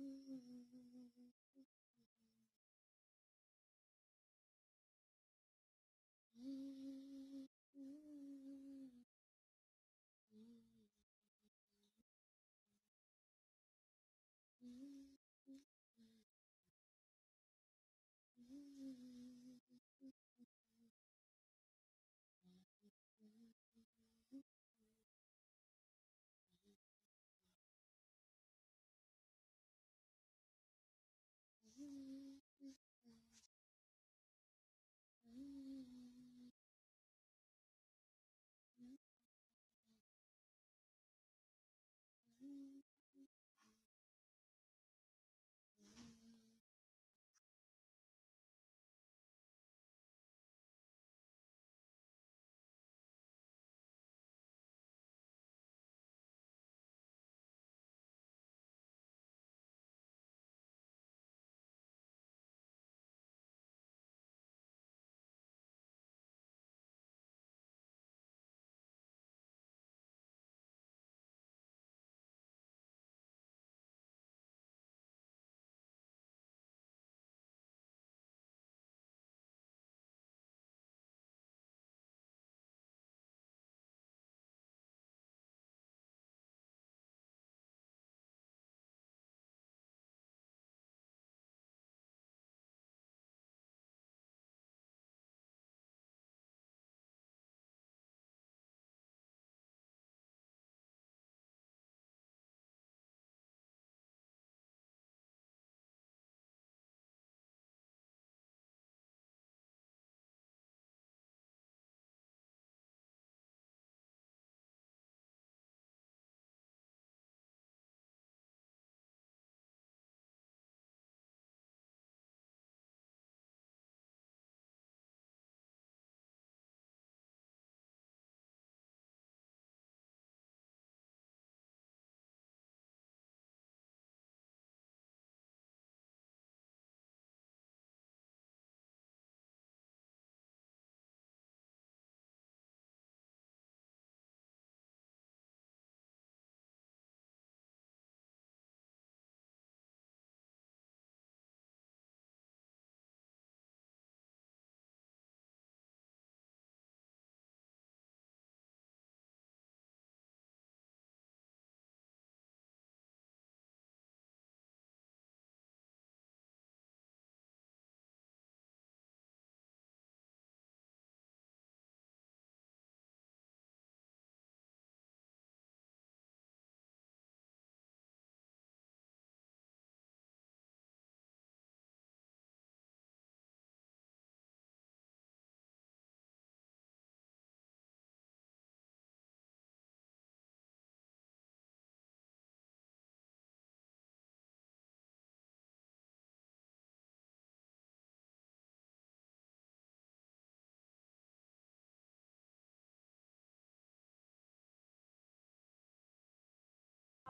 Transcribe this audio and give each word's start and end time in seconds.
Mm-hmm. 0.00 0.77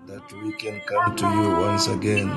That 0.09 0.33
we 0.43 0.53
can 0.53 0.81
come 0.89 1.17
to 1.17 1.27
you 1.27 1.51
once 1.61 1.87
again. 1.89 2.29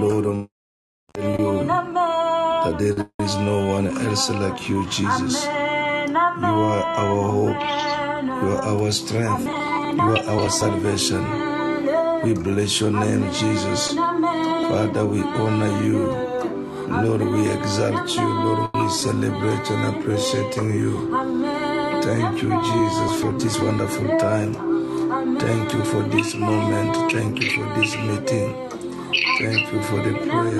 Lord, 0.00 0.26
I 0.26 1.20
tell 1.20 1.40
you 1.40 1.64
that 1.66 2.78
there 2.78 3.10
is 3.26 3.36
no 3.36 3.66
one 3.68 3.86
else 3.86 4.30
like 4.30 4.68
you, 4.68 4.86
Jesus. 4.90 5.44
You 5.44 6.56
are 6.72 6.84
our 7.02 7.22
hope. 7.30 7.62
You 8.42 8.48
are 8.56 8.62
our 8.62 8.92
strength. 8.92 9.44
You 9.46 10.02
are 10.02 10.24
our 10.30 10.50
salvation. 10.50 11.24
We 12.24 12.34
bless 12.34 12.80
your 12.80 12.90
name, 12.90 13.32
Jesus. 13.32 13.94
Father, 13.94 15.06
we 15.06 15.22
honor 15.22 15.84
you. 15.84 16.00
Lord, 16.88 17.22
we 17.22 17.50
exalt 17.52 18.10
you. 18.16 18.28
Lord, 18.28 18.70
we 18.74 18.88
celebrate 18.90 19.70
and 19.70 19.96
appreciating 19.96 20.74
you. 20.74 21.10
Thank 22.02 22.42
you, 22.42 22.50
Jesus, 22.62 23.20
for 23.22 23.32
this 23.32 23.60
wonderful 23.60 24.18
time. 24.18 24.75
Thank 25.46 25.74
you 25.74 25.84
for 25.84 26.02
this 26.02 26.34
moment. 26.34 27.12
Thank 27.12 27.40
you 27.40 27.50
for 27.50 27.66
this 27.78 27.94
meeting. 27.96 28.52
Thank 29.38 29.72
you 29.72 29.80
for 29.82 30.02
the 30.02 30.14
prayer. 30.26 30.58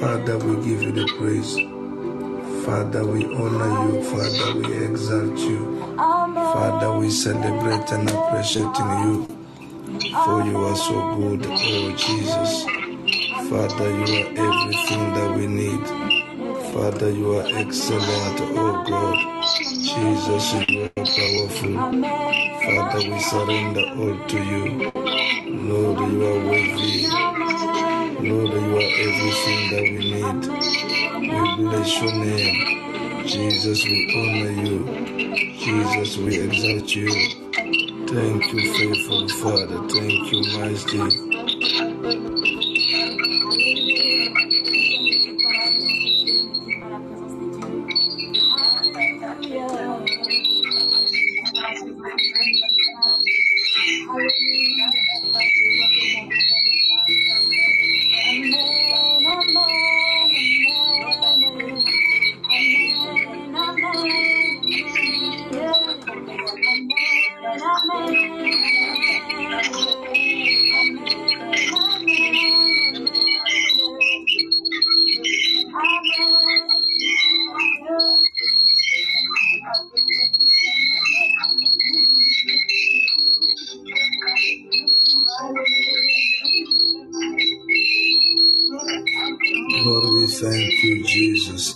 Father, 0.00 0.36
we 0.38 0.56
give 0.66 0.82
you 0.82 0.92
the 0.92 1.06
praise. 1.16 1.56
Father, 2.66 3.06
we 3.06 3.24
honor 3.34 3.72
you. 3.88 4.02
Father, 4.04 4.60
we 4.60 4.84
exalt 4.84 5.38
you. 5.38 5.80
Father, 5.96 6.92
we 6.98 7.08
celebrate 7.08 7.90
and 7.90 8.10
appreciating 8.10 8.90
you. 9.04 9.26
For 10.24 10.42
you 10.44 10.58
are 10.58 10.76
so 10.76 11.16
good, 11.16 11.46
oh 11.48 11.96
Jesus. 11.96 12.64
Father, 13.48 13.90
you 13.90 14.08
are 14.20 14.28
everything 14.46 15.14
that 15.14 15.34
we 15.38 15.46
need. 15.46 15.86
Father, 16.74 17.10
you 17.10 17.38
are 17.38 17.46
excellent, 17.46 18.40
oh 18.42 18.84
God. 18.86 19.39
Jesus, 19.94 20.52
you 20.70 20.84
are 20.84 20.90
powerful. 21.04 21.74
Father, 22.64 23.10
we 23.10 23.18
surrender 23.20 23.86
all 23.98 24.28
to 24.28 24.38
you. 24.44 24.92
Lord, 25.68 25.98
you 26.12 26.26
are 26.26 26.40
worthy. 26.48 27.06
Lord, 28.28 28.52
you 28.52 28.76
are 28.78 28.92
everything 29.06 29.62
that 29.72 29.82
we 29.82 30.00
need. 30.14 30.38
We 31.32 31.56
bless 31.56 32.02
your 32.02 32.12
name. 32.12 33.26
Jesus, 33.26 33.84
we 33.84 33.98
honor 34.16 34.62
you. 34.62 34.78
Jesus, 35.58 36.16
we 36.18 36.40
exalt 36.40 36.94
you. 36.94 37.10
Thank 38.06 38.52
you, 38.52 38.74
faithful 38.74 39.28
Father. 39.28 39.88
Thank 39.88 40.32
you, 40.32 40.40
Majesty. 40.58 41.30
Lord, 54.12 54.30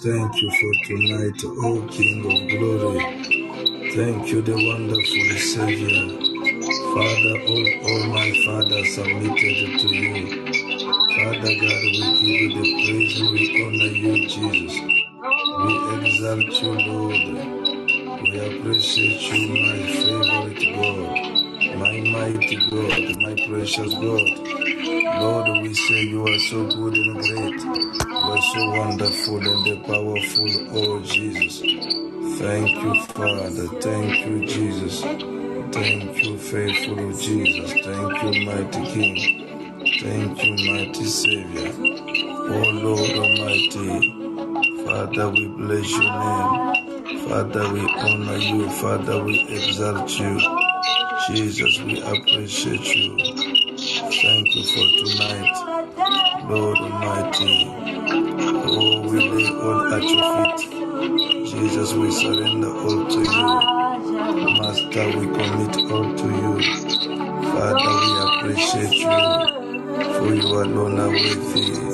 Thank 0.04 0.42
you 0.42 0.50
for 0.50 0.74
tonight, 0.84 1.42
O 1.44 1.88
King 1.90 2.20
of 2.26 2.60
glory. 2.60 3.00
Thank 3.96 4.28
you, 4.32 4.42
the 4.42 4.52
wonderful 4.52 5.38
Savior. 5.38 6.08
Father, 6.92 7.36
all, 7.48 7.68
all 7.88 8.04
my 8.12 8.30
Father 8.44 8.84
submitted 8.84 9.80
to 9.80 9.88
you. 9.88 10.44
Father 11.16 11.54
God, 11.56 11.82
we 11.88 12.02
give 12.20 12.22
you 12.22 12.48
the 12.52 12.64
praise 12.84 13.20
and 13.20 13.30
we 13.32 13.64
honor 13.64 13.94
you, 13.96 14.28
Jesus. 14.28 14.80
We 15.64 15.72
exalt 15.96 16.62
you, 16.62 16.72
Lord. 16.92 18.22
We 18.22 18.58
appreciate 18.58 19.22
you, 19.32 19.48
my 19.64 19.78
favorite 19.88 20.76
God, 20.76 21.78
my 21.78 22.00
mighty 22.12 22.56
God, 22.68 23.22
my 23.22 23.46
precious 23.48 23.94
God. 23.94 24.73
Lord, 25.20 25.48
we 25.62 25.74
say 25.74 26.02
you 26.04 26.26
are 26.28 26.38
so 26.38 26.66
good 26.66 26.96
and 26.96 27.22
great. 27.22 27.62
You 27.62 28.30
are 28.32 28.42
so 28.42 28.70
wonderful 28.70 29.48
and 29.48 29.84
powerful, 29.86 30.68
oh 30.72 31.00
Jesus. 31.02 31.60
Thank 32.38 32.82
you, 32.82 32.94
Father. 32.96 33.68
Thank 33.80 34.26
you, 34.26 34.46
Jesus. 34.46 35.08
Thank 35.72 36.22
you, 36.24 36.38
faithful 36.38 37.12
Jesus. 37.18 37.76
Thank 37.84 38.22
you, 38.22 38.34
mighty 38.34 38.84
King. 38.86 39.28
Thank 40.00 40.44
you, 40.44 40.56
mighty 40.56 41.04
Savior. 41.06 41.72
Oh 42.32 42.70
Lord 42.70 43.16
Almighty, 43.16 44.02
Father, 44.84 45.30
we 45.30 45.46
bless 45.48 45.98
your 45.98 46.10
name. 46.10 46.58
Father, 47.28 47.68
we 47.72 47.90
honor 47.96 48.38
you. 48.38 48.70
Father, 48.70 49.24
we 49.24 49.40
exalt 49.48 50.10
you. 50.18 50.40
Jesus, 51.28 51.80
we 51.80 52.00
appreciate 52.02 52.94
you. 52.96 53.53
For 54.74 54.80
tonight, 54.80 55.54
Lord 56.50 56.78
Almighty. 56.78 57.68
Oh, 58.66 59.08
we 59.08 59.20
lay 59.20 59.48
all 59.62 59.94
at 59.94 60.02
your 60.02 60.26
feet. 60.58 61.46
Jesus, 61.46 61.92
we 61.94 62.10
surrender 62.10 62.70
all 62.74 63.06
to 63.06 63.20
you. 63.20 63.48
Master, 64.58 65.06
we 65.16 65.26
commit 65.28 65.76
all 65.92 66.16
to 66.16 66.26
you. 66.26 66.54
Father, 67.54 67.94
we 68.02 68.12
appreciate 68.26 68.94
you, 68.94 70.14
for 70.18 70.34
you 70.34 70.48
alone 70.64 70.98
are 70.98 71.10
worthy. 71.10 71.93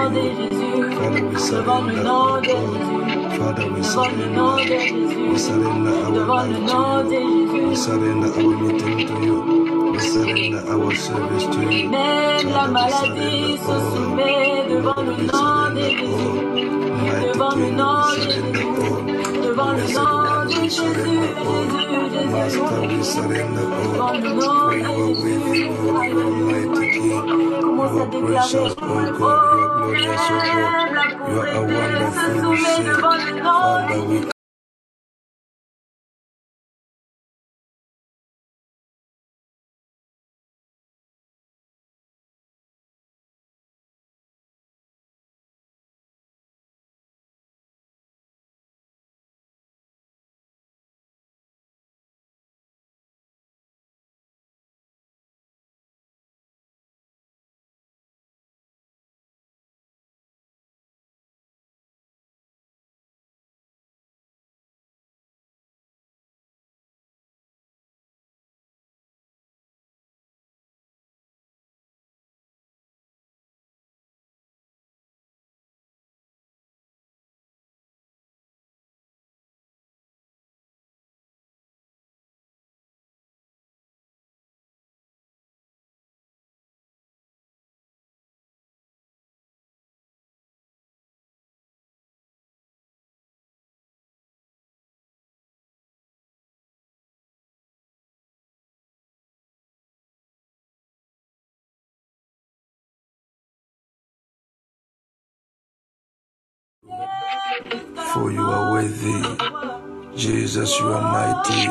Father, 0.00 1.24
we 1.28 1.36
surrender 1.38 2.08
all. 2.08 2.42
Father, 3.38 3.66
we 3.72 3.82
surrender. 3.82 4.56
We 5.30 5.38
surrender 5.38 5.90
our 5.90 6.46
life 6.46 7.08
to 7.08 7.14
you. 7.14 7.68
We 7.68 7.76
surrender 7.76 8.28
our 8.28 8.56
meeting 8.60 9.06
to 9.08 9.14
you. 9.24 9.36
We 9.92 9.98
surrender 10.00 10.62
our 10.72 10.94
service 10.94 11.44
to 11.54 11.60
you. 11.70 11.90
Father, 11.92 12.72
we 12.72 13.58
surrender 13.58 14.88
all. 14.88 15.04
We 15.04 15.28
surrender 15.28 15.90
all. 16.08 16.34
Mighty 17.00 17.32
King, 17.52 17.76
we 17.76 18.02
surrender 18.16 18.64
all. 18.80 19.02
Blessed 19.76 19.98
One, 19.98 20.48
we 20.48 20.68
surrender 20.70 21.32
all. 21.44 21.66
Master, 22.32 22.80
we 22.88 23.02
surrender 23.04 23.66
all. 23.74 23.94
For 23.96 24.14
you 24.16 24.42
are 24.42 25.08
worthy, 25.20 25.68
Lord. 25.68 26.08
You 26.10 26.20
are 26.20 26.30
mighty 26.30 26.90
King. 26.92 27.28
You 27.28 27.82
are 27.82 28.06
precious, 28.26 28.74
oh 28.82 29.18
God. 29.18 29.49
Glorious, 29.90 30.20
oh 30.20 30.40
God. 30.54 31.30
You 31.30 31.40
are 31.40 31.48
a 31.48 31.62
wonderful 31.64 32.56
Savior. 32.56 32.94
Father, 33.42 34.04
we 34.04 34.39
for 108.20 108.30
you 108.30 108.42
are 108.42 108.72
worthy. 108.72 109.18
Jesus, 110.14 110.78
you 110.78 110.88
are 110.88 111.06
mighty. 111.16 111.62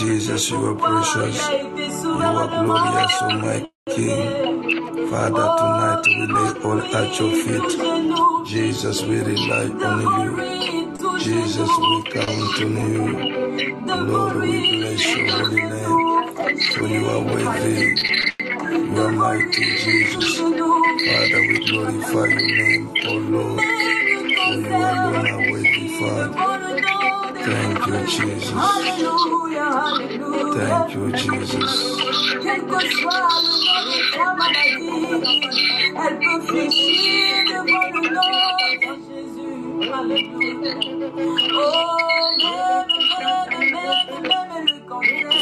Jesus, 0.00 0.50
you 0.50 0.58
are 0.66 0.74
precious. 0.74 1.38
You 1.48 2.38
are 2.42 2.48
glorious, 2.48 3.14
O 3.22 3.28
my 3.44 3.58
King. 3.94 5.08
Father, 5.10 5.48
tonight 5.60 6.04
we 6.06 6.26
lay 6.36 6.50
all 6.66 6.80
at 7.00 7.20
your 7.20 7.32
feet. 7.42 8.46
Jesus, 8.48 9.02
we 9.02 9.20
rely 9.20 9.66
on 9.90 10.00
you. 10.24 11.18
Jesus, 11.20 11.70
we 11.86 11.96
count 12.10 12.56
on 12.64 12.76
you. 12.92 13.06
Lord, 13.86 14.36
we 14.36 14.80
bless 14.80 15.06
your 15.14 15.30
holy 15.36 15.62
name. 15.72 16.00
For 16.74 16.88
you 16.88 17.06
are 17.14 17.22
worthy. 17.30 17.80
You 18.40 19.02
are 19.02 19.12
mighty, 19.12 19.66
Jesus. 19.84 20.38
Father, 20.38 21.40
we 21.48 21.56
glorify 21.68 22.26
your 22.26 22.48
name, 22.58 22.84
O 23.06 23.12
Lord. 23.34 24.03
Are 24.82 25.50
worthy. 25.50 25.88
Thank 27.44 27.86
you, 27.86 28.06
Jesus. 28.06 28.50
Thank 30.56 30.94
you, 30.94 31.12
Jesus. 31.12 31.90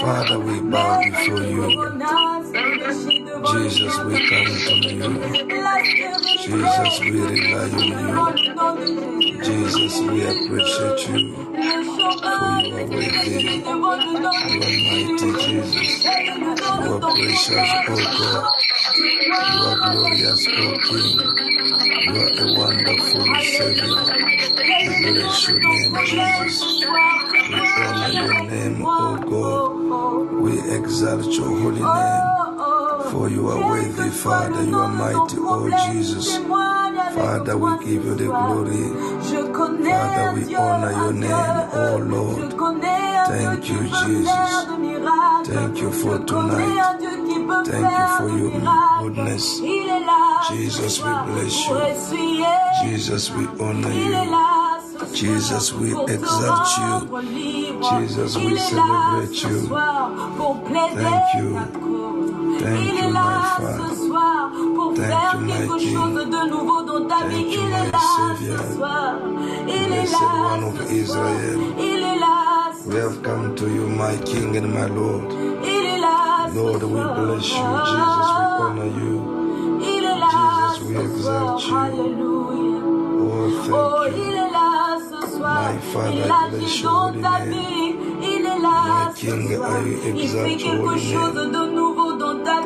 Father, 0.01 0.39
we 0.41 0.61
bow 0.71 1.03
before 1.05 1.43
you. 1.43 3.22
Jesus, 3.51 3.99
we 4.05 4.15
come 4.29 4.47
to 4.47 4.75
you. 4.95 5.11
Jesus, 6.39 7.01
we 7.01 7.11
rely 7.21 7.71
on 7.75 8.37
you. 8.39 9.43
Jesus, 9.43 10.01
we 10.01 10.23
appreciate 10.23 11.09
you. 11.09 11.35
For 11.35 11.59
you 11.59 12.77
are 12.77 12.87
worthy. 12.87 13.43
You 13.43 13.87
are 13.87 14.79
mighty, 14.87 15.29
Jesus. 15.43 16.05
You 16.05 16.95
are 16.95 17.01
precious, 17.01 17.71
O 17.89 17.97
God. 17.97 18.45
You 18.97 19.65
are 19.67 19.79
glorious, 19.93 20.47
O 20.49 20.51
King. 20.85 21.19
You 22.03 22.13
are 22.23 22.33
a 22.39 22.59
wonderful 22.59 23.27
Savior. 23.43 23.97
We 24.89 25.13
bless 25.13 25.49
your 25.49 25.59
name, 25.61 25.95
Jesus. 26.07 26.63
We 27.49 27.61
honor 27.61 28.09
your 28.09 28.43
name, 28.51 28.87
O 28.87 29.19
God. 29.31 30.33
We 30.43 30.53
exalt 30.77 31.27
your 31.27 31.49
holy 31.49 31.81
name. 31.83 32.42
For 33.13 33.29
you 33.29 33.47
are 33.49 33.61
worthy, 33.69 34.09
Father. 34.09 34.65
You 34.65 34.79
are 34.79 34.89
mighty, 34.89 35.37
O 35.39 35.69
Jesus. 35.93 36.37
Father, 37.15 37.59
we 37.59 37.85
give 37.85 38.05
you 38.07 38.15
the 38.15 38.25
glory. 38.25 38.89
Father, 39.93 40.33
we 40.35 40.55
honor 40.57 40.93
your 40.93 41.13
name, 41.13 41.59
O 41.75 41.97
Lord. 42.09 42.39
Thank 43.29 43.69
you, 43.69 43.81
Jesus. 44.01 44.51
Thank 45.45 45.79
you 45.83 45.93
for 45.93 46.19
tonight. 46.25 47.01
Thank 47.67 47.91
you 48.01 48.09
for 48.17 48.29
your 48.39 48.51
goodness. 49.03 49.61
Jesus, 50.49 51.03
we 51.05 51.13
bless 51.29 51.69
you. 51.69 51.77
Jesus, 52.83 53.31
we 53.31 53.45
honor 53.61 53.93
you. 53.93 55.13
Jesus, 55.13 55.73
we 55.75 55.89
exalt 56.15 56.69
you. 56.81 56.97
Jesus, 57.91 58.37
we 58.39 58.57
celebrate 58.57 59.45
you. 59.45 59.61
Thank 60.95 61.35
you. 61.37 61.82
Thank 62.63 63.03
you, 63.03 63.09
my 63.11 63.23
Father. 63.59 63.91
Thank 64.97 65.35
you, 65.35 65.41
my 65.41 65.63
King. 65.79 65.97
Thank 67.09 67.53
you, 67.55 67.65
my 67.73 67.87
Savior. 68.15 68.63
Blessed 69.89 70.23
one 70.23 70.65
of 70.65 70.77
Israel. 70.93 71.59
We 72.87 72.95
have 72.97 73.19
come 73.23 73.55
to 73.57 73.67
you, 73.69 73.87
my 73.89 74.17
King 74.25 74.57
and 74.57 74.69
my 74.75 74.87
Lord. 74.87 75.29
Lord, 76.55 76.83
we 76.83 77.01
bless 77.17 77.49
you. 77.49 77.67
Jesus, 77.89 78.31
we 78.37 78.45
honor 78.63 78.91
you. 79.01 79.15
Jesus, 80.33 80.77
we 80.87 80.95
exalt 81.05 81.63
you. 81.65 81.73
Oh, 83.23 83.49
thank 83.65 84.17
you. 84.17 84.33
My 85.41 85.77
Father, 85.93 86.27
I 86.31 86.35
bless 86.51 86.77
your 86.83 86.91
holy 86.91 87.21
name. 87.51 87.95
My 88.63 89.13
King, 89.17 89.47
I 89.53 89.81
Il 89.89 89.97
fait 89.99 90.11
exalt 90.11 90.49
your 90.49 90.59
quelque 90.59 90.87
holy 90.87 91.01
chose 91.13 91.35
name. 91.35 91.37
de 91.37 91.45
nouveau 91.45 91.53
dans 91.53 91.69
ta 91.69 91.72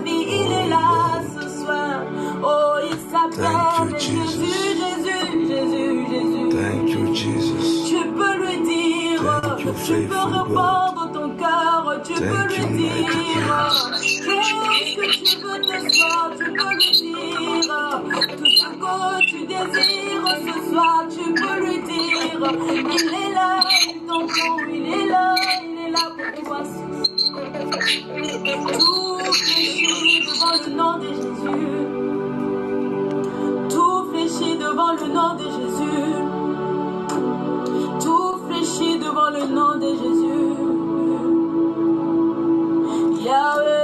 vie. 0.06 0.26
Il 0.28 0.52
est 0.52 0.68
là 0.68 1.20
ce 1.34 1.48
soir. 1.60 2.02
Oh, 2.42 2.78
il 2.84 2.96
Thank 2.96 3.34
s'appelle 3.34 3.90
you, 3.90 3.98
Jésus, 3.98 4.46
Jesus. 4.46 5.04
Jésus, 5.04 5.46
Jésus, 5.48 6.06
Jésus. 6.10 6.48
Thank 6.50 6.90
you, 6.90 7.14
Jesus. 7.14 7.88
Tu 7.88 7.98
peux 8.16 8.34
lui 8.38 8.56
dire, 8.64 9.20
Thank 9.42 9.64
you, 9.64 9.72
tu 9.86 9.94
peux 10.08 10.16
répandre 10.16 11.10
ton 11.12 11.30
cœur, 11.36 12.00
tu 12.04 12.14
Thank 12.14 12.22
peux 12.22 12.54
lui 12.54 12.66
dire 12.76 13.68
tout 13.96 14.02
ce 14.02 14.22
que 14.22 15.20
tu 15.24 15.36
veux 15.40 15.62
ce 15.62 15.98
soir, 15.98 16.30
tu 16.38 16.44
peux 16.44 16.74
lui 16.74 16.90
dire 17.02 18.00
tout 18.38 18.46
ce 18.46 18.66
que 18.66 19.26
tu 19.26 19.46
désires 19.46 20.36
ce 20.46 20.70
soir, 20.70 21.04
tu 21.10 21.34
peux 21.34 21.58
lui 21.64 21.78
dire. 21.82 22.54
Il 22.92 23.14
est 23.14 23.34
là, 23.34 23.60
il 23.88 24.06
t'entend, 24.06 24.58
il 24.72 24.92
est 24.92 25.06
là, 25.08 25.34
il 25.62 25.86
est 25.86 25.90
là 25.90 26.04
pour 26.16 26.44
toi. 26.44 26.60
Tout 28.72 29.85
devant 30.36 30.52
le 30.52 30.70
nom 30.74 30.98
de 30.98 31.08
Jésus. 31.08 31.64
Tout 33.70 34.10
fléchit 34.10 34.56
devant 34.58 34.92
le 34.92 35.06
nom 35.08 35.34
de 35.34 35.44
Jésus. 35.44 36.14
Tout 38.02 38.34
fléchit 38.46 38.98
devant 38.98 39.30
le 39.30 39.46
nom 39.46 39.76
de 39.76 39.90
Jésus. 40.02 40.56
Yahweh, 43.24 43.75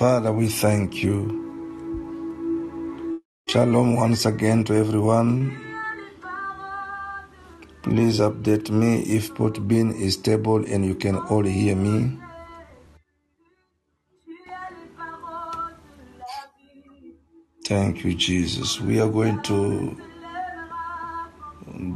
Father, 0.00 0.32
we 0.32 0.48
thank 0.48 1.02
you. 1.04 1.52
Shalom 3.48 3.96
once 3.96 4.24
again 4.24 4.64
to 4.64 4.74
everyone. 4.74 5.60
Please 7.82 8.18
update 8.20 8.70
me 8.70 9.00
if 9.02 9.34
Podbean 9.34 9.94
is 9.94 10.14
stable 10.14 10.64
and 10.64 10.86
you 10.86 10.94
can 10.94 11.16
all 11.16 11.44
hear 11.44 11.76
me. 11.76 12.18
Thank 17.66 18.02
you, 18.02 18.14
Jesus. 18.14 18.80
We 18.80 19.00
are 19.00 19.10
going 19.10 19.42
to 19.42 19.94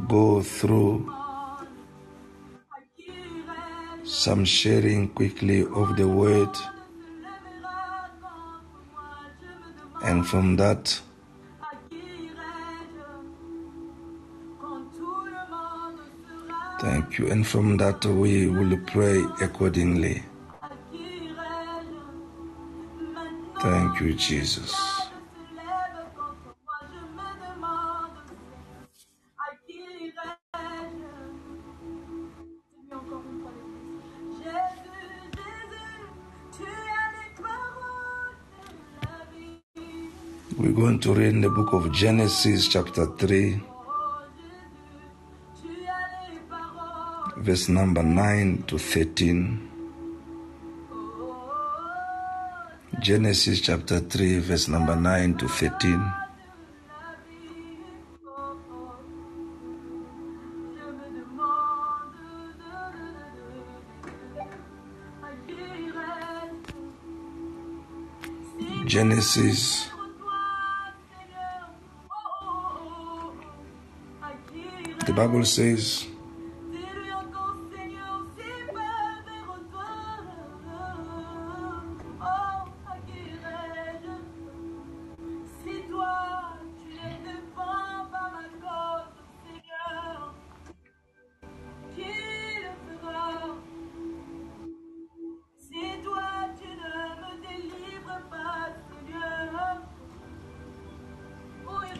go 0.07 0.43
through 0.43 1.11
some 4.03 4.45
sharing 4.45 5.09
quickly 5.09 5.61
of 5.65 5.97
the 5.97 6.07
word, 6.07 6.55
and 10.05 10.25
from 10.27 10.55
that, 10.57 10.99
thank 16.79 17.17
you, 17.17 17.27
and 17.31 17.45
from 17.45 17.77
that, 17.77 18.05
we 18.05 18.47
will 18.47 18.77
pray 18.87 19.23
accordingly. 19.41 20.23
Thank 23.61 23.99
you, 24.01 24.13
Jesus. 24.13 24.94
Going 40.75 40.99
to 40.99 41.13
read 41.13 41.33
in 41.33 41.41
the 41.41 41.49
book 41.49 41.71
of 41.73 41.91
Genesis, 41.93 42.67
chapter 42.67 43.05
3, 43.05 43.17
Tu 43.17 43.61
as 45.67 45.71
les 46.29 46.39
paroles. 46.49 47.33
verse 47.37 47.69
number 47.69 48.03
9 48.03 48.63
to 48.67 48.77
13. 48.77 49.59
Genesis, 53.01 53.61
chapter 53.61 53.99
3, 53.99 54.39
verse 54.39 54.67
number 54.67 54.95
9 54.97 55.37
to 55.37 55.47
13. 55.47 56.01
Je 60.75 60.81
me 60.91 61.07
demande 61.15 62.11
à 62.73 62.91
qui 65.47 65.55
reste 65.55 66.75
si 68.59 68.67
Genesis, 68.87 69.91
où 75.15 75.39
irai-je 75.39 76.15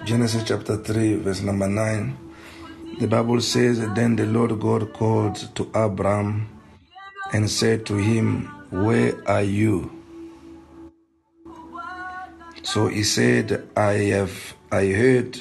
Genesis 0.05 0.43
chapter 0.45 0.77
3, 0.77 1.15
verse 1.15 1.41
number 1.41 1.67
9. 1.67 2.24
The 2.97 3.07
Bible 3.07 3.41
says, 3.41 3.79
Then 3.93 4.15
the 4.15 4.25
Lord 4.25 4.57
God 4.59 4.93
called 4.93 5.35
to 5.55 5.69
Adam 5.75 6.47
and 7.33 7.49
said 7.49 7.85
to 7.87 7.97
him, 7.97 8.45
Where 8.71 9.13
are 9.27 9.43
you? 9.43 9.91
So 12.63 12.87
he 12.87 13.03
said, 13.03 13.67
I 13.75 13.93
have 14.15 14.55
I 14.71 14.87
heard 14.87 15.37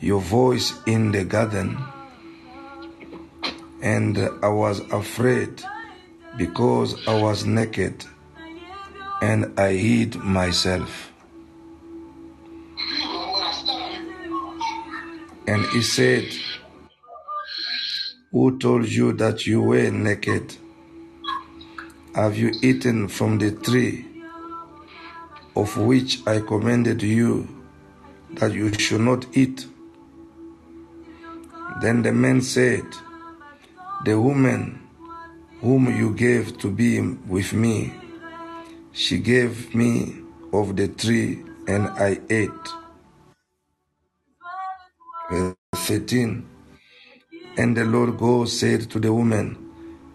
your 0.00 0.20
voice 0.20 0.72
in 0.86 1.12
the 1.12 1.24
garden, 1.24 1.78
and 3.82 4.18
I 4.42 4.48
was 4.48 4.80
afraid 4.92 5.62
because 6.38 6.96
I 7.06 7.20
was 7.20 7.44
naked, 7.44 8.04
and 9.20 9.58
I 9.60 9.72
hid 9.74 10.16
myself. 10.16 11.12
And 15.46 15.66
he 15.66 15.82
said, 15.82 16.24
Who 18.32 18.58
told 18.58 18.88
you 18.88 19.12
that 19.14 19.46
you 19.46 19.60
were 19.62 19.90
naked? 19.90 20.56
Have 22.14 22.34
you 22.38 22.50
eaten 22.62 23.08
from 23.08 23.36
the 23.36 23.50
tree 23.52 24.06
of 25.54 25.76
which 25.76 26.26
I 26.26 26.40
commanded 26.40 27.02
you 27.02 27.46
that 28.30 28.54
you 28.54 28.72
should 28.72 29.02
not 29.02 29.26
eat? 29.36 29.66
Then 31.82 32.00
the 32.00 32.12
man 32.12 32.40
said, 32.40 32.86
The 34.06 34.18
woman 34.18 34.80
whom 35.60 35.94
you 35.94 36.14
gave 36.14 36.56
to 36.60 36.70
be 36.70 37.02
with 37.02 37.52
me, 37.52 37.92
she 38.92 39.18
gave 39.18 39.74
me 39.74 40.22
of 40.54 40.76
the 40.76 40.88
tree, 40.88 41.44
and 41.68 41.88
I 41.88 42.18
ate. 42.30 42.68
Verse 45.30 45.54
13 45.74 46.51
And 47.56 47.76
the 47.76 47.84
Lord 47.84 48.16
God 48.16 48.48
said 48.48 48.90
to 48.90 48.98
the 48.98 49.12
woman, 49.12 49.54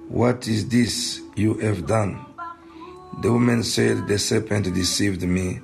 What 0.10 0.48
is 0.48 0.68
this 0.68 1.22
you 1.36 1.54
have 1.56 1.86
done? 1.86 2.26
The 3.22 3.32
woman 3.32 3.64
said, 3.64 4.08
The 4.08 4.18
serpent 4.18 4.74
deceived 4.74 5.22
me, 5.24 5.60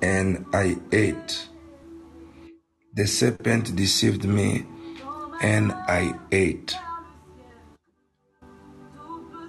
and 0.00 0.46
I 0.52 0.76
ate. 0.92 1.48
The 2.94 3.06
serpent 3.06 3.74
deceived 3.74 4.24
me, 4.24 4.66
and 5.42 5.72
I 5.72 6.14
ate. 6.30 6.74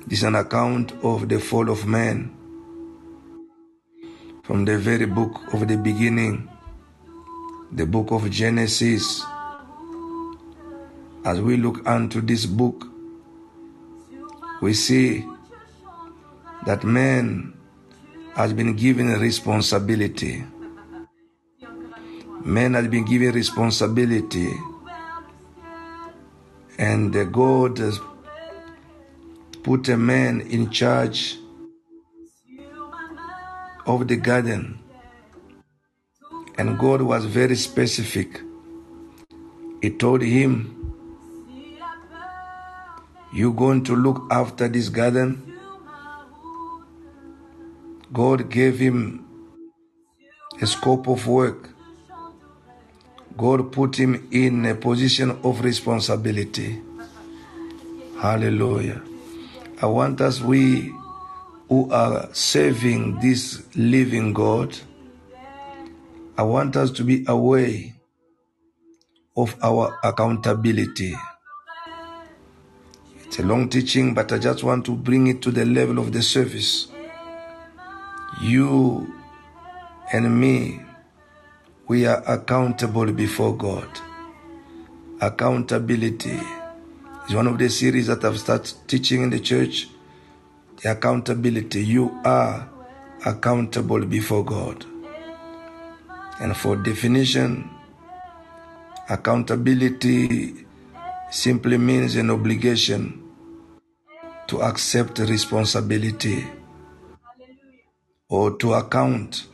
This 0.07 0.19
is 0.19 0.23
an 0.23 0.35
account 0.35 0.91
of 1.03 1.29
the 1.29 1.39
fall 1.39 1.69
of 1.69 1.85
man 1.85 2.35
from 4.43 4.65
the 4.65 4.77
very 4.77 5.05
book 5.05 5.53
of 5.53 5.67
the 5.67 5.77
beginning, 5.77 6.49
the 7.71 7.85
book 7.85 8.11
of 8.11 8.29
Genesis. 8.29 9.23
As 11.25 11.39
we 11.39 11.57
look 11.57 11.87
unto 11.87 12.19
this 12.21 12.45
book, 12.45 12.85
we 14.61 14.73
see 14.73 15.25
that 16.65 16.83
man 16.83 17.53
has 18.35 18.51
been 18.53 18.75
given 18.75 19.07
responsibility. 19.19 20.43
Man 22.43 22.73
has 22.73 22.87
been 22.87 23.05
given 23.05 23.31
responsibility, 23.31 24.51
and 26.77 27.13
God 27.31 27.77
has 27.77 27.99
put 29.63 29.87
a 29.87 29.95
man 29.95 30.41
in 30.41 30.69
charge 30.69 31.37
of 33.85 34.07
the 34.09 34.17
garden. 34.17 34.79
And 36.57 36.77
God 36.77 37.01
was 37.01 37.25
very 37.25 37.55
specific. 37.55 38.41
He 39.81 39.89
told 39.89 40.21
him, 40.21 40.72
You're 43.33 43.53
going 43.53 43.83
to 43.85 43.95
look 43.95 44.27
after 44.29 44.67
this 44.67 44.89
garden. 44.89 45.57
God 48.11 48.51
gave 48.51 48.77
him 48.77 49.25
a 50.61 50.67
scope 50.67 51.07
of 51.07 51.25
work. 51.27 51.69
God 53.35 53.71
put 53.71 53.95
him 53.95 54.27
in 54.31 54.65
a 54.67 54.75
position 54.75 55.31
of 55.43 55.63
responsibility. 55.63 56.79
Hallelujah. 58.21 59.01
I 59.81 59.87
want 59.87 60.21
us, 60.21 60.39
we 60.39 60.93
who 61.69 61.91
are 61.91 62.29
serving 62.33 63.19
this 63.19 63.63
living 63.75 64.33
God, 64.33 64.77
I 66.37 66.43
want 66.43 66.75
us 66.75 66.91
to 66.91 67.03
be 67.03 67.25
aware 67.27 67.95
of 69.35 69.55
our 69.63 69.97
accountability. 70.03 71.15
It's 73.33 73.39
a 73.39 73.43
long 73.47 73.67
teaching, 73.67 74.13
but 74.13 74.31
I 74.31 74.37
just 74.37 74.63
want 74.63 74.85
to 74.85 74.91
bring 74.91 75.25
it 75.25 75.41
to 75.41 75.49
the 75.49 75.65
level 75.65 75.97
of 75.97 76.13
the 76.13 76.21
service. 76.21 76.89
You 78.43 79.11
and 80.11 80.39
me, 80.39 80.79
we 81.87 82.05
are 82.05 82.21
accountable 82.27 83.11
before 83.11 83.57
God. 83.57 83.89
Accountability 85.19 86.39
is 87.27 87.33
one 87.33 87.47
of 87.47 87.57
the 87.57 87.69
series 87.71 88.05
that 88.05 88.23
I've 88.23 88.37
started 88.37 88.71
teaching 88.85 89.23
in 89.23 89.31
the 89.31 89.39
church. 89.39 89.87
The 90.83 90.91
accountability. 90.91 91.83
You 91.83 92.15
are 92.23 92.69
accountable 93.25 94.05
before 94.05 94.45
God. 94.45 94.85
And 96.39 96.55
for 96.55 96.75
definition, 96.75 97.67
accountability 99.09 100.67
simply 101.31 101.79
means 101.79 102.15
an 102.15 102.29
obligation 102.29 103.21
to 104.47 104.61
accept 104.61 105.19
responsibility 105.19 106.45
or 108.29 108.57
to 108.57 108.73
account 108.73 109.47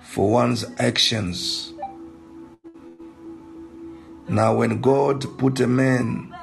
for 0.00 0.30
one's 0.30 0.64
actions. 0.78 1.72
Now, 4.28 4.56
when 4.56 4.80
God 4.80 5.38
put 5.38 5.60
a 5.60 5.66
man 5.66 6.34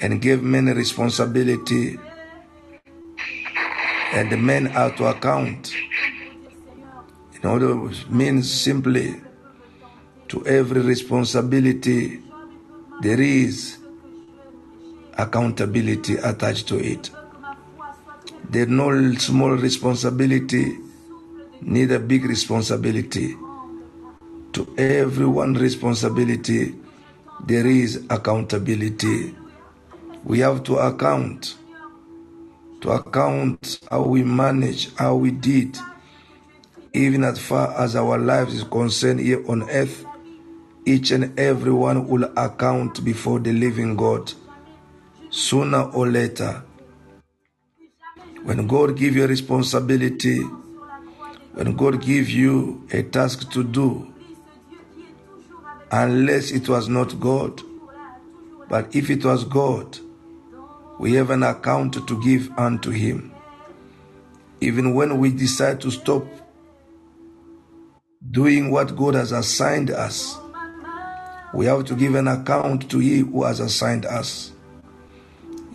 and 0.00 0.20
gave 0.20 0.42
men 0.42 0.66
responsibility, 0.66 1.98
and 4.12 4.30
the 4.30 4.36
men 4.36 4.68
are 4.68 4.94
to 4.96 5.06
account, 5.06 5.74
in 7.34 7.48
other 7.48 7.76
words, 7.76 8.08
means 8.08 8.50
simply 8.50 9.20
to 10.28 10.46
every 10.46 10.80
responsibility 10.80 12.20
there 13.02 13.20
is 13.20 13.75
accountability 15.18 16.16
attached 16.16 16.68
to 16.68 16.78
it. 16.78 17.10
There's 18.48 18.68
no 18.68 19.14
small 19.14 19.50
responsibility, 19.50 20.78
neither 21.60 21.98
big 21.98 22.24
responsibility. 22.24 23.36
To 24.52 24.74
everyone 24.78 25.54
responsibility, 25.54 26.74
there 27.44 27.66
is 27.66 28.04
accountability. 28.08 29.34
We 30.24 30.40
have 30.40 30.64
to 30.64 30.76
account, 30.78 31.56
to 32.80 32.90
account 32.90 33.80
how 33.90 34.02
we 34.02 34.22
manage, 34.22 34.94
how 34.96 35.16
we 35.16 35.30
did 35.30 35.76
even 36.96 37.24
as 37.24 37.38
far 37.38 37.78
as 37.78 37.94
our 37.94 38.16
lives 38.16 38.54
is 38.54 38.64
concerned 38.64 39.20
here 39.20 39.44
on 39.50 39.68
earth, 39.68 40.06
each 40.86 41.10
and 41.10 41.38
every 41.38 41.72
one 41.72 42.08
will 42.08 42.24
account 42.38 43.04
before 43.04 43.38
the 43.38 43.52
living 43.52 43.96
God 43.96 44.32
sooner 45.36 45.82
or 45.90 46.06
later. 46.08 46.62
When 48.44 48.66
God 48.66 48.96
give 48.96 49.14
you 49.16 49.24
a 49.24 49.28
responsibility, 49.28 50.38
when 51.52 51.76
God 51.76 52.00
give 52.00 52.30
you 52.30 52.86
a 52.90 53.02
task 53.02 53.50
to 53.52 53.62
do, 53.62 54.12
unless 55.90 56.52
it 56.52 56.68
was 56.70 56.88
not 56.88 57.20
God, 57.20 57.60
but 58.70 58.96
if 58.96 59.10
it 59.10 59.24
was 59.26 59.44
God, 59.44 59.98
we 60.98 61.12
have 61.14 61.28
an 61.28 61.42
account 61.42 62.06
to 62.08 62.22
give 62.24 62.50
unto 62.56 62.90
Him. 62.90 63.30
Even 64.62 64.94
when 64.94 65.18
we 65.18 65.30
decide 65.30 65.82
to 65.82 65.90
stop 65.90 66.24
doing 68.30 68.70
what 68.70 68.96
God 68.96 69.14
has 69.14 69.32
assigned 69.32 69.90
us, 69.90 70.38
we 71.52 71.66
have 71.66 71.84
to 71.84 71.94
give 71.94 72.14
an 72.14 72.26
account 72.26 72.90
to 72.90 72.98
He 72.98 73.18
who 73.18 73.44
has 73.44 73.60
assigned 73.60 74.06
us. 74.06 74.52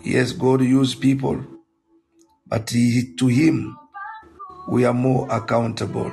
Yes, 0.04 0.32
God 0.32 0.62
used 0.62 1.00
people, 1.00 1.44
but 2.48 2.70
he, 2.70 3.14
to 3.18 3.28
Him 3.28 3.76
we 4.68 4.84
are 4.84 4.92
more 4.92 5.28
accountable. 5.30 6.10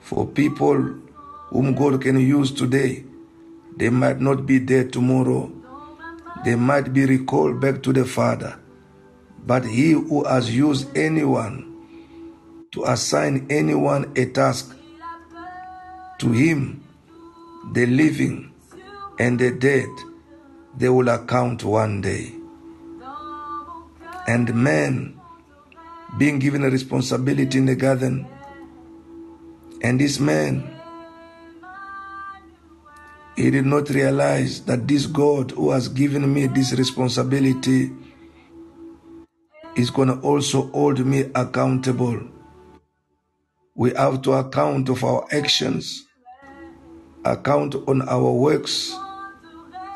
For 0.00 0.26
people 0.26 0.94
whom 1.50 1.74
God 1.74 2.00
can 2.00 2.18
use 2.18 2.52
today, 2.52 3.04
they 3.76 3.90
might 3.90 4.20
not 4.20 4.46
be 4.46 4.58
there 4.58 4.84
tomorrow. 4.88 5.52
They 6.44 6.54
might 6.54 6.92
be 6.94 7.04
recalled 7.04 7.60
back 7.60 7.82
to 7.82 7.92
the 7.92 8.06
Father. 8.06 8.58
But 9.44 9.66
He 9.66 9.90
who 9.92 10.24
has 10.24 10.54
used 10.54 10.96
anyone 10.96 11.76
to 12.72 12.84
assign 12.84 13.46
anyone 13.50 14.10
a 14.16 14.24
task, 14.26 14.74
to 16.20 16.32
Him, 16.32 16.82
the 17.72 17.84
living 17.84 18.52
and 19.18 19.38
the 19.38 19.50
dead, 19.50 19.88
they 20.78 20.88
will 20.88 21.08
account 21.10 21.62
one 21.62 22.00
day. 22.00 22.35
And 24.26 24.54
man 24.54 25.20
being 26.18 26.38
given 26.38 26.64
a 26.64 26.70
responsibility 26.70 27.58
in 27.58 27.66
the 27.66 27.76
garden, 27.76 28.26
and 29.82 30.00
this 30.00 30.18
man 30.18 30.76
he 33.36 33.50
did 33.50 33.66
not 33.66 33.90
realize 33.90 34.62
that 34.62 34.88
this 34.88 35.04
God 35.04 35.50
who 35.50 35.70
has 35.70 35.88
given 35.88 36.32
me 36.32 36.46
this 36.46 36.72
responsibility 36.72 37.92
is 39.76 39.90
going 39.90 40.08
to 40.08 40.18
also 40.20 40.68
hold 40.68 41.04
me 41.04 41.30
accountable. 41.34 42.18
We 43.74 43.92
have 43.92 44.22
to 44.22 44.32
account 44.32 44.88
of 44.88 45.04
our 45.04 45.26
actions, 45.30 46.06
account 47.26 47.74
on 47.86 48.08
our 48.08 48.32
works, 48.32 48.96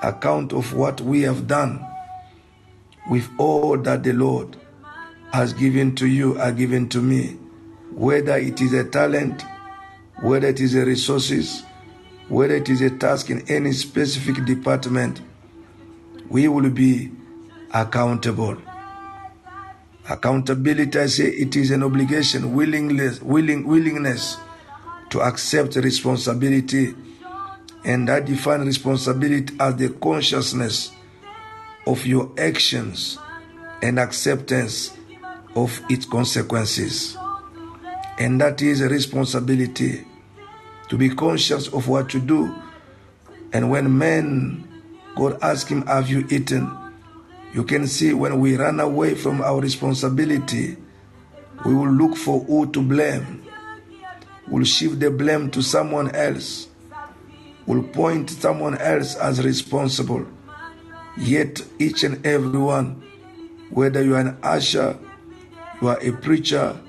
account 0.03 0.53
of 0.53 0.75
what 0.75 1.01
we 1.01 1.23
have 1.23 1.47
done 1.47 1.90
with 3.09 3.29
all 3.39 3.77
that 3.79 4.03
the 4.03 4.13
Lord 4.13 4.57
has 5.33 5.53
given 5.53 5.95
to 5.97 6.07
you 6.07 6.39
are 6.39 6.53
given 6.53 6.89
to 6.91 7.01
me, 7.01 7.37
whether 7.93 8.37
it 8.37 8.61
is 8.61 8.73
a 8.73 8.85
talent, 8.85 9.45
whether 10.23 10.49
it 10.49 10.61
is 10.61 10.75
a 10.75 10.85
resources, 10.85 11.63
whether 12.29 12.55
it 12.55 12.69
is 12.69 12.81
a 12.81 12.91
task 12.91 13.31
in 13.31 13.43
any 13.49 13.73
specific 13.73 14.45
department, 14.45 15.21
we 16.29 16.49
will 16.49 16.71
be 16.71 17.11
accountable. 17.73 18.57
Accountability, 20.09 20.99
I 20.99 21.07
say 21.07 21.27
it 21.27 21.55
is 21.57 21.71
an 21.71 21.83
obligation, 21.83 22.53
willingness, 22.55 23.21
willing, 23.23 23.67
willingness 23.67 24.37
to 25.11 25.21
accept 25.21 25.77
responsibility. 25.77 26.95
And 27.85 28.11
I 28.11 28.21
define 28.21 28.63
responsibility 28.63 29.55
as 29.59 29.77
the 29.77 29.91
consciousness 29.91 30.93
of 31.87 32.07
your 32.07 32.33
actions 32.39 33.19
and 33.83 33.99
acceptance 33.99 34.97
of 35.57 35.81
its 35.89 36.07
consequences. 36.07 37.17
And 38.19 38.41
that 38.41 38.61
is 38.63 38.81
a 38.81 38.89
responsibility 38.89 40.07
to 40.89 40.97
be 40.97 41.09
conscious 41.09 41.69
of 41.69 41.89
what 41.89 42.13
you 42.13 42.21
do. 42.21 42.55
And 43.53 43.71
when 43.71 43.97
men, 43.97 44.69
God 45.17 45.39
ask 45.43 45.69
him, 45.69 45.87
Have 45.87 46.09
you 46.09 46.27
eaten? 46.31 46.71
You 47.53 47.65
can 47.65 47.87
see 47.87 48.13
when 48.13 48.39
we 48.39 48.57
run 48.57 48.79
away 48.79 49.15
from 49.15 49.41
our 49.41 49.61
responsibility, 49.61 50.77
we 51.65 51.75
will 51.75 51.91
look 51.91 52.17
for 52.17 52.41
who 52.41 52.71
to 52.73 52.83
blame. 52.83 53.45
We'll 54.47 54.65
shift 54.65 55.01
the 55.01 55.11
blame 55.11 55.51
to 55.53 55.63
someone 55.63 56.15
else. 56.15 56.69
We'll 57.67 57.83
point 57.83 58.31
someone 58.31 58.79
else 58.79 59.17
as 59.17 59.45
responsible. 59.45 60.27
Yet 61.21 61.61
each 61.79 62.03
and 62.03 62.25
every 62.27 62.59
one, 62.59 63.03
whether 63.71 64.03
you 64.03 64.17
are 64.17 64.21
an 64.21 64.39
usher, 64.43 64.99
you 65.81 65.89
are 65.89 65.99
a 66.01 66.13
preacher, 66.13 66.81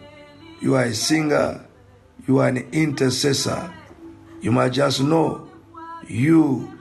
you 0.62 0.76
are 0.76 0.86
a 0.86 0.94
singer, 0.94 1.66
you 2.28 2.40
are 2.40 2.48
an 2.48 2.58
intercessor, 2.72 3.74
you 4.42 4.52
must 4.52 4.74
just 4.74 5.02
know 5.02 5.50
you 6.08 6.72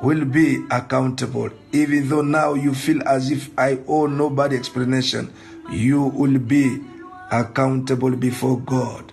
will 0.00 0.24
be 0.24 0.64
accountable. 0.70 1.50
Even 1.72 2.08
though 2.08 2.22
now 2.22 2.54
you 2.54 2.72
feel 2.74 3.02
as 3.06 3.30
if 3.30 3.50
I 3.58 3.78
owe 3.86 4.06
nobody 4.06 4.56
explanation, 4.56 5.32
you 5.70 6.02
will 6.02 6.38
be 6.38 6.80
accountable 7.30 8.12
before 8.16 8.60
God. 8.60 9.12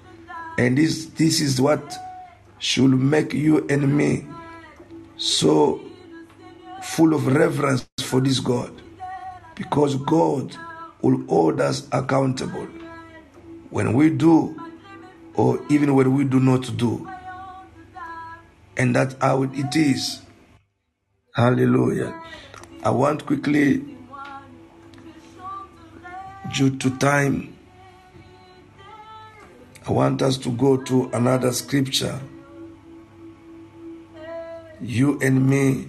And 0.58 0.78
this 0.78 1.06
this 1.18 1.42
is 1.42 1.60
what 1.62 1.82
should 2.60 2.92
make 2.92 3.34
you 3.34 3.66
and 3.68 3.96
me 3.96 4.26
so 5.18 5.87
full 6.88 7.14
of 7.14 7.28
reverence 7.28 7.88
for 8.00 8.22
this 8.22 8.40
God. 8.40 8.72
Because 9.56 9.96
God 9.96 10.56
will 11.02 11.26
hold 11.28 11.62
us 11.62 11.88
accountable 11.92 12.68
when 13.70 13.94
we 13.94 14.10
do 14.10 14.60
or 15.36 15.64
even 15.70 15.94
when 15.96 16.14
we 16.16 16.24
do 16.24 16.40
not 16.40 16.76
do. 16.78 17.08
And 18.78 18.96
that's 18.96 19.16
how 19.22 19.44
it 19.44 19.76
is. 19.76 20.22
Hallelujah. 21.34 22.20
I 22.84 22.90
want 22.92 23.26
quickly, 23.26 23.84
due 26.54 26.78
to 26.78 26.98
time, 26.98 27.56
I 29.88 29.92
want 29.92 30.22
us 30.22 30.38
to 30.40 30.52
go 30.52 30.78
to 30.78 31.10
another 31.14 31.52
scripture. 31.52 32.20
You 34.82 35.20
and 35.22 35.50
me, 35.50 35.88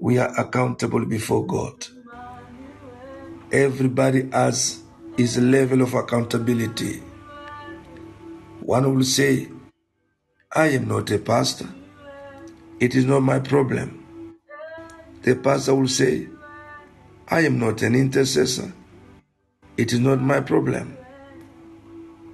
we 0.00 0.18
are 0.18 0.32
accountable 0.38 1.04
before 1.04 1.46
God. 1.46 1.86
Everybody 3.50 4.28
has 4.30 4.82
his 5.16 5.38
level 5.38 5.82
of 5.82 5.94
accountability. 5.94 7.02
One 8.60 8.94
will 8.94 9.04
say, 9.04 9.48
I 10.54 10.68
am 10.68 10.88
not 10.88 11.10
a 11.10 11.18
pastor. 11.18 11.68
It 12.80 12.94
is 12.94 13.04
not 13.06 13.20
my 13.20 13.38
problem. 13.38 14.34
The 15.22 15.36
pastor 15.36 15.74
will 15.74 15.88
say, 15.88 16.28
I 17.28 17.40
am 17.40 17.58
not 17.58 17.82
an 17.82 17.94
intercessor. 17.94 18.72
It 19.76 19.92
is 19.92 20.00
not 20.00 20.20
my 20.20 20.40
problem. 20.40 20.96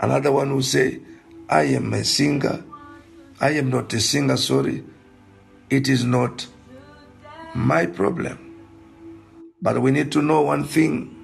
Another 0.00 0.32
one 0.32 0.54
will 0.54 0.62
say, 0.62 1.00
I 1.48 1.62
am 1.64 1.92
a 1.92 2.04
singer. 2.04 2.64
I 3.40 3.50
am 3.50 3.70
not 3.70 3.92
a 3.92 4.00
singer, 4.00 4.36
sorry. 4.36 4.84
It 5.70 5.88
is 5.88 6.04
not 6.04 6.46
my 7.54 7.86
problem. 7.86 8.38
But 9.60 9.80
we 9.80 9.90
need 9.90 10.10
to 10.12 10.22
know 10.22 10.42
one 10.42 10.64
thing. 10.64 11.18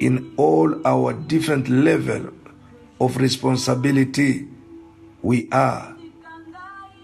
In 0.00 0.34
all 0.36 0.86
our 0.86 1.12
different 1.14 1.68
level 1.68 2.30
of 3.00 3.16
responsibility, 3.16 4.46
we 5.22 5.48
are 5.50 5.96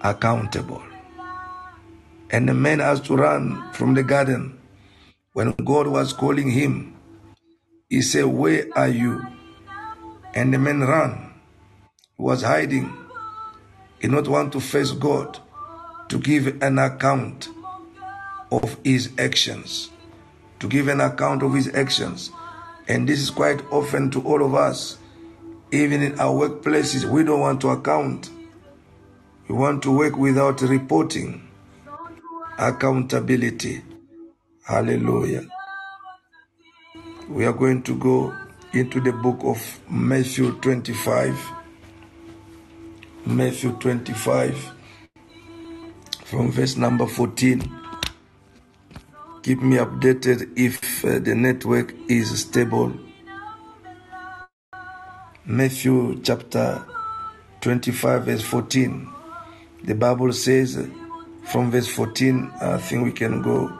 accountable. 0.02 0.82
And 2.30 2.48
the 2.48 2.54
man 2.54 2.80
has 2.80 3.00
to 3.02 3.16
run 3.16 3.72
from 3.72 3.94
the 3.94 4.02
garden. 4.02 4.58
When 5.32 5.52
God 5.52 5.86
was 5.86 6.12
calling 6.12 6.50
him, 6.50 6.94
he 7.88 8.02
said, 8.02 8.26
Where 8.26 8.66
are 8.74 8.88
you? 8.88 9.22
And 10.34 10.52
the 10.52 10.58
man 10.58 10.80
ran. 10.80 11.32
He 12.16 12.22
was 12.22 12.42
hiding. 12.42 12.92
He 14.00 14.08
not 14.08 14.28
want 14.28 14.52
to 14.52 14.60
face 14.60 14.92
God 14.92 15.38
to 16.08 16.18
give 16.18 16.62
an 16.62 16.78
account 16.78 17.48
of 18.52 18.76
his 18.84 19.10
actions. 19.18 19.90
To 20.60 20.68
give 20.68 20.86
an 20.88 21.00
account 21.00 21.42
of 21.42 21.54
his 21.54 21.74
actions. 21.74 22.30
And 22.86 23.08
this 23.08 23.20
is 23.20 23.30
quite 23.30 23.64
often 23.72 24.10
to 24.12 24.22
all 24.22 24.44
of 24.44 24.54
us. 24.54 24.98
Even 25.72 26.02
in 26.02 26.20
our 26.20 26.48
workplaces, 26.48 27.04
we 27.04 27.24
don't 27.24 27.40
want 27.40 27.60
to 27.62 27.70
account. 27.70 28.30
We 29.48 29.56
want 29.56 29.82
to 29.84 29.96
work 29.96 30.16
without 30.16 30.60
reporting. 30.60 31.48
Accountability. 32.58 33.82
Hallelujah. 34.64 35.48
We 37.28 37.46
are 37.46 37.52
going 37.52 37.82
to 37.84 37.96
go 37.96 38.36
into 38.72 39.00
the 39.00 39.12
book 39.12 39.40
of 39.42 39.80
Matthew 39.90 40.52
25. 40.60 41.50
Matthew 43.24 43.72
25 43.72 44.72
from 46.24 46.50
verse 46.50 46.76
number 46.76 47.06
14. 47.06 47.81
Keep 49.42 49.62
me 49.62 49.76
updated 49.76 50.56
if 50.56 51.04
uh, 51.04 51.18
the 51.18 51.34
network 51.34 51.94
is 52.08 52.42
stable. 52.42 52.92
Matthew 55.44 56.20
chapter 56.22 56.84
25, 57.60 58.24
verse 58.24 58.42
14. 58.42 59.08
The 59.82 59.96
Bible 59.96 60.32
says 60.32 60.88
from 61.42 61.72
verse 61.72 61.88
14, 61.88 62.52
I 62.60 62.78
think 62.78 63.04
we 63.04 63.10
can 63.10 63.42
go. 63.42 63.76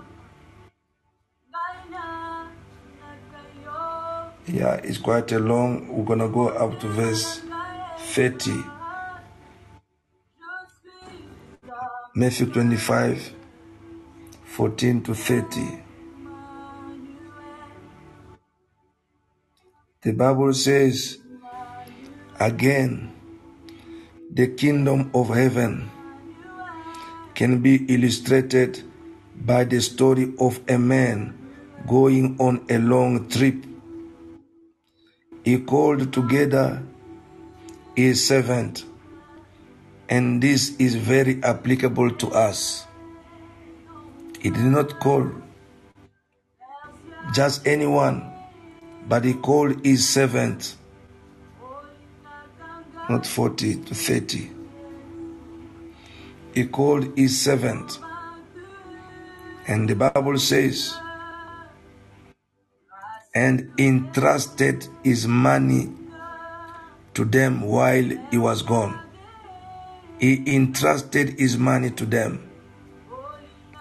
Yeah, 4.49 4.75
it's 4.83 4.99
quite 4.99 5.31
a 5.31 5.39
long. 5.39 5.87
We're 5.87 6.05
gonna 6.05 6.29
go 6.29 6.49
up 6.49 6.81
to 6.81 6.89
verse 6.89 7.41
30. 8.15 8.65
Matthew 12.17 12.47
25, 12.47 13.33
14 14.53 15.03
to 15.03 15.15
30. 15.15 15.83
The 20.03 20.13
Bible 20.13 20.53
says, 20.53 21.17
again, 22.39 23.15
the 24.31 24.49
kingdom 24.49 25.11
of 25.15 25.31
heaven 25.31 25.91
can 27.35 27.63
be 27.63 27.77
illustrated 27.95 28.83
by 29.35 29.65
the 29.65 29.81
story 29.81 30.35
of 30.39 30.61
a 30.69 30.79
man 30.79 31.33
going 31.89 32.37
on 32.39 32.67
a 32.69 32.77
long 32.77 33.31
trip. 33.31 33.65
He 35.45 35.61
called 35.61 36.13
together 36.13 36.83
his 37.97 38.29
servant, 38.29 38.85
and 40.11 40.43
this 40.43 40.77
is 40.77 40.95
very 40.95 41.43
applicable 41.43 42.11
to 42.17 42.29
us. 42.33 42.87
He 44.43 44.51
did 44.51 44.65
not 44.65 44.99
call 44.99 45.31
just 47.33 47.65
anyone, 47.65 48.29
but 49.09 49.25
he 49.25 49.35
called 49.35 49.85
his 49.87 50.09
servant, 50.09 50.75
not 53.09 53.25
40 53.25 53.85
to 53.85 53.95
30. 53.95 54.51
He 56.55 56.67
called 56.67 57.17
his 57.17 57.41
servant, 57.41 58.01
and 59.69 59.89
the 59.89 59.95
Bible 59.95 60.37
says, 60.41 60.93
and 63.33 63.71
entrusted 63.79 64.89
his 65.05 65.29
money 65.29 65.89
to 67.15 67.25
them 67.25 67.61
while 67.61 68.11
he 68.33 68.39
was 68.39 68.63
gone. 68.63 69.01
He 70.19 70.43
entrusted 70.53 71.39
his 71.39 71.57
money 71.57 71.91
to 71.91 72.05
them. 72.05 72.52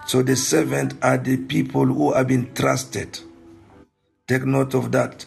So 0.06 0.22
the 0.22 0.36
servant 0.36 0.94
are 1.02 1.18
the 1.18 1.36
people 1.36 1.86
who 1.86 2.12
have 2.12 2.28
been 2.28 2.52
trusted. 2.54 3.18
Take 4.26 4.44
note 4.44 4.74
of 4.74 4.92
that. 4.92 5.24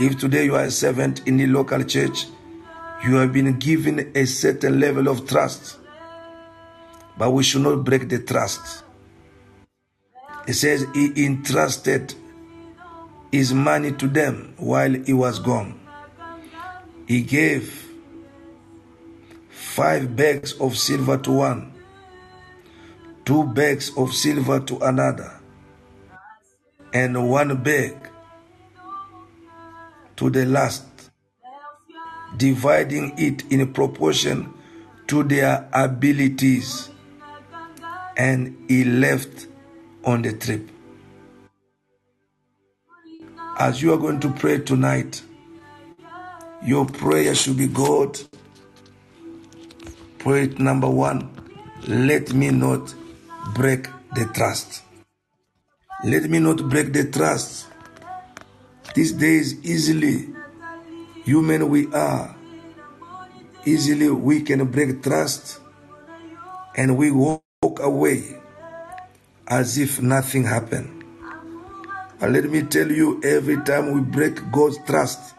If 0.00 0.18
today 0.18 0.44
you 0.44 0.54
are 0.54 0.64
a 0.64 0.70
servant 0.70 1.26
in 1.26 1.36
the 1.36 1.46
local 1.46 1.82
church, 1.84 2.26
you 3.04 3.16
have 3.16 3.32
been 3.32 3.58
given 3.58 4.12
a 4.14 4.26
certain 4.26 4.80
level 4.80 5.08
of 5.08 5.26
trust. 5.26 5.78
But 7.16 7.30
we 7.32 7.42
should 7.42 7.62
not 7.62 7.84
break 7.84 8.08
the 8.08 8.18
trust. 8.20 8.84
It 10.46 10.54
says 10.54 10.86
he 10.94 11.26
entrusted 11.26 12.14
his 13.30 13.52
money 13.52 13.92
to 13.92 14.08
them 14.08 14.54
while 14.56 14.92
he 14.92 15.12
was 15.12 15.38
gone. 15.38 15.78
He 17.06 17.22
gave 17.22 17.86
five 19.50 20.14
bags 20.16 20.54
of 20.60 20.76
silver 20.76 21.18
to 21.18 21.30
one, 21.32 21.72
two 23.28 23.44
bags 23.44 23.94
of 23.98 24.14
silver 24.14 24.58
to 24.58 24.78
another, 24.78 25.30
and 26.94 27.28
one 27.30 27.62
bag 27.62 27.94
to 30.16 30.30
the 30.30 30.46
last, 30.46 30.86
dividing 32.38 33.12
it 33.18 33.44
in 33.52 33.70
proportion 33.74 34.50
to 35.06 35.22
their 35.24 35.68
abilities. 35.74 36.88
And 38.16 38.64
he 38.66 38.84
left 38.84 39.46
on 40.04 40.22
the 40.22 40.32
trip. 40.32 40.66
As 43.58 43.82
you 43.82 43.92
are 43.92 43.98
going 43.98 44.20
to 44.20 44.30
pray 44.30 44.60
tonight, 44.60 45.20
your 46.64 46.86
prayer 46.86 47.34
should 47.34 47.58
be 47.58 47.66
God. 47.66 48.18
Point 50.18 50.58
number 50.58 50.88
one 50.88 51.28
let 51.86 52.32
me 52.32 52.50
not 52.50 52.94
break 53.54 53.88
the 54.14 54.26
trust. 54.34 54.82
Let 56.04 56.30
me 56.30 56.38
not 56.40 56.68
break 56.68 56.92
the 56.92 57.10
trust. 57.10 57.68
These 58.94 59.14
days, 59.14 59.64
easily, 59.64 60.28
human 61.24 61.68
we 61.70 61.92
are, 61.94 62.36
easily 63.66 64.10
we 64.10 64.42
can 64.42 64.66
break 64.70 65.02
trust 65.02 65.60
and 66.76 66.96
we 66.98 67.10
walk 67.10 67.42
away 67.80 68.40
as 69.48 69.78
if 69.78 70.02
nothing 70.02 70.44
happened. 70.44 71.04
But 72.20 72.30
let 72.32 72.44
me 72.50 72.62
tell 72.62 72.90
you, 72.90 73.20
every 73.24 73.58
time 73.64 73.92
we 73.92 74.00
break 74.00 74.50
God's 74.52 74.78
trust, 74.86 75.34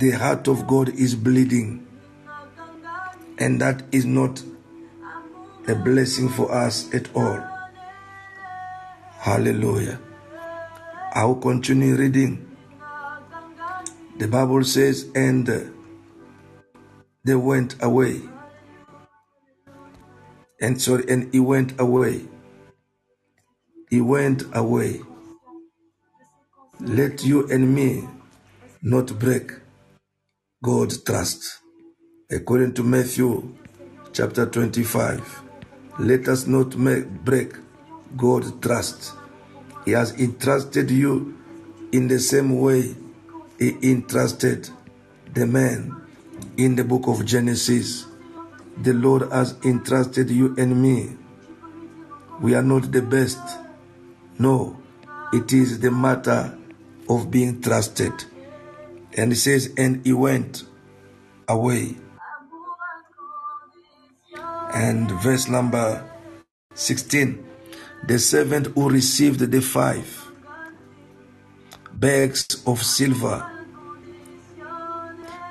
the 0.00 0.12
heart 0.12 0.48
of 0.48 0.66
God 0.66 0.90
is 0.90 1.14
bleeding. 1.14 1.86
And 3.38 3.60
that 3.60 3.82
is 3.92 4.06
not 4.06 4.42
a 5.70 5.74
blessing 5.74 6.28
for 6.28 6.52
us 6.52 6.92
at 6.92 7.14
all. 7.14 7.40
Hallelujah. 9.18 10.00
I 11.14 11.24
will 11.24 11.36
continue 11.36 11.94
reading. 11.94 12.56
The 14.18 14.26
Bible 14.26 14.64
says, 14.64 15.08
and 15.14 15.46
they 17.24 17.34
went 17.34 17.76
away. 17.82 18.20
And 20.60 20.80
sorry, 20.80 21.04
and 21.08 21.32
he 21.32 21.40
went 21.40 21.80
away. 21.80 22.22
He 23.88 24.00
went 24.00 24.44
away. 24.52 25.00
Let 26.80 27.24
you 27.24 27.48
and 27.48 27.74
me 27.74 28.08
not 28.82 29.18
break 29.18 29.52
God's 30.62 31.02
trust. 31.02 31.58
According 32.30 32.74
to 32.74 32.82
Matthew 32.82 33.54
chapter 34.12 34.46
25, 34.46 35.49
let 36.00 36.28
us 36.28 36.46
not 36.46 36.76
make, 36.76 37.08
break 37.24 37.52
God's 38.16 38.52
trust. 38.60 39.12
He 39.84 39.92
has 39.92 40.12
entrusted 40.18 40.90
you 40.90 41.36
in 41.92 42.08
the 42.08 42.18
same 42.18 42.58
way 42.58 42.94
He 43.58 43.76
entrusted 43.82 44.70
the 45.34 45.46
man 45.46 45.94
in 46.56 46.76
the 46.76 46.84
book 46.84 47.06
of 47.06 47.26
Genesis. 47.26 48.06
The 48.82 48.94
Lord 48.94 49.30
has 49.30 49.54
entrusted 49.62 50.30
you 50.30 50.54
and 50.56 50.80
me. 50.80 51.16
We 52.40 52.54
are 52.54 52.62
not 52.62 52.90
the 52.90 53.02
best. 53.02 53.38
No, 54.38 54.80
it 55.34 55.52
is 55.52 55.80
the 55.80 55.90
matter 55.90 56.56
of 57.10 57.30
being 57.30 57.60
trusted. 57.60 58.24
And 59.12 59.32
he 59.32 59.36
says, 59.36 59.74
and 59.76 60.06
he 60.06 60.14
went 60.14 60.64
away. 61.46 61.96
And 64.74 65.10
verse 65.22 65.48
number 65.48 66.04
16 66.74 67.46
the 68.06 68.18
servant 68.18 68.68
who 68.68 68.88
received 68.88 69.40
the 69.40 69.60
five 69.60 70.30
bags 71.92 72.46
of 72.66 72.82
silver 72.82 73.46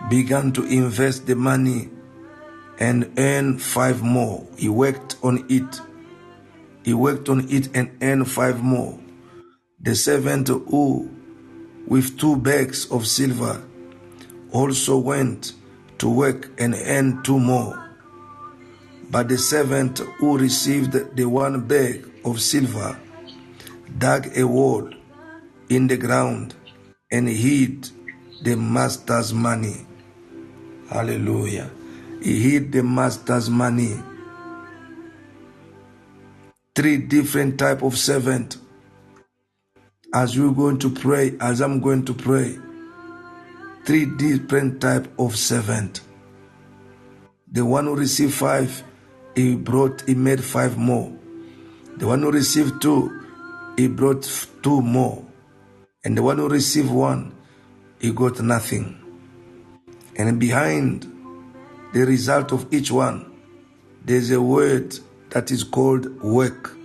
began 0.09 0.51
to 0.51 0.63
invest 0.65 1.27
the 1.27 1.35
money 1.35 1.89
and 2.79 3.13
earn 3.17 3.59
five 3.59 4.01
more. 4.01 4.47
He 4.57 4.67
worked 4.67 5.17
on 5.21 5.45
it. 5.49 5.81
He 6.83 6.93
worked 6.93 7.29
on 7.29 7.47
it 7.49 7.69
and 7.75 7.91
earned 8.01 8.29
five 8.29 8.63
more. 8.63 8.97
The 9.79 9.95
servant 9.95 10.47
who, 10.47 11.11
with 11.87 12.17
two 12.17 12.35
bags 12.37 12.89
of 12.89 13.05
silver, 13.05 13.61
also 14.51 14.97
went 14.97 15.53
to 15.99 16.09
work 16.09 16.49
and 16.59 16.73
earned 16.73 17.23
two 17.23 17.39
more. 17.39 17.88
But 19.11 19.27
the 19.27 19.37
servant 19.37 19.99
who 20.19 20.37
received 20.37 21.15
the 21.15 21.25
one 21.25 21.67
bag 21.67 22.05
of 22.23 22.41
silver 22.41 22.99
dug 23.97 24.27
a 24.37 24.45
hole 24.45 24.89
in 25.69 25.87
the 25.87 25.97
ground 25.97 26.53
and 27.11 27.27
hid 27.27 27.89
the 28.43 28.55
master's 28.55 29.33
money. 29.33 29.85
Hallelujah. 30.89 31.71
He 32.21 32.51
hid 32.51 32.71
the 32.71 32.83
master's 32.83 33.49
money. 33.49 33.95
Three 36.75 36.97
different 36.97 37.57
type 37.57 37.81
of 37.81 37.97
servant. 37.97 38.57
As 40.13 40.35
you're 40.35 40.53
going 40.53 40.79
to 40.79 40.89
pray, 40.89 41.35
as 41.39 41.61
I'm 41.61 41.79
going 41.79 42.05
to 42.05 42.13
pray, 42.13 42.57
three 43.85 44.05
different 44.05 44.81
type 44.81 45.07
of 45.19 45.35
servant. 45.35 46.01
The 47.51 47.65
one 47.65 47.85
who 47.85 47.95
received 47.95 48.33
five, 48.33 48.83
he 49.39 49.55
brought, 49.55 50.01
he 50.07 50.15
made 50.15 50.43
five 50.43 50.77
more. 50.77 51.13
The 51.97 52.07
one 52.07 52.21
who 52.23 52.31
received 52.31 52.81
two, 52.81 53.21
he 53.77 53.87
brought 53.87 54.23
two 54.63 54.81
more. 54.81 55.25
And 56.03 56.17
the 56.17 56.23
one 56.23 56.37
who 56.37 56.49
received 56.49 56.91
one, 56.91 57.33
he 57.99 58.11
got 58.11 58.41
nothing. 58.41 58.99
And 60.17 60.39
behind 60.39 61.03
the 61.93 62.01
result 62.05 62.51
of 62.53 62.73
each 62.73 62.91
one, 62.91 63.31
there's 64.05 64.31
a 64.31 64.41
word 64.41 64.97
that 65.31 65.51
is 65.51 65.63
called 65.63 66.21
work. 66.23 66.77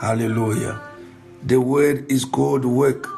Hallelujah. 0.00 0.80
The 1.44 1.60
word 1.60 2.10
is 2.10 2.24
called 2.24 2.64
work. 2.64 3.08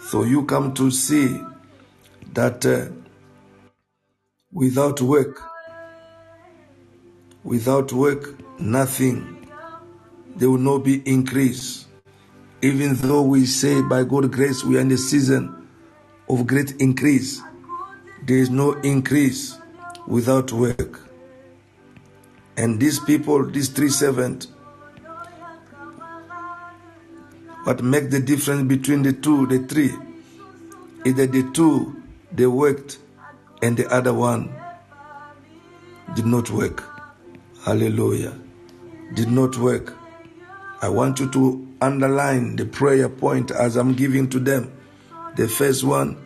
So 0.00 0.24
you 0.24 0.44
come 0.46 0.74
to 0.74 0.90
see 0.90 1.40
that 2.34 2.66
uh, 2.66 2.86
without 4.52 5.00
work, 5.02 5.40
without 7.48 7.94
work, 7.94 8.38
nothing. 8.60 9.48
There 10.36 10.50
will 10.50 10.58
not 10.58 10.84
be 10.84 11.00
increase. 11.08 11.86
Even 12.60 12.94
though 12.96 13.22
we 13.22 13.46
say 13.46 13.80
by 13.80 14.04
God's 14.04 14.28
grace 14.28 14.62
we 14.62 14.76
are 14.76 14.80
in 14.80 14.92
a 14.92 14.98
season 14.98 15.66
of 16.28 16.46
great 16.46 16.72
increase, 16.72 17.40
there 18.26 18.36
is 18.36 18.50
no 18.50 18.72
increase 18.80 19.56
without 20.06 20.52
work. 20.52 21.00
And 22.58 22.78
these 22.78 22.98
people, 23.00 23.46
these 23.46 23.70
three 23.70 23.88
servants, 23.88 24.48
what 27.64 27.82
make 27.82 28.10
the 28.10 28.20
difference 28.20 28.68
between 28.68 29.02
the 29.02 29.14
two, 29.14 29.46
the 29.46 29.60
three, 29.60 29.94
is 31.06 31.14
that 31.14 31.32
the 31.32 31.50
two 31.54 32.02
they 32.30 32.46
worked 32.46 32.98
and 33.62 33.74
the 33.74 33.88
other 33.88 34.12
one 34.12 34.52
did 36.14 36.26
not 36.26 36.50
work. 36.50 36.97
Hallelujah. 37.64 38.38
Did 39.14 39.30
not 39.30 39.56
work. 39.58 39.94
I 40.80 40.88
want 40.88 41.18
you 41.18 41.28
to 41.30 41.68
underline 41.80 42.56
the 42.56 42.64
prayer 42.66 43.08
point 43.08 43.50
as 43.50 43.76
I'm 43.76 43.94
giving 43.94 44.30
to 44.30 44.38
them. 44.38 44.72
The 45.36 45.48
first 45.48 45.82
one, 45.82 46.24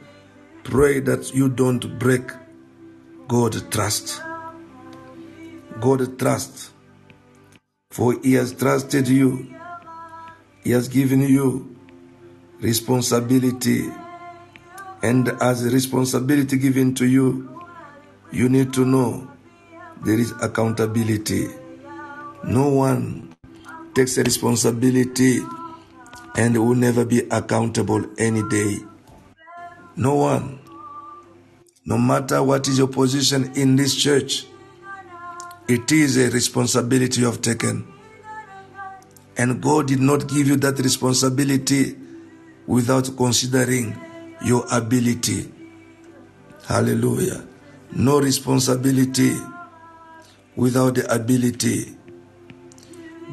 pray 0.63 1.01
that 1.01 1.35
you 1.35 1.49
don't 1.49 1.99
break 1.99 2.31
God 3.29 3.71
trust. 3.73 4.21
God 5.81 6.19
trust. 6.19 6.71
For 7.91 8.19
He 8.23 8.35
has 8.35 8.53
trusted 8.53 9.09
you. 9.09 9.55
He 10.65 10.71
has 10.73 10.89
given 10.89 11.23
you 11.23 11.75
responsibility. 12.61 13.91
And 15.03 15.29
as 15.41 15.65
a 15.65 15.71
responsibility 15.71 16.59
given 16.59 16.95
to 16.97 17.07
you, 17.07 17.61
you 18.31 18.49
need 18.49 18.73
to 18.75 18.85
know 18.85 19.32
there 20.05 20.19
is 20.19 20.33
accountability. 20.43 21.49
No 22.45 22.69
one 22.69 23.35
takes 23.95 24.19
a 24.19 24.25
responsibility 24.25 25.41
and 26.37 26.57
will 26.57 26.75
never 26.75 27.05
be 27.05 27.21
accountable 27.31 28.05
any 28.19 28.43
day. 28.49 28.79
No 29.97 30.17
one. 30.17 30.59
No 31.85 31.99
matter 31.99 32.43
what 32.43 32.69
is 32.69 32.79
your 32.79 32.89
position 32.89 33.53
in 33.55 33.77
this 33.77 33.95
church, 33.95 34.47
it 35.69 35.93
is 35.93 36.17
a 36.17 36.31
responsibility 36.31 37.21
you 37.21 37.27
have 37.27 37.41
taken. 37.41 37.87
And 39.37 39.63
God 39.63 39.89
did 39.89 40.01
not 40.01 40.29
give 40.29 40.49
you 40.49 40.57
that 40.57 40.79
responsibility 40.79 41.97
without 42.67 43.17
considering 43.17 43.97
your 44.45 44.65
ability. 44.73 45.51
Hallelujah. 46.67 47.47
No 47.93 48.21
responsibility 48.21 49.33
without 50.57 50.95
the 50.97 51.15
ability. 51.15 51.97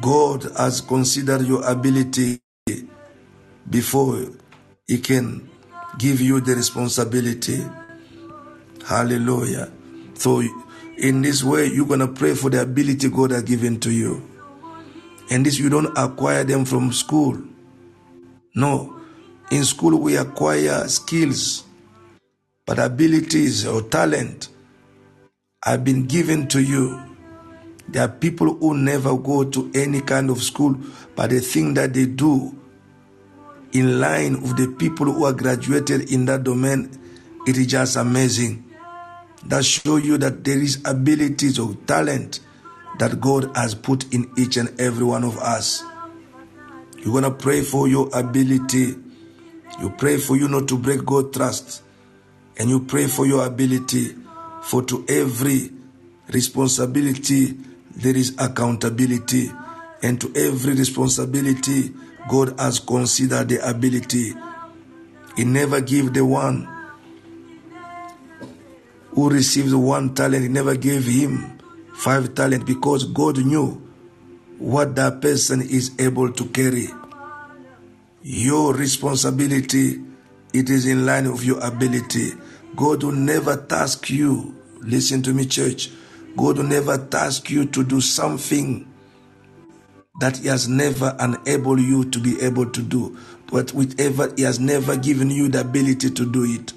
God 0.00 0.44
has 0.56 0.80
considered 0.80 1.42
your 1.42 1.68
ability 1.68 2.40
before 3.68 4.26
He 4.86 4.98
can 4.98 5.48
give 5.98 6.20
you 6.20 6.40
the 6.40 6.54
responsibility. 6.54 7.64
Hallelujah. 8.86 9.70
So, 10.14 10.42
in 10.96 11.22
this 11.22 11.44
way, 11.44 11.66
you're 11.66 11.86
going 11.86 12.00
to 12.00 12.08
pray 12.08 12.34
for 12.34 12.50
the 12.50 12.62
ability 12.62 13.08
God 13.10 13.30
has 13.32 13.42
given 13.42 13.80
to 13.80 13.90
you. 13.90 14.28
And 15.30 15.46
this, 15.46 15.58
you 15.58 15.68
don't 15.68 15.96
acquire 15.96 16.44
them 16.44 16.64
from 16.64 16.92
school. 16.92 17.40
No. 18.54 19.00
In 19.50 19.64
school, 19.64 19.98
we 20.00 20.16
acquire 20.16 20.86
skills, 20.88 21.64
but 22.66 22.78
abilities 22.78 23.66
or 23.66 23.82
talent 23.82 24.48
have 25.64 25.84
been 25.84 26.06
given 26.06 26.48
to 26.48 26.62
you. 26.62 27.09
There 27.90 28.04
are 28.04 28.08
people 28.08 28.54
who 28.54 28.76
never 28.76 29.16
go 29.16 29.42
to 29.44 29.70
any 29.74 30.00
kind 30.00 30.30
of 30.30 30.42
school, 30.42 30.76
but 31.16 31.30
the 31.30 31.40
thing 31.40 31.74
that 31.74 31.92
they 31.92 32.06
do 32.06 32.56
in 33.72 34.00
line 34.00 34.40
with 34.42 34.56
the 34.56 34.68
people 34.78 35.06
who 35.06 35.24
are 35.24 35.32
graduated 35.32 36.12
in 36.12 36.24
that 36.26 36.44
domain, 36.44 36.90
it 37.46 37.56
is 37.58 37.66
just 37.66 37.96
amazing. 37.96 38.64
That 39.46 39.64
show 39.64 39.96
you 39.96 40.18
that 40.18 40.44
there 40.44 40.58
is 40.58 40.80
abilities 40.84 41.58
or 41.58 41.74
talent 41.86 42.40
that 42.98 43.20
God 43.20 43.50
has 43.56 43.74
put 43.74 44.12
in 44.14 44.30
each 44.36 44.56
and 44.56 44.78
every 44.80 45.04
one 45.04 45.24
of 45.24 45.38
us. 45.38 45.82
You're 46.98 47.14
gonna 47.14 47.30
pray 47.30 47.62
for 47.62 47.88
your 47.88 48.08
ability. 48.12 48.94
You 49.80 49.90
pray 49.96 50.18
for 50.18 50.36
you 50.36 50.48
not 50.48 50.68
to 50.68 50.78
break 50.78 51.04
God 51.04 51.32
trust. 51.32 51.82
And 52.58 52.68
you 52.68 52.80
pray 52.80 53.06
for 53.06 53.26
your 53.26 53.46
ability. 53.46 54.14
For 54.62 54.82
to 54.84 55.04
every 55.08 55.70
responsibility 56.28 57.56
there 58.00 58.16
is 58.16 58.34
accountability. 58.38 59.50
And 60.02 60.20
to 60.20 60.32
every 60.34 60.74
responsibility, 60.74 61.92
God 62.28 62.58
has 62.58 62.80
considered 62.80 63.48
the 63.48 63.68
ability. 63.68 64.34
He 65.36 65.44
never 65.44 65.80
gave 65.80 66.12
the 66.12 66.24
one 66.24 66.68
who 69.10 69.28
received 69.28 69.74
one 69.74 70.14
talent, 70.14 70.42
he 70.42 70.48
never 70.48 70.76
gave 70.76 71.04
him 71.04 71.58
five 71.94 72.34
talent 72.34 72.64
because 72.64 73.04
God 73.04 73.38
knew 73.38 73.82
what 74.58 74.94
that 74.96 75.20
person 75.20 75.62
is 75.62 75.92
able 75.98 76.32
to 76.32 76.44
carry. 76.46 76.88
Your 78.22 78.74
responsibility, 78.74 80.00
it 80.52 80.70
is 80.70 80.86
in 80.86 81.06
line 81.06 81.30
with 81.30 81.44
your 81.44 81.58
ability. 81.64 82.32
God 82.76 83.02
will 83.02 83.12
never 83.12 83.56
task 83.56 84.10
you. 84.10 84.54
Listen 84.80 85.22
to 85.22 85.32
me, 85.32 85.46
church. 85.46 85.90
God 86.36 86.58
will 86.58 86.64
never 86.64 86.96
task 86.98 87.50
you 87.50 87.64
to 87.66 87.84
do 87.84 88.00
something 88.00 88.86
that 90.20 90.36
He 90.38 90.48
has 90.48 90.68
never 90.68 91.16
enabled 91.20 91.80
you 91.80 92.04
to 92.10 92.18
be 92.18 92.40
able 92.40 92.70
to 92.70 92.82
do. 92.82 93.16
But 93.50 93.72
whatever 93.72 94.32
He 94.36 94.42
has 94.42 94.60
never 94.60 94.96
given 94.96 95.30
you 95.30 95.48
the 95.48 95.60
ability 95.60 96.10
to 96.10 96.30
do 96.30 96.44
it. 96.44 96.72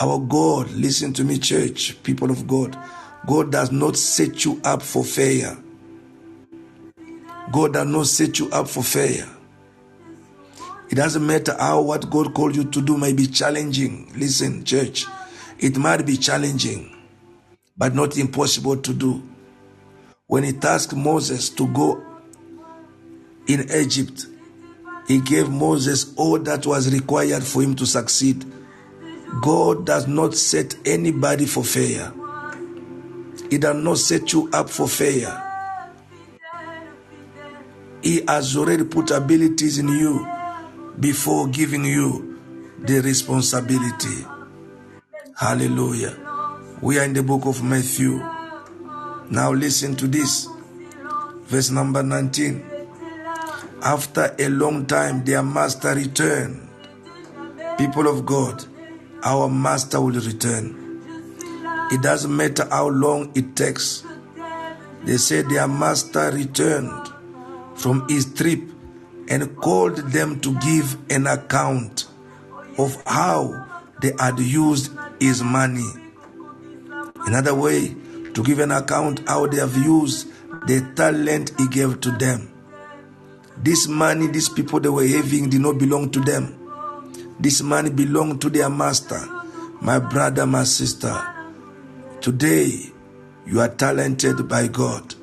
Our 0.00 0.18
God, 0.20 0.70
listen 0.70 1.12
to 1.14 1.24
me, 1.24 1.38
church, 1.38 2.00
people 2.02 2.30
of 2.30 2.46
God. 2.46 2.78
God 3.26 3.50
does 3.50 3.72
not 3.72 3.96
set 3.96 4.44
you 4.44 4.60
up 4.64 4.82
for 4.82 5.04
failure. 5.04 5.56
God 7.50 7.72
does 7.72 7.88
not 7.88 8.06
set 8.06 8.38
you 8.38 8.48
up 8.50 8.68
for 8.68 8.82
failure. 8.82 9.28
It 10.90 10.94
doesn't 10.94 11.26
matter 11.26 11.54
how 11.58 11.82
what 11.82 12.08
God 12.08 12.32
called 12.32 12.56
you 12.56 12.64
to 12.64 12.80
do 12.80 12.96
may 12.96 13.12
be 13.12 13.26
challenging. 13.26 14.10
Listen, 14.16 14.64
church, 14.64 15.06
it 15.58 15.76
might 15.76 16.06
be 16.06 16.16
challenging, 16.16 16.94
but 17.78 17.94
not 17.94 18.18
impossible 18.18 18.76
to 18.76 18.92
do. 18.92 19.22
When 20.26 20.44
he 20.44 20.52
tasked 20.52 20.94
Moses 20.94 21.48
to 21.50 21.66
go 21.68 22.04
in 23.46 23.70
Egypt, 23.72 24.26
he 25.06 25.20
gave 25.20 25.48
Moses 25.48 26.12
all 26.16 26.38
that 26.40 26.66
was 26.66 26.92
required 26.92 27.42
for 27.44 27.62
him 27.62 27.74
to 27.76 27.86
succeed. 27.86 28.44
God 29.40 29.86
does 29.86 30.06
not 30.06 30.34
set 30.34 30.74
anybody 30.84 31.46
for 31.46 31.64
failure. 31.64 32.12
He 33.48 33.56
does 33.56 33.82
not 33.82 33.96
set 33.96 34.32
you 34.32 34.50
up 34.52 34.68
for 34.68 34.86
failure. 34.86 35.42
He 38.02 38.22
has 38.26 38.56
already 38.56 38.84
put 38.84 39.10
abilities 39.10 39.78
in 39.78 39.88
you 39.88 40.28
before 41.00 41.48
giving 41.48 41.84
you 41.84 42.38
the 42.80 43.00
responsibility. 43.00 44.26
Hallelujah. 45.36 46.27
We 46.80 46.96
are 47.00 47.02
in 47.04 47.12
the 47.12 47.24
book 47.24 47.44
of 47.44 47.62
Matthew. 47.62 48.18
Now 49.30 49.52
listen 49.52 49.96
to 49.96 50.06
this. 50.06 50.48
Verse 51.46 51.70
number 51.70 52.04
19. 52.04 52.64
After 53.82 54.34
a 54.38 54.48
long 54.48 54.86
time, 54.86 55.24
their 55.24 55.42
master 55.42 55.94
returned. 55.94 56.68
People 57.78 58.06
of 58.06 58.24
God, 58.24 58.64
our 59.24 59.48
master 59.48 60.00
will 60.00 60.20
return. 60.20 60.76
It 61.90 62.00
doesn't 62.00 62.34
matter 62.34 62.66
how 62.70 62.88
long 62.90 63.32
it 63.34 63.56
takes. 63.56 64.04
They 65.04 65.16
said 65.16 65.48
their 65.48 65.66
master 65.66 66.30
returned 66.30 67.08
from 67.74 68.08
his 68.08 68.32
trip 68.34 68.60
and 69.28 69.56
called 69.56 69.96
them 69.96 70.38
to 70.40 70.56
give 70.60 70.96
an 71.10 71.26
account 71.26 72.06
of 72.78 73.02
how 73.04 73.66
they 74.00 74.12
had 74.18 74.38
used 74.38 74.92
his 75.18 75.42
money. 75.42 75.88
Another 77.26 77.54
way 77.54 77.94
to 78.34 78.42
give 78.42 78.58
an 78.58 78.70
account 78.72 79.26
how 79.28 79.46
they 79.46 79.58
have 79.58 79.76
used 79.76 80.28
the 80.66 80.92
talent 80.94 81.52
he 81.58 81.66
gave 81.68 82.00
to 82.00 82.10
them. 82.12 82.52
This 83.56 83.88
money, 83.88 84.28
these 84.28 84.48
people 84.48 84.80
they 84.80 84.88
were 84.88 85.06
having 85.06 85.50
did 85.50 85.60
not 85.60 85.78
belong 85.78 86.10
to 86.10 86.20
them. 86.20 86.54
This 87.40 87.60
money 87.62 87.90
belonged 87.90 88.40
to 88.42 88.50
their 88.50 88.70
master. 88.70 89.20
My 89.80 89.98
brother, 89.98 90.46
my 90.46 90.64
sister, 90.64 91.16
today 92.20 92.92
you 93.46 93.60
are 93.60 93.68
talented 93.68 94.48
by 94.48 94.68
God 94.68 95.14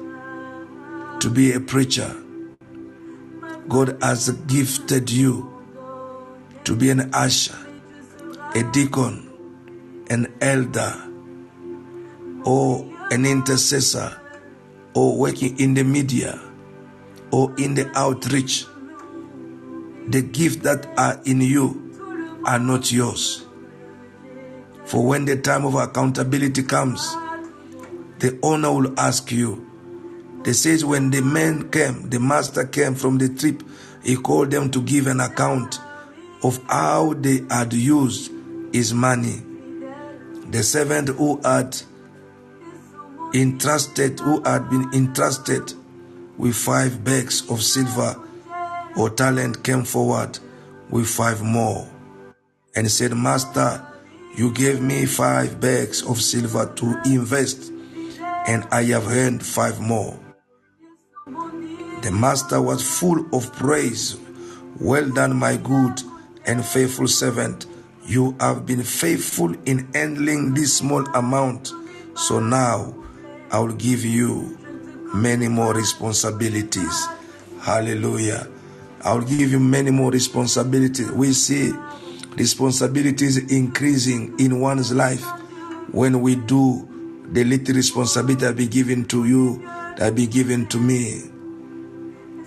to 1.22 1.30
be 1.30 1.54
a 1.54 1.60
preacher. 1.60 2.16
God 3.68 3.98
has 4.02 4.30
gifted 4.48 5.10
you 5.10 5.52
to 6.66 6.76
be 6.76 6.90
an 6.90 7.14
usher, 7.14 7.58
a 8.54 8.64
deacon, 8.72 9.32
an 10.10 10.34
elder, 10.42 10.94
or 12.46 12.86
an 13.12 13.26
intercessor, 13.26 14.22
or 14.94 15.18
working 15.18 15.60
in 15.60 15.74
the 15.74 15.84
media, 15.84 16.40
or 17.32 17.54
in 17.58 17.74
the 17.74 17.92
outreach. 17.98 18.66
The 20.08 20.22
gifts 20.22 20.58
that 20.58 20.88
are 20.98 21.20
in 21.26 21.42
you 21.42 22.42
are 22.46 22.60
not 22.60 22.92
yours. 22.92 23.46
For 24.86 25.04
when 25.04 25.26
the 25.26 25.38
time 25.38 25.66
of 25.66 25.74
accountability 25.74 26.62
comes, 26.64 27.02
the 28.20 28.40
owner 28.44 28.72
will 28.72 29.00
ask 29.00 29.32
you. 29.32 29.66
They 30.44 30.54
says 30.54 30.86
when 30.86 31.10
the 31.10 31.22
man 31.22 31.72
came, 31.72 32.10
the 32.10 32.20
master 32.20 32.66
came 32.68 32.94
from 32.94 33.18
the 33.18 33.30
trip, 33.30 33.64
he 34.04 34.16
called 34.16 34.52
them 34.52 34.70
to 34.72 34.82
give 34.84 35.08
an 35.08 35.20
account 35.20 35.80
of 36.44 36.64
how 36.68 37.16
they 37.16 37.42
had 37.50 37.74
used 37.74 38.32
his 38.72 38.94
money. 38.94 39.42
The 40.52 40.62
servant 40.62 41.10
who 41.10 41.42
had 41.42 41.82
entrusted, 43.42 44.20
who 44.20 44.42
had 44.44 44.70
been 44.70 44.92
entrusted 44.94 45.74
with 46.38 46.56
five 46.56 47.04
bags 47.04 47.50
of 47.50 47.62
silver 47.62 48.22
or 48.98 49.10
talent 49.10 49.64
came 49.64 49.84
forward 49.84 50.40
with 50.90 51.08
five 51.08 51.42
more 51.42 51.90
and 52.76 52.90
said, 52.90 53.14
Master, 53.14 53.86
you 54.36 54.52
gave 54.52 54.82
me 54.82 55.06
five 55.06 55.60
bags 55.60 56.02
of 56.04 56.22
silver 56.22 56.72
to 56.76 57.02
invest, 57.06 57.72
and 58.48 58.68
I 58.72 58.84
have 58.86 59.08
earned 59.08 59.46
five 59.46 59.80
more. 59.80 60.20
The 62.02 62.12
master 62.12 62.62
was 62.62 63.00
full 63.00 63.26
of 63.34 63.52
praise. 63.54 64.18
Well 64.80 65.10
done, 65.10 65.36
my 65.36 65.58
good 65.58 66.02
and 66.46 66.64
faithful 66.64 67.08
servant. 67.08 67.66
You 68.04 68.36
have 68.40 68.66
been 68.66 68.84
faithful 68.84 69.56
in 69.66 69.90
handling 69.94 70.54
this 70.54 70.78
small 70.78 71.06
amount, 71.16 71.72
so 72.16 72.40
now 72.40 72.94
I 73.52 73.60
will 73.60 73.74
give 73.74 74.04
you 74.04 74.58
many 75.14 75.48
more 75.48 75.74
responsibilities. 75.74 77.08
Hallelujah. 77.62 78.48
I 79.04 79.14
will 79.14 79.22
give 79.22 79.52
you 79.52 79.60
many 79.60 79.92
more 79.92 80.12
responsibilities. 80.12 81.12
We 81.12 81.34
see 81.34 81.72
responsibilities 82.36 83.38
increasing 83.52 84.38
in 84.40 84.60
one's 84.60 84.92
life 84.92 85.24
when 85.92 86.22
we 86.22 86.36
do 86.36 86.90
the 87.32 87.44
little 87.44 87.76
responsibility 87.76 88.46
that 88.46 88.56
be 88.56 88.68
given 88.68 89.06
to 89.06 89.26
you, 89.26 89.62
that 89.98 90.16
be 90.16 90.28
given 90.28 90.68
to 90.68 90.78
me. 90.78 91.24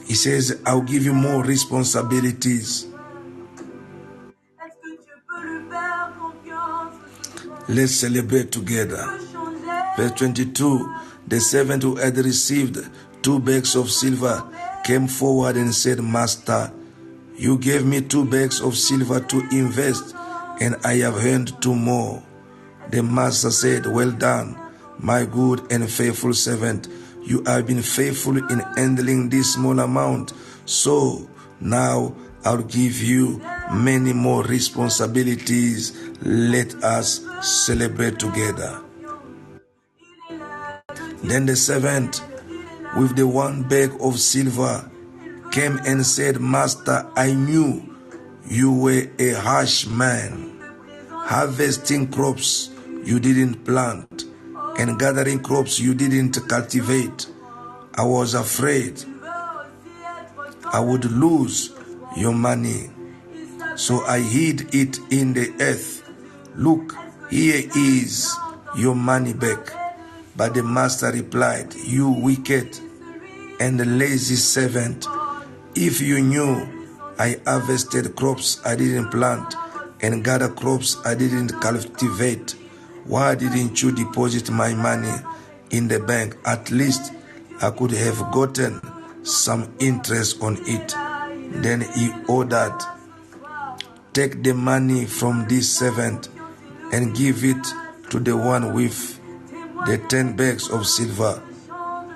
He 0.06 0.14
says, 0.14 0.60
I'll 0.66 0.82
give 0.82 1.04
you 1.04 1.14
more 1.14 1.42
responsibilities. 1.44 2.86
Let's 7.68 7.92
celebrate 7.92 8.50
together. 8.50 9.27
Verse 9.98 10.12
22 10.12 10.94
The 11.26 11.40
servant 11.40 11.82
who 11.82 11.96
had 11.96 12.16
received 12.18 12.78
two 13.20 13.40
bags 13.40 13.74
of 13.74 13.90
silver 13.90 14.44
came 14.84 15.08
forward 15.08 15.56
and 15.56 15.74
said, 15.74 15.98
Master, 16.00 16.70
you 17.34 17.58
gave 17.58 17.84
me 17.84 18.02
two 18.02 18.24
bags 18.24 18.60
of 18.60 18.76
silver 18.76 19.18
to 19.18 19.40
invest, 19.50 20.14
and 20.60 20.76
I 20.84 20.98
have 20.98 21.16
earned 21.26 21.60
two 21.60 21.74
more. 21.74 22.22
The 22.90 23.02
master 23.02 23.50
said, 23.50 23.86
Well 23.86 24.12
done, 24.12 24.56
my 25.00 25.24
good 25.24 25.66
and 25.72 25.90
faithful 25.90 26.32
servant. 26.32 26.86
You 27.24 27.42
have 27.44 27.66
been 27.66 27.82
faithful 27.82 28.36
in 28.36 28.60
handling 28.76 29.30
this 29.30 29.54
small 29.54 29.80
amount, 29.80 30.32
so 30.64 31.28
now 31.60 32.14
I'll 32.44 32.62
give 32.62 33.02
you 33.02 33.42
many 33.72 34.12
more 34.12 34.44
responsibilities. 34.44 35.92
Let 36.22 36.72
us 36.84 37.26
celebrate 37.42 38.20
together. 38.20 38.84
Then 41.22 41.46
the 41.46 41.56
servant 41.56 42.22
with 42.96 43.16
the 43.16 43.26
one 43.26 43.62
bag 43.62 43.90
of 44.00 44.18
silver 44.18 44.90
came 45.50 45.78
and 45.86 46.04
said, 46.04 46.40
Master, 46.40 47.06
I 47.16 47.32
knew 47.34 47.96
you 48.46 48.72
were 48.72 49.06
a 49.18 49.32
harsh 49.32 49.86
man, 49.86 50.60
harvesting 51.10 52.10
crops 52.10 52.70
you 53.04 53.20
didn't 53.20 53.64
plant 53.64 54.24
and 54.78 54.98
gathering 54.98 55.42
crops 55.42 55.80
you 55.80 55.94
didn't 55.94 56.38
cultivate. 56.48 57.26
I 57.94 58.04
was 58.04 58.34
afraid 58.34 59.02
I 60.72 60.80
would 60.80 61.04
lose 61.06 61.72
your 62.16 62.32
money, 62.32 62.90
so 63.76 64.04
I 64.04 64.20
hid 64.20 64.74
it 64.74 64.98
in 65.10 65.32
the 65.32 65.52
earth. 65.60 66.08
Look, 66.54 66.94
here 67.30 67.68
is 67.76 68.34
your 68.76 68.94
money 68.94 69.32
back. 69.32 69.77
But 70.38 70.54
the 70.54 70.62
master 70.62 71.10
replied, 71.10 71.74
You 71.74 72.10
wicked 72.10 72.78
and 73.58 73.98
lazy 73.98 74.36
servant, 74.36 75.04
if 75.74 76.00
you 76.00 76.20
knew 76.20 76.68
I 77.18 77.40
harvested 77.44 78.14
crops 78.14 78.60
I 78.64 78.76
didn't 78.76 79.10
plant 79.10 79.56
and 80.00 80.22
gather 80.22 80.48
crops 80.48 80.96
I 81.04 81.16
didn't 81.16 81.60
cultivate, 81.60 82.52
why 83.04 83.34
didn't 83.34 83.82
you 83.82 83.90
deposit 83.90 84.48
my 84.48 84.74
money 84.74 85.12
in 85.70 85.88
the 85.88 85.98
bank? 85.98 86.36
At 86.44 86.70
least 86.70 87.12
I 87.60 87.70
could 87.72 87.90
have 87.90 88.30
gotten 88.30 88.80
some 89.24 89.74
interest 89.80 90.40
on 90.40 90.56
it. 90.68 90.94
Then 91.62 91.80
he 91.80 92.12
ordered, 92.28 92.78
Take 94.12 94.44
the 94.44 94.54
money 94.54 95.04
from 95.04 95.48
this 95.48 95.76
servant 95.76 96.28
and 96.92 97.16
give 97.16 97.42
it 97.44 97.66
to 98.10 98.20
the 98.20 98.36
one 98.36 98.72
with 98.72 99.17
the 99.88 99.96
ten 99.96 100.36
bags 100.36 100.68
of 100.68 100.86
silver. 100.86 101.42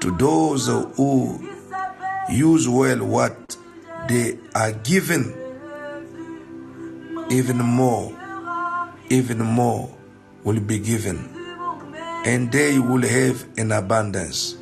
To 0.00 0.10
those 0.18 0.66
who 0.66 1.40
use 2.28 2.68
well 2.68 2.98
what 2.98 3.56
they 4.08 4.36
are 4.54 4.72
given, 4.72 5.32
even 7.30 7.56
more, 7.56 8.12
even 9.08 9.38
more 9.38 9.88
will 10.44 10.60
be 10.60 10.80
given, 10.80 11.16
and 12.26 12.52
they 12.52 12.78
will 12.78 13.08
have 13.08 13.46
an 13.56 13.72
abundance. 13.72 14.58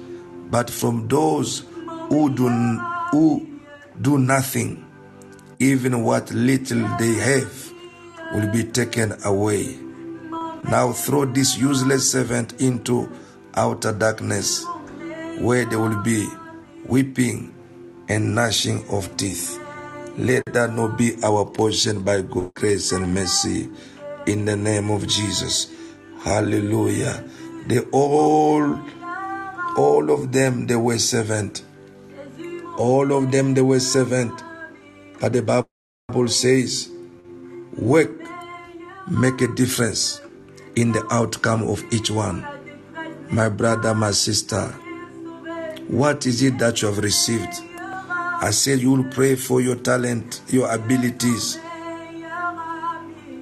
But 0.49 0.71
from 0.71 1.09
those 1.09 1.65
who 2.11 2.33
do, 2.33 2.49
who 3.11 3.61
do 4.01 4.19
nothing, 4.19 4.87
even 5.59 6.05
what 6.05 6.31
little 6.31 6.87
they 6.99 7.15
have 7.15 7.73
will 8.35 8.53
be 8.53 8.63
taken 8.63 9.17
away. 9.25 9.90
Now 10.65 10.93
throw 10.93 11.25
this 11.25 11.59
useless 11.59 12.13
servant 12.13 12.61
into 12.61 13.11
outer 13.55 13.93
darkness, 13.93 14.65
where 15.39 15.65
there 15.65 15.79
will 15.81 16.03
be 16.03 16.29
weeping 16.87 17.55
and 18.09 18.35
gnashing 18.35 18.85
of 18.91 19.17
teeth. 19.17 19.59
Let 20.17 20.45
that 20.47 20.75
not 20.75 20.99
be 20.99 21.17
our 21.25 21.45
portion 21.47 22.03
by 22.03 22.23
God's 22.23 22.53
grace 22.55 22.93
and 22.93 23.15
mercy 23.15 23.71
in 24.27 24.45
the 24.45 24.57
name 24.57 24.91
of 24.91 25.07
Jesus. 25.09 25.73
Hallelujah. 26.21 27.25
They 27.67 27.81
all, 27.93 28.79
all 29.77 30.11
of 30.11 30.33
them, 30.33 30.67
they 30.67 30.77
were 30.77 30.99
servant. 30.99 31.63
All 32.77 33.13
of 33.13 33.33
them, 33.33 33.55
they 33.55 33.63
were 33.63 33.81
servant. 33.81 34.43
But 35.21 35.33
the 35.33 35.43
Bible 35.43 36.29
says, 36.29 36.91
work, 37.77 38.11
make 39.09 39.41
a 39.41 39.49
difference 39.49 40.21
in 40.77 40.93
the 40.93 41.07
outcome 41.11 41.63
of 41.65 41.83
each 41.93 42.11
one. 42.11 42.47
My 43.31 43.49
brother, 43.49 43.95
my 43.95 44.11
sister, 44.11 44.69
what 45.89 46.27
is 46.27 46.43
it 46.43 46.59
that 46.59 46.83
you 46.83 46.89
have 46.89 46.99
received? 46.99 47.53
I 48.43 48.51
said 48.53 48.81
you 48.81 48.93
will 48.93 49.11
pray 49.11 49.37
for 49.37 49.61
your 49.61 49.77
talent, 49.77 50.41
your 50.49 50.73
abilities. 50.73 51.59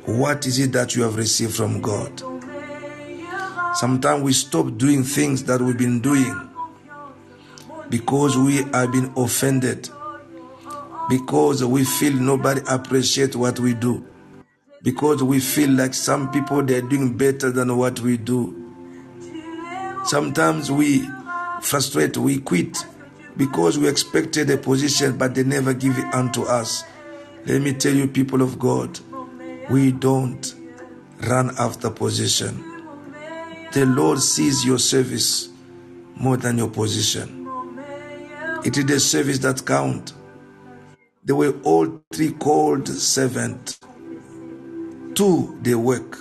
What 0.06 0.46
is 0.46 0.58
it 0.58 0.72
that 0.72 0.96
you 0.96 1.02
have 1.02 1.16
received 1.16 1.54
from 1.54 1.80
God? 1.80 2.22
Sometimes 3.74 4.22
we 4.22 4.32
stop 4.32 4.76
doing 4.76 5.04
things 5.04 5.44
that 5.44 5.60
we've 5.60 5.78
been 5.78 6.00
doing 6.00 6.48
because 7.90 8.36
we 8.36 8.56
have 8.56 8.90
been 8.90 9.12
offended, 9.16 9.88
because 11.08 11.64
we 11.64 11.84
feel 11.84 12.14
nobody 12.14 12.60
appreciates 12.68 13.36
what 13.36 13.60
we 13.60 13.74
do. 13.74 14.04
Because 14.82 15.22
we 15.22 15.40
feel 15.40 15.70
like 15.70 15.94
some 15.94 16.30
people 16.30 16.62
they're 16.62 16.82
doing 16.82 17.16
better 17.16 17.50
than 17.50 17.76
what 17.76 18.00
we 18.00 18.16
do. 18.16 18.74
Sometimes 20.04 20.70
we 20.70 21.08
frustrate, 21.62 22.16
we 22.16 22.38
quit 22.40 22.76
because 23.36 23.78
we 23.78 23.88
expected 23.88 24.50
a 24.50 24.56
position 24.58 25.16
but 25.18 25.34
they 25.34 25.44
never 25.44 25.74
give 25.74 25.98
it 25.98 26.14
unto 26.14 26.42
us. 26.42 26.84
Let 27.46 27.62
me 27.62 27.72
tell 27.74 27.94
you, 27.94 28.08
people 28.08 28.42
of 28.42 28.58
God, 28.58 28.98
we 29.70 29.92
don't 29.92 30.54
run 31.26 31.50
after 31.58 31.90
position. 31.90 32.64
The 33.72 33.86
Lord 33.86 34.20
sees 34.20 34.64
your 34.64 34.78
service 34.78 35.50
more 36.16 36.36
than 36.36 36.58
your 36.58 36.70
position. 36.70 37.48
It 38.64 38.76
is 38.76 38.86
the 38.86 39.00
service 39.00 39.38
that 39.40 39.64
count. 39.66 40.14
They 41.24 41.32
were 41.32 41.54
all 41.64 42.02
three 42.12 42.32
called 42.32 42.88
servant. 42.88 43.78
Two, 45.18 45.58
they 45.62 45.74
work. 45.74 46.16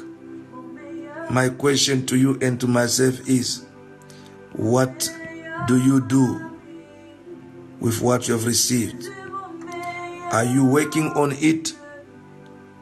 My 1.29 1.49
question 1.49 2.07
to 2.07 2.17
you 2.17 2.39
and 2.41 2.59
to 2.59 2.65
myself 2.65 3.29
is, 3.29 3.63
what 4.53 5.07
do 5.67 5.79
you 5.79 6.01
do 6.01 6.57
with 7.79 8.01
what 8.01 8.27
you 8.27 8.33
have 8.33 8.47
received? 8.47 9.07
Are 10.31 10.45
you 10.45 10.65
working 10.65 11.09
on 11.09 11.33
it 11.33 11.73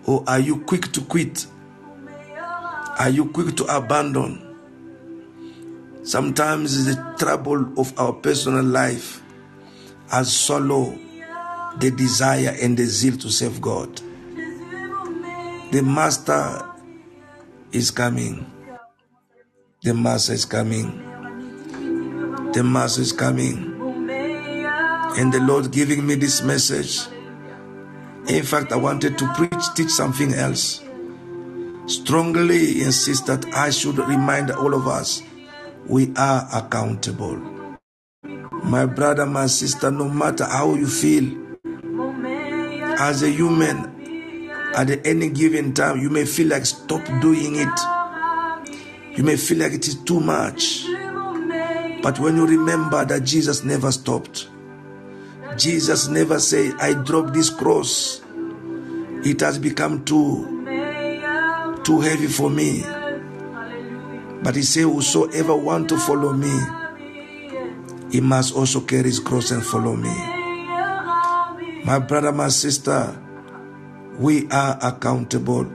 or 0.05 0.23
are 0.25 0.39
you 0.39 0.61
quick 0.61 0.89
to 0.93 1.01
quit? 1.01 1.47
Are 2.97 3.09
you 3.09 3.25
quick 3.31 3.57
to 3.57 3.65
abandon? 3.65 4.55
Sometimes 6.03 6.85
the 6.85 6.95
trouble 7.19 7.77
of 7.77 7.93
our 7.99 8.13
personal 8.13 8.63
life 8.63 9.21
has 10.09 10.33
swallowed 10.33 10.97
the 11.79 11.91
desire 11.91 12.55
and 12.61 12.77
the 12.77 12.85
zeal 12.85 13.17
to 13.17 13.29
serve 13.29 13.59
God. 13.59 13.99
The 15.71 15.81
Master 15.81 16.63
is 17.71 17.91
coming. 17.91 18.45
The 19.81 19.93
Master 19.93 20.33
is 20.33 20.45
coming. 20.45 21.01
The 22.53 22.63
Master 22.63 23.01
is 23.01 23.11
coming. 23.11 23.73
And 25.17 25.33
the 25.33 25.39
Lord 25.41 25.71
giving 25.71 26.05
me 26.05 26.15
this 26.15 26.41
message. 26.43 27.07
In 28.27 28.43
fact, 28.43 28.71
I 28.71 28.77
wanted 28.77 29.17
to 29.17 29.33
preach, 29.33 29.63
teach 29.75 29.89
something 29.89 30.33
else. 30.33 30.83
Strongly 31.87 32.81
insist 32.81 33.25
that 33.27 33.45
I 33.53 33.69
should 33.71 33.97
remind 33.97 34.51
all 34.51 34.73
of 34.73 34.87
us 34.87 35.21
we 35.87 36.13
are 36.15 36.47
accountable. 36.53 37.37
My 38.63 38.85
brother, 38.85 39.25
my 39.25 39.47
sister, 39.47 39.91
no 39.91 40.09
matter 40.09 40.45
how 40.45 40.73
you 40.75 40.87
feel, 40.87 41.45
as 42.99 43.23
a 43.23 43.29
human, 43.29 43.94
at 44.75 45.05
any 45.05 45.29
given 45.29 45.73
time, 45.73 45.99
you 45.99 46.09
may 46.09 46.25
feel 46.25 46.47
like 46.47 46.65
stop 46.65 47.03
doing 47.21 47.55
it. 47.55 47.79
You 49.17 49.23
may 49.23 49.37
feel 49.37 49.59
like 49.59 49.73
it 49.73 49.87
is 49.87 49.95
too 50.03 50.19
much. 50.19 50.85
But 52.01 52.19
when 52.19 52.35
you 52.35 52.45
remember 52.45 53.05
that 53.05 53.23
Jesus 53.23 53.63
never 53.63 53.91
stopped, 53.91 54.49
Jesus 55.57 56.07
never 56.07 56.39
said, 56.39 56.73
I 56.79 56.93
drop 56.93 57.33
this 57.33 57.49
cross. 57.49 58.21
It 59.23 59.39
has 59.39 59.57
become 59.57 60.03
too 60.05 60.51
too 61.85 62.01
heavy 62.01 62.27
for 62.27 62.49
me. 62.49 62.83
But 64.43 64.55
he 64.55 64.63
said, 64.63 64.83
Whosoever 64.83 65.55
want 65.55 65.87
to 65.89 65.97
follow 65.97 66.33
me, 66.33 66.59
he 68.11 68.21
must 68.21 68.55
also 68.55 68.81
carry 68.81 69.03
his 69.03 69.19
cross 69.19 69.51
and 69.51 69.63
follow 69.63 69.95
me. 69.95 70.13
My 71.85 71.99
brother, 71.99 72.31
my 72.31 72.49
sister, 72.49 73.15
we 74.19 74.47
are 74.49 74.77
accountable 74.81 75.65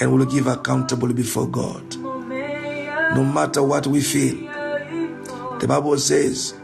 and 0.00 0.12
will 0.12 0.24
give 0.26 0.46
accountable 0.46 1.12
before 1.12 1.48
God. 1.48 1.96
No 1.96 3.24
matter 3.24 3.62
what 3.62 3.86
we 3.86 4.00
feel. 4.00 4.36
The 5.58 5.66
Bible 5.66 5.98
says, 5.98 6.54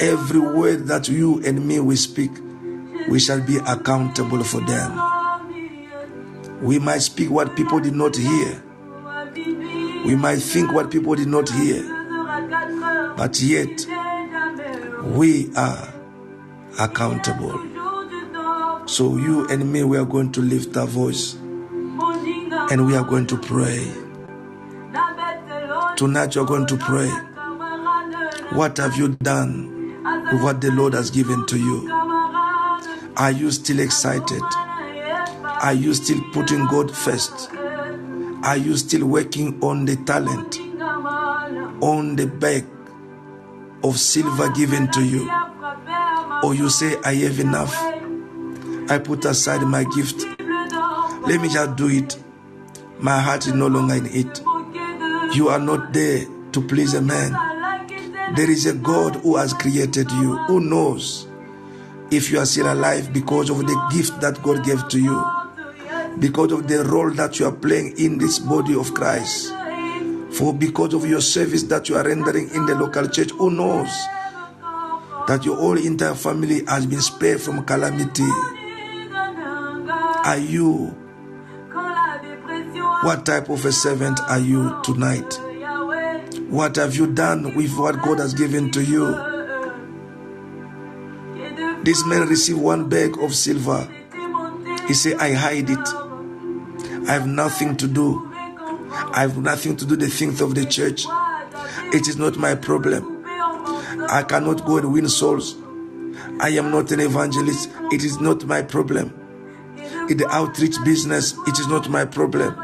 every 0.00 0.40
word 0.40 0.86
that 0.88 1.08
you 1.08 1.40
and 1.44 1.64
me 1.66 1.78
we 1.78 1.94
speak, 1.96 2.32
we 3.08 3.20
shall 3.20 3.40
be 3.40 3.58
accountable 3.58 4.42
for 4.42 4.60
them. 4.62 5.00
We 6.62 6.78
might 6.78 6.98
speak 6.98 7.30
what 7.30 7.54
people 7.56 7.80
did 7.80 7.94
not 7.94 8.16
hear. 8.16 8.62
We 10.04 10.16
might 10.16 10.40
think 10.40 10.72
what 10.72 10.90
people 10.90 11.14
did 11.14 11.28
not 11.28 11.48
hear. 11.48 11.82
But 13.16 13.40
yet, 13.40 13.86
we 15.04 15.52
are 15.56 15.94
accountable. 16.78 17.69
So, 18.90 19.16
you 19.16 19.46
and 19.46 19.72
me, 19.72 19.84
we 19.84 19.96
are 19.98 20.04
going 20.04 20.32
to 20.32 20.40
lift 20.40 20.76
our 20.76 20.84
voice 20.84 21.34
and 21.34 22.86
we 22.88 22.96
are 22.96 23.04
going 23.04 23.28
to 23.28 23.38
pray. 23.38 23.88
Tonight, 25.96 26.34
you're 26.34 26.44
going 26.44 26.66
to 26.66 26.76
pray. 26.76 27.08
What 28.50 28.78
have 28.78 28.96
you 28.96 29.10
done 29.22 29.94
with 30.32 30.42
what 30.42 30.60
the 30.60 30.72
Lord 30.72 30.94
has 30.94 31.08
given 31.08 31.46
to 31.46 31.56
you? 31.56 31.88
Are 33.16 33.30
you 33.30 33.52
still 33.52 33.78
excited? 33.78 34.42
Are 34.42 35.72
you 35.72 35.94
still 35.94 36.20
putting 36.32 36.66
God 36.66 36.90
first? 36.94 37.48
Are 38.42 38.56
you 38.56 38.76
still 38.76 39.06
working 39.06 39.62
on 39.62 39.84
the 39.84 39.94
talent, 40.04 40.58
on 41.80 42.16
the 42.16 42.26
bag 42.26 42.64
of 43.84 44.00
silver 44.00 44.48
given 44.50 44.90
to 44.90 45.04
you? 45.04 45.30
Or 46.42 46.56
you 46.56 46.68
say, 46.68 46.96
I 47.04 47.14
have 47.14 47.38
enough. 47.38 47.99
I 48.90 48.98
put 48.98 49.24
aside 49.24 49.62
my 49.62 49.84
gift. 49.84 50.26
Let 50.40 51.40
me 51.40 51.48
just 51.48 51.76
do 51.76 51.88
it. 51.88 52.20
My 52.98 53.20
heart 53.20 53.46
is 53.46 53.54
no 53.54 53.68
longer 53.68 53.94
in 53.94 54.06
it. 54.06 54.42
You 55.36 55.48
are 55.48 55.60
not 55.60 55.92
there 55.92 56.26
to 56.50 56.60
please 56.60 56.94
a 56.94 57.00
man. 57.00 57.32
There 58.34 58.50
is 58.50 58.66
a 58.66 58.74
God 58.74 59.14
who 59.16 59.36
has 59.36 59.52
created 59.52 60.10
you, 60.10 60.36
who 60.48 60.58
knows 60.58 61.28
if 62.10 62.32
you 62.32 62.40
are 62.40 62.46
still 62.46 62.72
alive 62.72 63.12
because 63.12 63.48
of 63.48 63.58
the 63.58 63.88
gift 63.92 64.20
that 64.20 64.42
God 64.42 64.64
gave 64.64 64.88
to 64.88 64.98
you, 64.98 65.24
because 66.18 66.50
of 66.50 66.66
the 66.66 66.82
role 66.82 67.10
that 67.12 67.38
you 67.38 67.46
are 67.46 67.52
playing 67.52 67.96
in 67.96 68.18
this 68.18 68.40
body 68.40 68.74
of 68.74 68.92
Christ, 68.92 69.52
for 70.32 70.52
because 70.52 70.94
of 70.94 71.08
your 71.08 71.20
service 71.20 71.62
that 71.64 71.88
you 71.88 71.96
are 71.96 72.04
rendering 72.04 72.50
in 72.50 72.66
the 72.66 72.74
local 72.74 73.08
church. 73.08 73.30
Who 73.30 73.50
knows 73.50 73.88
that 75.28 75.42
your 75.44 75.56
whole 75.56 75.78
entire 75.78 76.16
family 76.16 76.64
has 76.66 76.86
been 76.86 77.00
spared 77.00 77.40
from 77.40 77.64
calamity? 77.64 78.26
Are 80.24 80.38
you? 80.38 80.96
What 83.02 83.24
type 83.24 83.48
of 83.48 83.64
a 83.64 83.72
servant 83.72 84.20
are 84.28 84.38
you 84.38 84.78
tonight? 84.84 85.34
What 86.50 86.76
have 86.76 86.94
you 86.94 87.06
done 87.06 87.54
with 87.54 87.76
what 87.76 88.02
God 88.02 88.18
has 88.18 88.34
given 88.34 88.70
to 88.72 88.82
you? 88.82 89.06
This 91.84 92.04
man 92.04 92.28
received 92.28 92.60
one 92.60 92.88
bag 92.88 93.16
of 93.18 93.34
silver. 93.34 93.88
He 94.86 94.94
said, 94.94 95.14
I 95.18 95.32
hide 95.32 95.70
it. 95.70 95.88
I 97.08 97.12
have 97.14 97.26
nothing 97.26 97.76
to 97.78 97.88
do. 97.88 98.30
I 98.34 99.20
have 99.20 99.38
nothing 99.38 99.76
to 99.78 99.86
do 99.86 99.96
the 99.96 100.08
things 100.08 100.40
of 100.40 100.54
the 100.54 100.66
church. 100.66 101.06
It 101.94 102.06
is 102.08 102.16
not 102.16 102.36
my 102.36 102.54
problem. 102.54 103.24
I 104.10 104.22
cannot 104.28 104.66
go 104.66 104.76
and 104.78 104.92
win 104.92 105.08
souls. 105.08 105.56
I 106.40 106.50
am 106.50 106.70
not 106.70 106.90
an 106.92 107.00
evangelist. 107.00 107.70
It 107.92 108.04
is 108.04 108.20
not 108.20 108.44
my 108.44 108.62
problem. 108.62 109.19
In 110.10 110.16
the 110.16 110.28
outreach 110.28 110.74
business, 110.84 111.34
it 111.46 111.56
is 111.60 111.68
not 111.68 111.88
my 111.88 112.04
problem. 112.04 112.56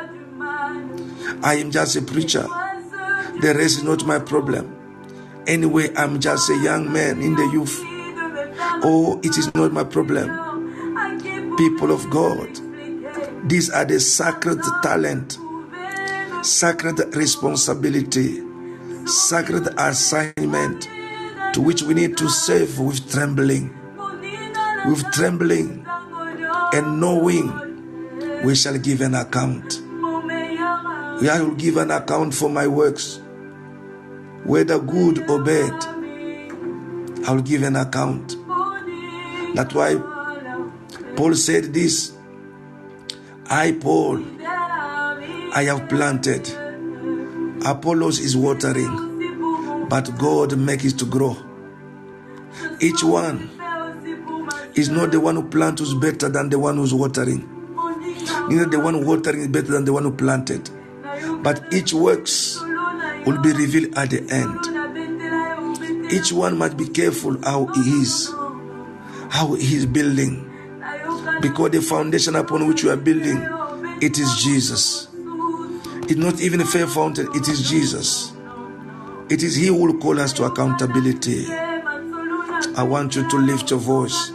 I 1.45 1.55
am 1.55 1.71
just 1.71 1.95
a 1.95 2.03
preacher. 2.03 2.43
The 2.43 3.55
rest 3.57 3.79
is 3.79 3.83
not 3.85 4.05
my 4.05 4.19
problem. 4.19 4.77
Anyway, 5.47 5.95
I'm 5.95 6.19
just 6.19 6.51
a 6.51 6.59
young 6.59 6.93
man 6.93 7.23
in 7.23 7.37
the 7.37 7.45
youth. 7.53 7.79
Oh, 8.83 9.21
it 9.23 9.39
is 9.39 9.55
not 9.55 9.73
my 9.73 9.85
problem. 9.85 11.57
People 11.57 11.93
of 11.93 12.11
God, 12.11 12.49
these 13.49 13.71
are 13.71 13.85
the 13.85 14.01
sacred 14.01 14.61
talent, 14.83 15.39
sacred 16.43 17.15
responsibility, 17.15 18.43
sacred 19.07 19.69
assignment 19.79 20.89
to 21.53 21.61
which 21.61 21.83
we 21.83 21.95
need 21.95 22.17
to 22.17 22.29
serve 22.29 22.81
with 22.81 23.09
trembling, 23.09 23.73
with 24.89 25.05
trembling 25.13 25.86
and 26.77 27.01
knowing 27.01 28.43
we 28.45 28.55
shall 28.55 28.77
give 28.77 29.01
an 29.01 29.15
account. 29.15 29.81
We 31.23 31.29
will 31.29 31.55
give 31.55 31.79
an 31.79 31.91
account 31.91 32.35
for 32.35 32.51
my 32.51 32.67
works, 32.67 33.19
whether 34.45 34.79
good 34.79 35.29
or 35.31 35.43
bad. 35.43 35.73
I 37.27 37.33
will 37.33 37.43
give 37.43 37.63
an 37.63 37.77
account. 37.77 38.37
That's 39.55 39.75
why 39.75 39.95
Paul 41.17 41.35
said 41.35 41.73
this 41.73 42.13
I, 43.49 43.73
Paul, 43.73 44.23
I 44.43 45.65
have 45.69 45.89
planted. 45.89 46.47
Apollos 47.65 48.19
is 48.19 48.37
watering, 48.37 49.87
but 49.89 50.11
God 50.19 50.59
makes 50.59 50.85
it 50.85 50.99
to 50.99 51.07
grow. 51.07 51.37
Each 52.81 53.03
one 53.03 53.56
is 54.77 54.89
not 54.89 55.11
the 55.11 55.19
one 55.19 55.37
who 55.37 55.49
plants 55.49 55.81
who's 55.81 55.95
better 55.95 56.29
than 56.29 56.49
the 56.51 56.59
one 56.59 56.77
who's 56.77 56.95
watering. 56.95 57.49
Neither 58.49 58.67
the 58.67 58.79
one 58.81 59.05
watering 59.05 59.41
is 59.41 59.49
better 59.49 59.73
than 59.73 59.85
the 59.85 59.93
one 59.93 60.05
who 60.05 60.13
planted. 60.13 60.71
But 61.43 61.73
each 61.73 61.93
works 61.93 62.61
will 63.27 63.41
be 63.43 63.53
revealed 63.53 63.97
at 63.97 64.11
the 64.11 64.21
end. 64.31 66.13
Each 66.13 66.33
one 66.33 66.57
must 66.59 66.77
be 66.77 66.87
careful 66.89 67.37
how 67.43 67.67
he 67.67 67.81
is, 68.03 68.29
how 69.31 69.55
he 69.55 69.75
is 69.77 69.87
building. 69.87 70.43
Because 71.41 71.71
the 71.73 71.83
foundation 71.83 72.37
upon 72.37 72.67
which 72.69 72.83
you 72.83 72.91
are 72.91 72.97
building, 72.97 73.39
it 74.01 74.19
is 74.19 74.37
Jesus. 74.37 75.09
It's 76.09 76.17
not 76.17 76.41
even 76.41 76.61
a 76.61 76.65
Faith 76.65 76.95
Fountain, 76.95 77.29
it 77.35 77.49
is 77.49 77.69
Jesus. 77.69 78.33
It 79.29 79.43
is 79.43 79.57
He 79.57 79.67
who 79.67 79.75
will 79.75 79.99
call 79.99 80.21
us 80.21 80.33
to 80.35 80.45
accountability. 80.45 81.47
I 81.51 82.85
want 82.85 83.17
you 83.17 83.29
to 83.29 83.37
lift 83.39 83.71
your 83.71 83.81
voice. 83.81 84.31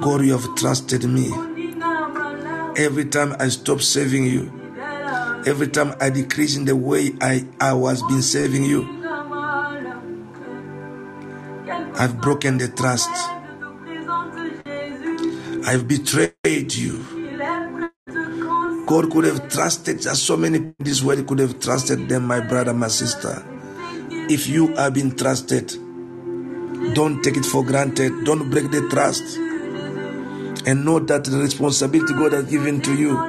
God, 0.00 0.24
you 0.24 0.32
have 0.32 0.54
trusted 0.56 1.04
me. 1.04 1.30
Every 2.76 3.06
time 3.06 3.34
I 3.38 3.48
stop 3.48 3.80
serving 3.80 4.26
you, 4.26 4.52
every 5.46 5.68
time 5.68 5.94
I 6.00 6.10
decrease 6.10 6.56
in 6.56 6.64
the 6.66 6.76
way 6.76 7.12
I, 7.20 7.46
I 7.60 7.72
was 7.72 8.02
been 8.02 8.22
serving 8.22 8.64
you, 8.64 8.84
I've 11.98 12.20
broken 12.20 12.58
the 12.58 12.68
trust. 12.68 13.10
I've 15.66 15.88
betrayed 15.88 16.74
you. 16.74 17.04
God 18.86 19.10
could 19.10 19.24
have 19.24 19.48
trusted 19.48 20.02
so 20.02 20.36
many 20.36 20.58
in 20.58 20.74
this 20.78 21.02
world 21.02 21.26
could 21.26 21.40
have 21.40 21.58
trusted 21.58 22.08
them, 22.08 22.26
my 22.26 22.40
brother, 22.40 22.72
my 22.74 22.88
sister. 22.88 23.44
If 24.28 24.46
you 24.46 24.74
have 24.76 24.94
been 24.94 25.16
trusted, 25.16 25.68
don't 26.94 27.22
take 27.22 27.36
it 27.36 27.44
for 27.44 27.64
granted. 27.64 28.24
Don't 28.24 28.50
break 28.50 28.70
the 28.70 28.86
trust. 28.90 29.38
And 30.66 30.84
know 30.84 30.98
that 30.98 31.24
the 31.24 31.38
responsibility 31.38 32.12
God 32.14 32.32
has 32.32 32.46
given 32.46 32.80
to 32.82 32.94
you 32.96 33.22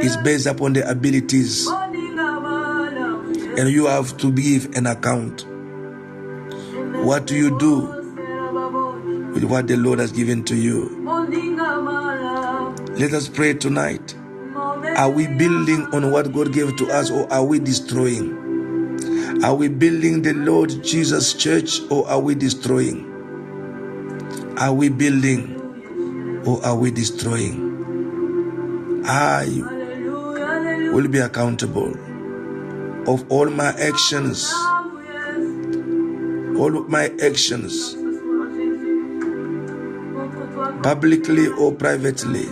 is 0.00 0.16
based 0.18 0.46
upon 0.46 0.72
the 0.72 0.88
abilities. 0.90 1.68
And 3.58 3.68
you 3.68 3.86
have 3.86 4.16
to 4.18 4.32
give 4.32 4.74
an 4.74 4.86
account. 4.86 5.46
What 7.04 7.26
do 7.26 7.36
you 7.36 7.56
do 7.58 7.80
with 9.32 9.44
what 9.44 9.68
the 9.68 9.76
Lord 9.76 10.00
has 10.00 10.10
given 10.10 10.42
to 10.44 10.56
you? 10.56 11.04
Let 12.98 13.12
us 13.12 13.28
pray 13.28 13.54
tonight. 13.54 14.16
Are 14.96 15.10
we 15.10 15.26
building 15.28 15.86
on 15.92 16.10
what 16.10 16.32
God 16.32 16.52
gave 16.52 16.76
to 16.78 16.90
us 16.90 17.10
or 17.10 17.32
are 17.32 17.44
we 17.44 17.60
destroying? 17.60 19.44
Are 19.44 19.54
we 19.54 19.68
building 19.68 20.22
the 20.22 20.34
Lord 20.34 20.82
Jesus 20.82 21.32
church 21.32 21.80
or 21.90 22.08
are 22.08 22.18
we 22.20 22.34
destroying? 22.34 23.06
Are 24.58 24.74
we 24.74 24.88
building 24.88 25.59
or 26.46 26.64
are 26.64 26.76
we 26.76 26.90
destroying? 26.90 29.02
I 29.06 29.46
will 30.92 31.08
be 31.08 31.18
accountable 31.18 31.92
of 33.10 33.24
all 33.30 33.48
my 33.50 33.68
actions. 33.68 34.52
All 36.60 36.76
of 36.76 36.90
my 36.90 37.06
actions, 37.22 37.94
publicly 40.82 41.46
or 41.48 41.72
privately. 41.72 42.44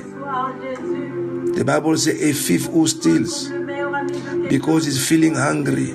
The 1.53 1.62
Bible 1.66 1.95
says 1.99 2.18
a 2.22 2.32
thief 2.32 2.64
who 2.66 2.86
steals 2.86 3.49
because 4.49 4.86
he's 4.86 5.07
feeling 5.07 5.34
hungry, 5.34 5.93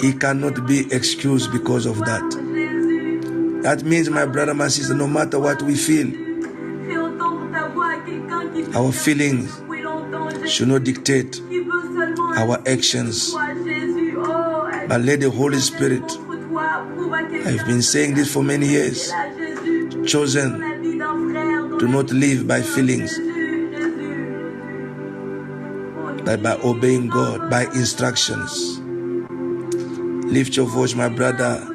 he 0.00 0.14
cannot 0.14 0.66
be 0.66 0.90
excused 0.90 1.52
because 1.52 1.84
of 1.84 1.98
that. 1.98 2.53
That 3.64 3.82
means, 3.82 4.10
my 4.10 4.26
brother, 4.26 4.52
my 4.52 4.68
sister, 4.68 4.92
no 4.92 5.06
matter 5.06 5.40
what 5.40 5.62
we 5.62 5.74
feel, 5.74 6.12
our 8.76 8.92
feelings 8.92 9.50
should 10.52 10.68
not 10.68 10.84
dictate 10.84 11.40
our 12.36 12.58
actions, 12.68 13.32
but 13.32 15.00
let 15.00 15.20
the 15.20 15.30
Holy 15.34 15.56
Spirit, 15.60 16.02
I've 17.46 17.66
been 17.66 17.80
saying 17.80 18.14
this 18.16 18.30
for 18.30 18.42
many 18.42 18.66
years, 18.68 19.10
chosen 20.06 20.60
to 21.78 21.88
not 21.88 22.10
live 22.12 22.46
by 22.46 22.60
feelings, 22.60 23.18
but 26.22 26.42
by 26.42 26.58
obeying 26.62 27.08
God, 27.08 27.48
by 27.48 27.64
instructions. 27.74 28.78
Lift 30.30 30.54
your 30.54 30.66
voice, 30.66 30.94
my 30.94 31.08
brother. 31.08 31.73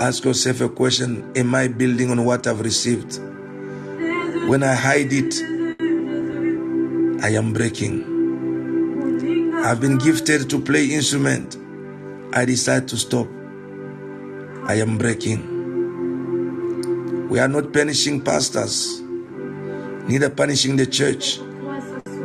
Ask 0.00 0.24
yourself 0.26 0.60
a 0.60 0.68
question 0.68 1.32
Am 1.36 1.54
I 1.54 1.68
building 1.68 2.10
on 2.10 2.22
what 2.26 2.46
I've 2.46 2.60
received? 2.60 3.18
When 4.46 4.62
I 4.62 4.74
hide 4.74 5.10
it, 5.10 5.34
I 7.24 7.30
am 7.30 7.54
breaking. 7.54 8.04
I've 9.64 9.80
been 9.80 9.96
gifted 9.96 10.50
to 10.50 10.60
play 10.60 10.84
instrument. 10.92 11.56
I 12.34 12.44
decide 12.44 12.88
to 12.88 12.96
stop. 12.98 13.26
I 14.66 14.74
am 14.74 14.98
breaking. 14.98 15.54
We 17.30 17.38
are 17.38 17.48
not 17.48 17.72
punishing 17.72 18.20
pastors, 18.20 19.00
neither 19.00 20.28
punishing 20.28 20.76
the 20.76 20.84
church. 20.86 21.38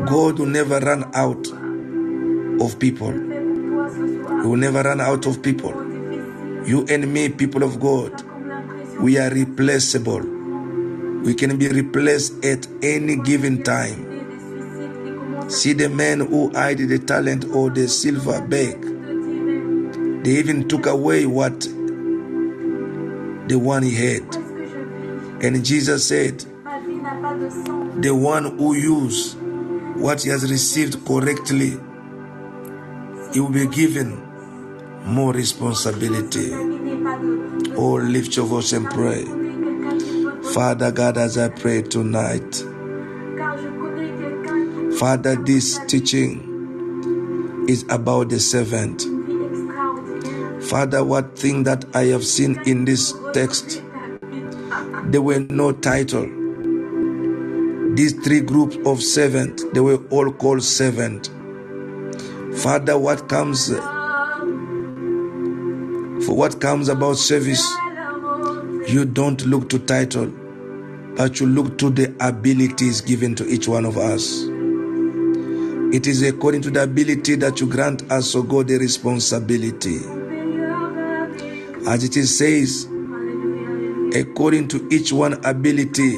God 0.06 0.40
will 0.40 0.46
never 0.46 0.80
run 0.80 1.10
out 1.16 1.48
of 2.62 2.78
people. 2.80 3.14
He 3.14 4.48
will 4.48 4.58
never 4.58 4.82
run 4.84 5.00
out 5.00 5.26
of 5.26 5.42
people. 5.42 5.81
You 6.72 6.86
and 6.88 7.04
me, 7.14 7.28
people 7.28 7.64
of 7.64 7.82
God, 7.82 8.24
we 9.02 9.18
are 9.18 9.30
replaceable. 9.30 10.22
We 11.22 11.34
can 11.34 11.58
be 11.58 11.68
replaced 11.68 12.46
at 12.46 12.66
any 12.82 13.18
given 13.18 13.62
time. 13.62 15.50
See 15.50 15.74
the 15.74 15.90
men 15.90 16.22
who 16.22 16.48
hid 16.52 16.78
the 16.88 17.00
talent 17.00 17.44
or 17.54 17.72
the 17.72 17.90
silver 17.90 18.40
bag. 18.48 18.82
They 20.24 20.32
even 20.40 20.70
took 20.70 20.86
away 20.86 21.26
what 21.26 21.60
the 21.60 23.60
one 23.60 23.84
he 23.84 23.94
had. 23.94 24.34
And 25.44 25.66
Jesus 25.66 26.08
said, 26.08 26.40
The 28.02 28.16
one 28.18 28.58
who 28.58 28.76
use 28.76 29.36
what 29.98 30.22
he 30.22 30.30
has 30.30 30.50
received 30.50 31.06
correctly, 31.06 31.72
he 33.34 33.42
will 33.42 33.50
be 33.50 33.68
given 33.68 34.31
more 35.04 35.34
responsibility. 35.34 36.52
Oh, 37.76 38.00
lift 38.02 38.36
your 38.36 38.46
voice 38.46 38.74
and 38.74 38.90
pray. 38.90 39.26
Father 40.54 40.92
God, 40.92 41.18
as 41.18 41.38
I 41.38 41.50
pray 41.50 41.82
tonight, 41.82 42.56
Father, 45.00 45.36
this 45.36 45.80
teaching 45.88 47.66
is 47.68 47.86
about 47.90 48.30
the 48.30 48.40
servant. 48.40 49.04
Father, 50.64 51.04
what 51.04 51.38
thing 51.38 51.64
that 51.64 51.86
I 51.96 52.06
have 52.06 52.26
seen 52.26 52.62
in 52.66 52.86
this 52.86 53.14
text, 53.34 53.82
there 55.06 55.22
were 55.22 55.40
no 55.40 55.72
title. 55.72 56.30
These 57.96 58.14
three 58.24 58.42
groups 58.42 58.78
of 58.86 59.02
servant, 59.02 59.62
they 59.74 59.80
were 59.80 60.02
all 60.10 60.32
called 60.32 60.64
servant. 60.64 61.30
Father, 62.56 62.98
what 62.98 63.28
comes 63.28 63.72
for 66.32 66.38
what 66.38 66.62
comes 66.62 66.88
about 66.88 67.18
service, 67.18 67.62
you 68.90 69.04
don't 69.04 69.46
look 69.48 69.70
to 69.70 69.78
title, 69.80 70.28
but 71.18 71.42
you 71.42 71.46
look 71.46 71.78
to 71.78 71.90
the 71.90 72.16
abilities 72.22 73.02
given 73.02 73.36
to 73.36 73.46
each 73.50 73.68
one 73.68 73.84
of 73.84 73.98
us. 73.98 74.44
It 75.94 76.08
is 76.08 76.22
according 76.22 76.62
to 76.62 76.72
the 76.72 76.84
ability 76.84 77.36
that 77.36 77.60
you 77.60 77.68
grant 77.68 78.10
us, 78.10 78.34
O 78.34 78.44
God, 78.44 78.70
the 78.70 78.78
responsibility. 78.78 79.98
As 81.86 82.06
it 82.06 82.16
is 82.16 82.38
says, 82.38 82.86
according 84.16 84.70
to 84.70 84.88
each 84.90 85.12
one 85.12 85.34
ability, 85.44 86.18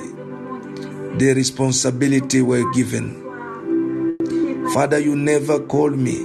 the 1.18 1.34
responsibility 1.36 2.44
were 2.44 2.72
given. 2.74 3.20
Father, 4.76 5.00
you 5.00 5.16
never 5.16 5.60
called 5.60 5.98
me 5.98 6.18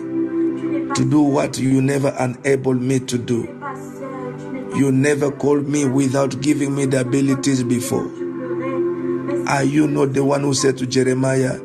to 0.95 1.09
do 1.09 1.23
what 1.23 1.59
you 1.59 1.81
never 1.81 2.15
enabled 2.21 2.83
me 2.83 3.01
to 3.01 3.17
do. 3.17 3.58
You 4.77 4.93
never 4.93 5.31
called 5.31 5.67
me 5.69 5.85
without 5.87 6.41
giving 6.41 6.75
me 6.75 6.87
the 6.87 7.01
abilities 7.01 7.63
before. 7.63 8.11
Are 9.49 9.65
you 9.65 9.89
not 9.89 10.13
the 10.13 10.25
one 10.25 10.43
who 10.43 10.53
said 10.55 10.77
to 10.79 10.87
Jeremiah, 10.87 11.59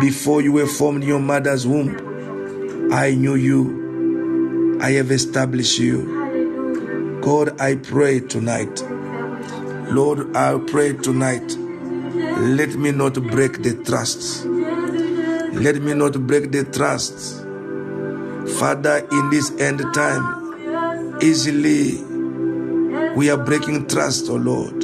Before 0.00 0.40
you 0.40 0.52
were 0.52 0.66
formed 0.66 1.02
in 1.02 1.08
your 1.08 1.20
mother's 1.20 1.66
womb, 1.66 2.90
I 2.92 3.14
knew 3.14 3.36
you, 3.36 4.78
I 4.82 4.90
have 4.92 5.10
established 5.10 5.78
you. 5.78 7.20
God, 7.22 7.60
I 7.60 7.76
pray 7.76 8.20
tonight. 8.20 8.82
Lord, 9.92 10.36
I 10.36 10.58
pray 10.66 10.94
tonight. 10.94 11.56
Let 11.56 12.74
me 12.74 12.90
not 12.90 13.14
break 13.14 13.62
the 13.62 13.74
trust. 13.84 14.44
Let 14.46 15.82
me 15.82 15.94
not 15.94 16.26
break 16.26 16.50
the 16.50 16.64
trust. 16.64 17.44
Father, 18.58 19.06
in 19.10 19.30
this 19.30 19.50
end 19.60 19.80
time, 19.94 20.39
easily 21.22 22.02
we 23.14 23.30
are 23.30 23.36
breaking 23.36 23.86
trust, 23.88 24.28
oh 24.30 24.36
Lord. 24.36 24.80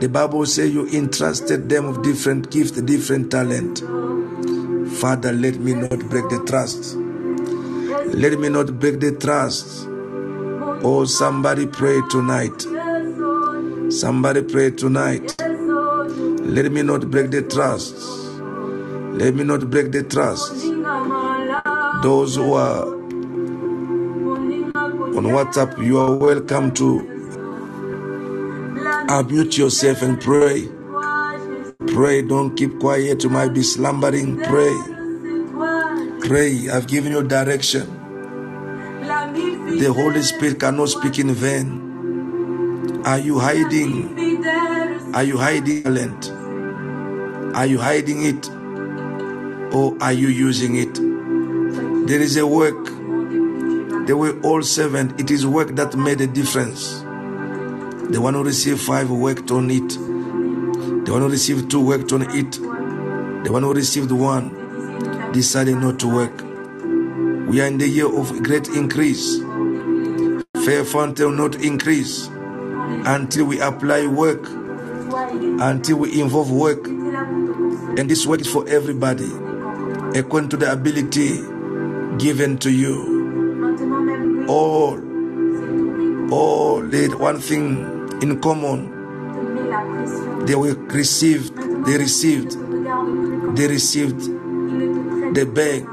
The 0.00 0.08
Bible 0.08 0.46
says 0.46 0.72
you 0.72 0.86
entrusted 0.88 1.68
them 1.68 1.88
with 1.88 2.02
different 2.02 2.50
gifts, 2.50 2.72
different 2.72 3.30
talent. 3.30 3.80
Father, 4.98 5.32
let 5.32 5.56
me 5.56 5.74
not 5.74 5.98
break 6.08 6.28
the 6.28 6.42
trust. 6.46 6.96
Let 8.14 8.38
me 8.38 8.48
not 8.48 8.78
break 8.78 9.00
the 9.00 9.16
trust. 9.16 9.86
Oh, 10.82 11.04
somebody 11.04 11.66
pray 11.66 12.00
tonight. 12.10 12.62
Somebody 13.92 14.42
pray 14.42 14.70
tonight. 14.70 15.34
Let 15.38 16.72
me 16.72 16.82
not 16.82 17.10
break 17.10 17.30
the 17.30 17.42
trust. 17.42 17.96
Let 19.14 19.34
me 19.34 19.44
not 19.44 19.68
break 19.70 19.92
the 19.92 20.02
trust. 20.02 20.52
Those 22.02 22.36
who 22.36 22.54
are 22.54 22.99
on 25.20 25.26
WhatsApp, 25.26 25.84
you 25.84 25.98
are 25.98 26.16
welcome 26.16 26.72
to 26.72 27.00
unmute 29.10 29.58
yourself 29.58 30.00
and 30.00 30.18
pray. 30.18 30.66
Pray, 31.92 32.22
don't 32.22 32.56
keep 32.56 32.80
quiet. 32.80 33.22
You 33.22 33.28
might 33.28 33.52
be 33.52 33.62
slumbering. 33.62 34.40
Pray. 34.40 34.74
Pray. 36.26 36.70
I've 36.70 36.86
given 36.86 37.12
you 37.12 37.22
direction. 37.22 37.86
The 39.78 39.92
Holy 39.94 40.22
Spirit 40.22 40.58
cannot 40.58 40.88
speak 40.88 41.18
in 41.18 41.34
vain. 41.34 43.02
Are 43.04 43.18
you 43.18 43.38
hiding? 43.38 44.16
Are 45.14 45.24
you 45.24 45.36
hiding 45.36 45.82
talent? 45.82 46.30
Are 47.54 47.66
you 47.66 47.78
hiding 47.78 48.22
it? 48.24 48.48
Or 49.74 49.98
are 50.00 50.14
you 50.14 50.28
using 50.28 50.76
it? 50.76 50.94
There 52.08 52.20
is 52.20 52.38
a 52.38 52.46
work. 52.46 52.99
They 54.06 54.12
were 54.14 54.40
all 54.42 54.62
seven. 54.62 55.14
It 55.18 55.30
is 55.30 55.46
work 55.46 55.76
that 55.76 55.94
made 55.94 56.20
a 56.20 56.26
difference. 56.26 57.00
The 57.00 58.18
one 58.20 58.34
who 58.34 58.42
received 58.42 58.80
five 58.80 59.10
worked 59.10 59.50
on 59.50 59.70
it. 59.70 59.88
The 61.04 61.12
one 61.12 61.22
who 61.22 61.28
received 61.28 61.70
two 61.70 61.80
worked 61.84 62.12
on 62.12 62.22
it. 62.22 62.52
The 63.44 63.52
one 63.52 63.62
who 63.62 63.72
received 63.72 64.10
one 64.10 65.32
decided 65.32 65.76
not 65.76 65.98
to 66.00 66.08
work. 66.08 66.42
We 67.48 67.60
are 67.60 67.66
in 67.66 67.78
the 67.78 67.88
year 67.88 68.06
of 68.06 68.42
great 68.42 68.68
increase. 68.68 69.38
Faith 70.64 70.92
Fountain 70.92 71.26
will 71.26 71.48
not 71.48 71.54
increase 71.56 72.26
until 73.06 73.46
we 73.46 73.60
apply 73.60 74.06
work, 74.06 74.46
until 75.60 75.98
we 75.98 76.20
involve 76.20 76.50
work. 76.50 76.86
And 76.86 78.08
this 78.10 78.26
work 78.26 78.40
is 78.40 78.46
for 78.46 78.68
everybody, 78.68 79.30
according 80.18 80.50
to 80.50 80.56
the 80.56 80.70
ability 80.70 81.40
given 82.18 82.58
to 82.58 82.70
you. 82.70 83.19
All, 84.50 84.98
all, 86.34 86.82
had 86.90 87.14
one 87.14 87.38
thing 87.38 88.18
in 88.20 88.40
common. 88.40 88.90
They 90.44 90.56
were 90.56 90.74
received, 90.90 91.54
they 91.86 91.96
received, 91.96 92.58
they 93.56 93.68
received 93.68 94.18
the 95.38 95.46
bag, 95.46 95.86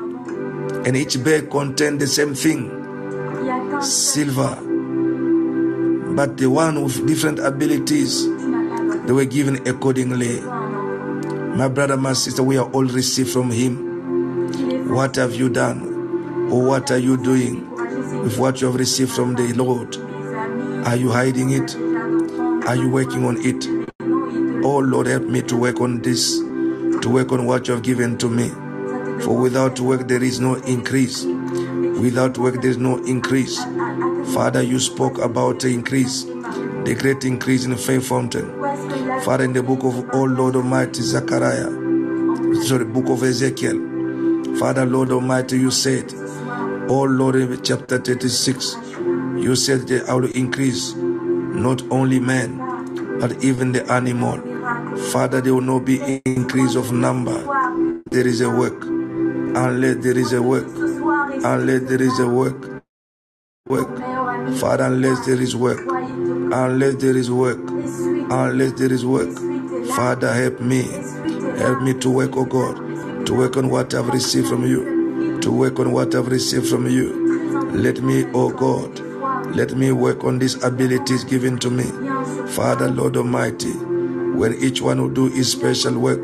and 0.87 0.97
each 0.97 1.23
bag 1.23 1.51
contained 1.51 1.99
the 1.99 2.07
same 2.07 2.33
thing 2.33 2.73
silver. 3.83 4.55
But 6.15 6.37
the 6.37 6.47
one 6.49 6.81
with 6.83 7.05
different 7.05 7.37
abilities, 7.37 8.25
they 9.05 9.13
were 9.13 9.25
given 9.25 9.67
accordingly. 9.67 10.41
My 10.41 11.67
brother, 11.67 11.95
my 11.95 12.13
sister, 12.13 12.41
we 12.41 12.57
are 12.57 12.65
all 12.71 12.85
received 12.85 13.29
from 13.29 13.51
Him. 13.51 14.89
What 14.89 15.17
have 15.17 15.35
you 15.35 15.49
done? 15.49 16.49
Or 16.51 16.63
what 16.65 16.89
are 16.89 16.97
you 16.97 17.17
doing 17.17 17.76
with 18.23 18.37
what 18.37 18.61
you 18.61 18.67
have 18.67 18.75
received 18.75 19.11
from 19.11 19.35
the 19.35 19.53
Lord? 19.53 19.95
Are 20.87 20.95
you 20.95 21.11
hiding 21.11 21.51
it? 21.51 21.75
Are 22.67 22.75
you 22.75 22.89
working 22.89 23.25
on 23.25 23.37
it? 23.39 23.65
Oh 24.65 24.79
Lord, 24.79 25.07
help 25.07 25.23
me 25.23 25.41
to 25.43 25.55
work 25.57 25.79
on 25.81 26.01
this, 26.01 26.37
to 26.39 27.09
work 27.09 27.31
on 27.31 27.45
what 27.45 27.67
you 27.67 27.73
have 27.73 27.83
given 27.83 28.17
to 28.19 28.29
me. 28.29 28.49
For 29.23 29.35
without 29.37 29.79
work, 29.79 30.07
there 30.07 30.23
is 30.23 30.39
no 30.39 30.55
increase. 30.55 31.25
Without 31.25 32.37
work, 32.37 32.61
there 32.61 32.69
is 32.71 32.77
no 32.77 32.97
increase. 33.05 33.57
Father, 34.33 34.61
you 34.61 34.79
spoke 34.79 35.17
about 35.17 35.59
the 35.61 35.69
increase, 35.69 36.23
the 36.23 36.95
great 36.99 37.25
increase 37.25 37.65
in 37.65 37.71
the 37.71 37.77
Faith 37.77 38.07
Fountain. 38.07 38.47
Father, 39.23 39.45
in 39.45 39.53
the 39.53 39.63
book 39.63 39.83
of 39.83 40.09
Oh 40.13 40.23
Lord 40.23 40.55
Almighty, 40.55 41.01
Zechariah, 41.01 41.71
sorry, 42.63 42.83
the 42.83 42.91
book 42.93 43.07
of 43.09 43.23
Ezekiel. 43.23 44.57
Father, 44.59 44.85
Lord 44.85 45.11
Almighty, 45.11 45.57
you 45.59 45.71
said, 45.71 46.11
Oh 46.89 47.03
Lord, 47.05 47.65
chapter 47.65 47.97
36, 47.97 48.75
you 49.43 49.55
said 49.55 49.87
that 49.89 50.07
I 50.09 50.13
will 50.15 50.31
increase 50.33 50.93
not 50.95 51.81
only 51.91 52.19
man, 52.19 52.59
but 53.19 53.43
even 53.43 53.73
the 53.73 53.91
animal. 53.91 54.37
Father, 55.11 55.41
there 55.41 55.55
will 55.55 55.61
not 55.61 55.85
be 55.85 56.21
increase 56.25 56.75
of 56.75 56.93
number. 56.93 57.41
There 58.11 58.27
is 58.27 58.41
a 58.41 58.49
work. 58.51 58.83
Unless 59.41 60.03
there 60.03 60.17
is 60.17 60.33
a 60.33 60.41
work. 60.43 60.67
Unless 60.67 61.89
there 61.89 62.01
is 62.03 62.19
a 62.19 62.27
work. 62.29 62.83
Work. 63.67 63.97
Father, 64.59 64.85
unless 64.85 65.25
there 65.25 65.41
is 65.41 65.55
work. 65.55 65.81
Unless 65.89 66.95
there 66.95 67.17
is 67.17 67.31
work. 67.31 67.59
Unless 67.69 68.73
there 68.73 68.93
is 68.93 69.05
work. 69.05 69.35
Father, 69.95 70.33
help 70.33 70.61
me. 70.61 70.83
Help 71.59 71.81
me 71.83 71.93
to 71.95 72.09
work, 72.11 72.31
oh 72.37 72.45
God. 72.45 73.25
To 73.27 73.35
work 73.35 73.57
on 73.57 73.69
what 73.69 73.93
I've 73.93 74.09
received 74.09 74.49
from 74.49 74.65
you. 74.65 74.96
To 75.47 75.53
work 75.53 75.79
on 75.79 75.93
what 75.93 76.13
I've 76.13 76.27
received 76.27 76.67
from 76.67 76.87
you. 76.87 77.71
Let 77.71 78.01
me, 78.01 78.25
oh 78.33 78.49
God. 78.49 78.99
Let 79.55 79.77
me 79.77 79.93
work 79.93 80.25
on 80.25 80.39
these 80.39 80.61
abilities 80.61 81.23
given 81.23 81.57
to 81.59 81.69
me. 81.69 81.85
Father, 82.49 82.89
Lord 82.89 83.15
Almighty, 83.15 83.71
when 83.71 84.55
each 84.61 84.81
one 84.81 85.01
will 85.01 85.07
do 85.09 85.29
his 85.29 85.49
special 85.49 85.97
work, 85.99 86.19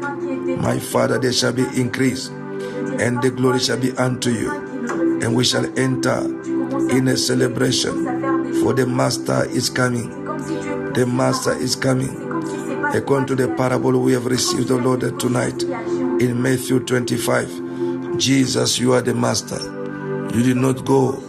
my 0.60 0.78
Father, 0.78 1.18
there 1.20 1.32
shall 1.32 1.54
be 1.54 1.64
increase, 1.80 2.28
and 2.28 3.22
the 3.22 3.32
glory 3.34 3.60
shall 3.60 3.80
be 3.80 3.94
unto 3.94 4.30
you. 4.30 4.52
And 5.22 5.34
we 5.38 5.46
shall 5.46 5.68
enter 5.80 6.20
in 6.94 7.08
a 7.08 7.16
celebration, 7.16 7.94
for 8.62 8.74
the 8.74 8.86
Master 8.86 9.46
is 9.46 9.70
coming. 9.70 10.10
The 10.96 11.06
Master 11.10 11.54
is 11.54 11.78
coming. 11.78 12.12
According 12.94 13.28
to 13.28 13.36
the 13.36 13.48
parable 13.56 13.98
we 14.02 14.12
have 14.12 14.26
received, 14.26 14.68
the 14.68 14.76
Lord, 14.76 15.00
tonight 15.18 15.64
in 15.64 16.42
Matthew 16.42 16.82
25, 16.82 17.63
Jesus, 18.18 18.80
you 18.80 18.94
are 18.94 19.02
the 19.02 19.14
Master. 19.16 19.60
You 20.36 20.44
did 20.44 20.58
not 20.58 20.86
go. 20.86 21.20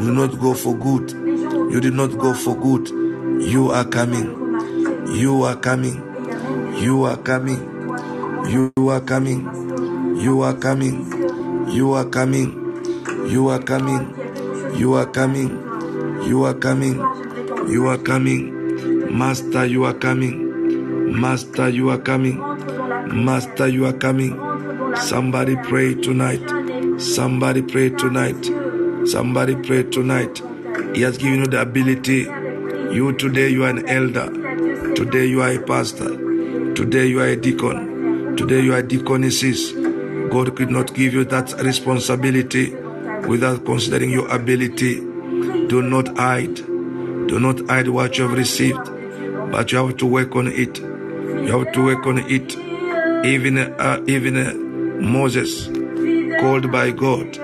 You 0.00 0.06
did 0.06 0.14
not 0.14 0.40
go 0.40 0.54
for 0.54 0.74
good. 0.76 1.10
You 1.12 1.80
did 1.80 1.94
not 1.94 2.18
go 2.18 2.34
for 2.34 2.56
good. 2.56 2.88
You 3.42 3.70
are 3.70 3.84
coming. 3.84 4.54
You 5.14 5.42
are 5.44 5.56
coming. 5.56 6.02
You 6.78 7.04
are 7.04 7.16
coming. 7.16 7.86
You 8.48 8.72
are 8.88 9.00
coming. 9.00 10.16
You 10.18 10.42
are 10.42 10.54
coming. 10.54 11.68
You 11.68 11.92
are 11.92 12.04
coming. 12.04 12.74
You 13.28 13.48
are 13.48 13.62
coming. 13.62 14.14
You 14.76 14.94
are 14.94 15.06
coming. 15.06 15.50
You 16.26 16.44
are 16.44 16.54
coming. 16.54 16.96
You 17.68 17.86
are 17.86 17.98
coming. 17.98 19.18
Master, 19.18 19.66
you 19.66 19.84
are 19.84 19.94
coming. 19.94 21.20
Master, 21.20 21.68
you 21.68 21.90
are 21.90 21.98
coming. 21.98 22.38
Master, 23.24 23.68
you 23.68 23.86
are 23.86 23.92
coming. 23.94 24.45
Somebody 25.00 25.56
pray 25.56 25.94
tonight. 25.94 27.00
Somebody 27.00 27.62
pray 27.62 27.90
tonight. 27.90 28.50
Somebody 29.06 29.54
pray 29.56 29.84
tonight. 29.84 30.42
He 30.94 31.02
has 31.02 31.18
given 31.18 31.40
you 31.40 31.46
the 31.46 31.60
ability. 31.60 32.22
You 32.94 33.12
today, 33.12 33.48
you 33.50 33.64
are 33.64 33.70
an 33.70 33.88
elder. 33.88 34.30
Today, 34.94 35.26
you 35.26 35.42
are 35.42 35.50
a 35.52 35.60
pastor. 35.60 36.08
Today, 36.74 37.06
you 37.06 37.20
are 37.20 37.28
a 37.28 37.36
deacon. 37.36 38.36
Today, 38.36 38.60
you 38.62 38.72
are 38.74 38.78
a 38.78 38.82
deaconesses. 38.82 39.72
God 40.30 40.56
could 40.56 40.70
not 40.70 40.94
give 40.94 41.12
you 41.14 41.24
that 41.26 41.52
responsibility 41.62 42.74
without 43.28 43.64
considering 43.64 44.10
your 44.10 44.28
ability. 44.34 44.96
Do 45.68 45.82
not 45.82 46.16
hide. 46.16 46.54
Do 46.56 47.38
not 47.38 47.60
hide 47.68 47.88
what 47.88 48.16
you 48.18 48.28
have 48.28 48.36
received, 48.36 48.84
but 49.52 49.70
you 49.72 49.78
have 49.78 49.96
to 49.98 50.06
work 50.06 50.34
on 50.36 50.48
it. 50.48 50.78
You 50.80 51.58
have 51.58 51.72
to 51.72 51.84
work 51.84 52.06
on 52.06 52.18
it. 52.18 52.56
Even 53.26 53.58
uh, 53.58 54.02
even 54.06 54.36
uh, 54.36 54.52
Moses, 55.00 55.66
called 56.40 56.70
by 56.70 56.90
God, 56.90 57.36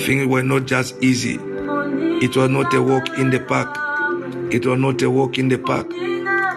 things 0.00 0.26
were 0.26 0.42
not 0.42 0.66
just 0.66 1.02
easy. 1.02 1.34
It 1.34 2.36
was 2.36 2.50
not 2.50 2.72
a 2.74 2.82
walk 2.82 3.08
in 3.18 3.30
the 3.30 3.40
park. 3.40 3.76
It 4.52 4.64
was 4.64 4.78
not 4.78 5.02
a 5.02 5.10
walk 5.10 5.38
in 5.38 5.48
the 5.48 5.58
park. 5.58 5.92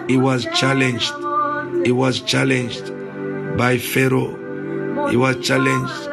He 0.08 0.16
was 0.16 0.46
challenged. 0.54 1.12
He 1.84 1.92
was 1.92 2.20
challenged 2.20 2.92
by 3.56 3.78
Pharaoh. 3.78 5.08
He 5.08 5.16
was 5.16 5.36
challenged 5.46 6.10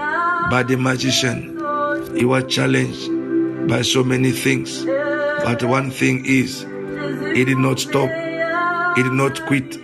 by 0.52 0.64
the 0.64 0.78
magician. 0.78 1.54
He 2.16 2.26
was 2.26 2.46
challenged 2.54 3.10
by 3.68 3.82
so 3.82 4.04
many 4.04 4.32
things. 4.32 4.86
But 4.86 5.64
one 5.64 5.92
thing 5.92 6.26
is, 6.26 6.66
he 7.36 7.46
did 7.46 7.58
not 7.58 7.80
stop. 7.80 8.10
He 8.96 9.04
did 9.04 9.14
not 9.14 9.46
quit. 9.46 9.76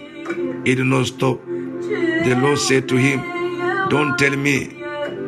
He 0.66 0.76
did 0.76 0.86
not 0.86 1.08
stop. 1.08 1.44
The 1.46 2.36
Lord 2.42 2.58
said 2.58 2.88
to 2.90 2.98
him, 2.98 3.20
Don't 3.90 4.18
tell 4.18 4.36
me 4.36 4.68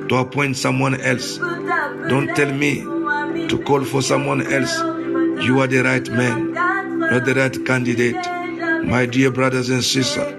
to 0.10 0.16
appoint 0.16 0.58
someone 0.58 1.00
else. 1.02 1.38
Don't 1.38 2.36
tell 2.36 2.54
me 2.54 2.82
to 3.48 3.64
call 3.66 3.84
for 3.84 4.02
someone 4.02 4.42
else. 4.42 4.78
You 5.46 5.60
are 5.60 5.68
the 5.68 5.82
right 5.84 6.10
man. 6.10 6.58
Are 6.58 7.20
the 7.20 7.34
right 7.36 7.66
candidate. 7.66 8.16
My 8.86 9.06
dear 9.06 9.32
brothers 9.32 9.70
and 9.70 9.84
sisters, 9.84 10.34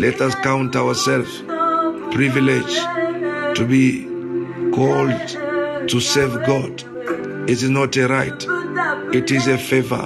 let 0.00 0.20
us 0.20 0.34
count 0.36 0.76
ourselves 0.76 1.42
privileged 2.12 2.80
to 3.56 3.66
be 3.68 4.04
called 4.72 5.28
to 5.88 6.00
serve 6.00 6.44
God. 6.46 6.84
It 7.48 7.62
is 7.62 7.70
not 7.70 7.96
a 7.96 8.06
right, 8.06 8.44
it 9.14 9.30
is 9.30 9.46
a 9.48 9.58
favor. 9.58 10.04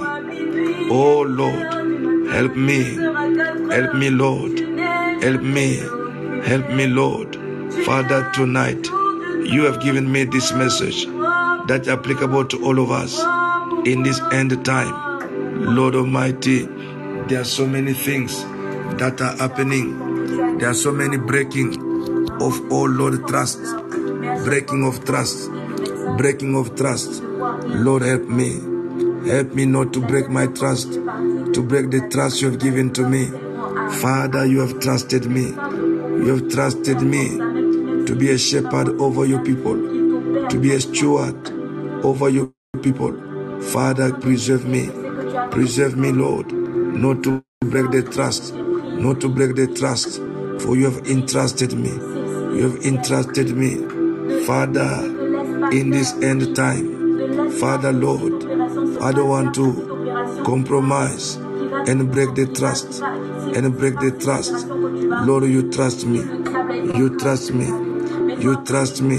Oh 0.89 1.21
Lord, 1.21 2.29
help 2.31 2.55
me, 2.55 2.95
help 3.73 3.93
me, 3.95 4.09
Lord, 4.09 4.59
help 5.21 5.41
me, 5.41 5.77
help 6.43 6.69
me, 6.71 6.87
Lord. 6.87 7.34
Father, 7.83 8.31
tonight 8.33 8.87
you 8.87 9.65
have 9.65 9.81
given 9.81 10.11
me 10.11 10.23
this 10.23 10.53
message 10.53 11.05
that's 11.67 11.87
applicable 11.87 12.45
to 12.45 12.63
all 12.63 12.79
of 12.79 12.89
us 12.89 13.19
in 13.85 14.01
this 14.01 14.19
end 14.31 14.63
time. 14.65 15.75
Lord 15.75 15.93
Almighty, 15.93 16.65
there 17.27 17.41
are 17.41 17.45
so 17.45 17.67
many 17.67 17.93
things 17.93 18.43
that 18.97 19.19
are 19.21 19.35
happening. 19.37 20.57
There 20.57 20.69
are 20.69 20.73
so 20.73 20.91
many 20.91 21.17
breaking 21.17 21.75
of 22.41 22.71
all 22.71 22.89
Lord 22.89 23.27
trust, 23.27 23.59
breaking 24.45 24.85
of 24.85 25.03
trust, 25.05 25.51
breaking 26.17 26.55
of 26.55 26.75
trust. 26.75 27.21
Lord, 27.23 28.03
help 28.03 28.23
me. 28.23 28.61
Help 29.29 29.53
me 29.53 29.65
not 29.65 29.91
to 29.93 30.01
break 30.01 30.29
my 30.29 30.47
trust, 30.47 30.93
to 30.93 31.63
break 31.67 31.91
the 31.91 32.07
trust 32.11 32.41
you 32.41 32.49
have 32.49 32.59
given 32.59 32.93
to 32.93 33.07
me. 33.07 33.25
Father, 33.99 34.45
you 34.45 34.61
have 34.61 34.79
trusted 34.79 35.25
me. 35.25 35.49
You 35.49 36.35
have 36.37 36.49
trusted 36.49 37.01
me 37.01 37.44
to 38.07 38.15
be 38.15 38.31
a 38.31 38.37
shepherd 38.37 38.89
over 39.01 39.25
your 39.25 39.43
people, 39.43 39.75
to 40.49 40.59
be 40.59 40.73
a 40.75 40.81
steward 40.81 41.51
over 42.05 42.29
your 42.29 42.51
people. 42.83 43.13
Father, 43.61 44.13
preserve 44.13 44.65
me. 44.65 44.89
Preserve 45.51 45.97
me, 45.97 46.11
Lord, 46.11 46.51
not 46.53 47.23
to 47.23 47.43
break 47.61 47.91
the 47.91 48.03
trust, 48.03 48.53
not 48.55 49.21
to 49.21 49.29
break 49.29 49.55
the 49.55 49.67
trust, 49.67 50.19
for 50.63 50.75
you 50.77 50.85
have 50.91 51.07
entrusted 51.07 51.73
me. 51.73 51.91
You 51.91 52.69
have 52.71 52.85
entrusted 52.85 53.55
me. 53.57 53.77
Father, 54.45 55.05
in 55.71 55.91
this 55.91 56.13
end 56.23 56.55
time, 56.55 57.51
Father, 57.59 57.93
Lord, 57.93 58.45
I 59.01 59.11
don't 59.13 59.29
want 59.29 59.55
to 59.55 60.43
compromise 60.45 61.35
and 61.35 62.11
break 62.11 62.35
the 62.35 62.47
trust 62.55 63.01
and 63.03 63.77
break 63.77 63.95
the 63.99 64.11
trust. 64.21 64.67
Lord, 64.67 65.45
you 65.45 65.71
trust 65.71 66.05
me. 66.07 66.19
You 66.97 67.17
trust 67.19 67.53
me. 67.53 67.84
You 68.45 68.63
trust 68.63 69.01
me. 69.01 69.15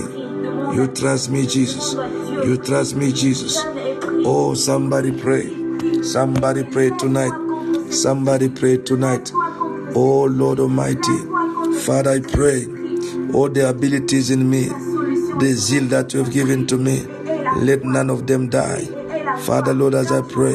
You 0.76 0.86
trust 0.94 1.30
me, 1.30 1.48
Jesus. 1.48 1.94
You 1.94 2.56
trust 2.58 2.94
me, 2.94 3.12
Jesus. 3.12 3.60
Oh, 4.24 4.54
somebody 4.54 5.10
pray. 5.10 5.50
Somebody 6.04 6.62
pray 6.62 6.90
tonight. 6.90 7.32
Somebody 7.92 8.48
pray 8.48 8.76
tonight. 8.76 9.32
Oh, 9.96 10.28
Lord 10.30 10.60
Almighty. 10.60 11.18
Father, 11.80 12.12
I 12.12 12.20
pray. 12.20 12.66
All 13.34 13.48
the 13.48 13.68
abilities 13.68 14.30
in 14.30 14.48
me, 14.48 14.66
the 15.40 15.54
zeal 15.56 15.86
that 15.88 16.14
you 16.14 16.22
have 16.22 16.32
given 16.32 16.68
to 16.68 16.76
me, 16.76 17.00
let 17.64 17.82
none 17.82 18.10
of 18.10 18.28
them 18.28 18.48
die. 18.48 18.84
Father, 19.40 19.74
Lord, 19.74 19.94
as 19.94 20.12
I 20.12 20.22
pray, 20.22 20.54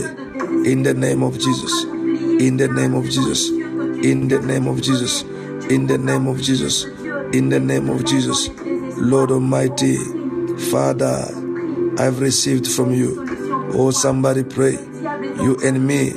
in 0.64 0.84
the 0.84 0.94
name 0.94 1.24
of 1.24 1.38
Jesus, 1.38 1.84
in 1.84 2.56
the 2.56 2.70
name 2.70 2.94
of 2.94 3.04
Jesus, 3.10 3.50
in 3.50 4.30
the 4.30 4.40
name 4.40 4.66
of 4.66 4.82
Jesus, 4.82 5.24
in 5.70 5.88
the 5.88 5.98
name 5.98 6.26
of 6.28 6.42
Jesus, 6.42 6.86
in 7.34 7.50
the 7.50 7.60
name 7.60 7.90
of 7.90 8.06
Jesus, 8.06 8.50
Lord 9.02 9.32
Almighty, 9.32 9.97
Father, 10.70 11.26
I've 11.97 12.20
received 12.20 12.68
from 12.68 12.93
you. 12.93 13.26
Oh, 13.74 13.91
somebody 13.91 14.43
pray. 14.43 14.74
You 15.41 15.58
and 15.64 15.86
me, 15.86 16.14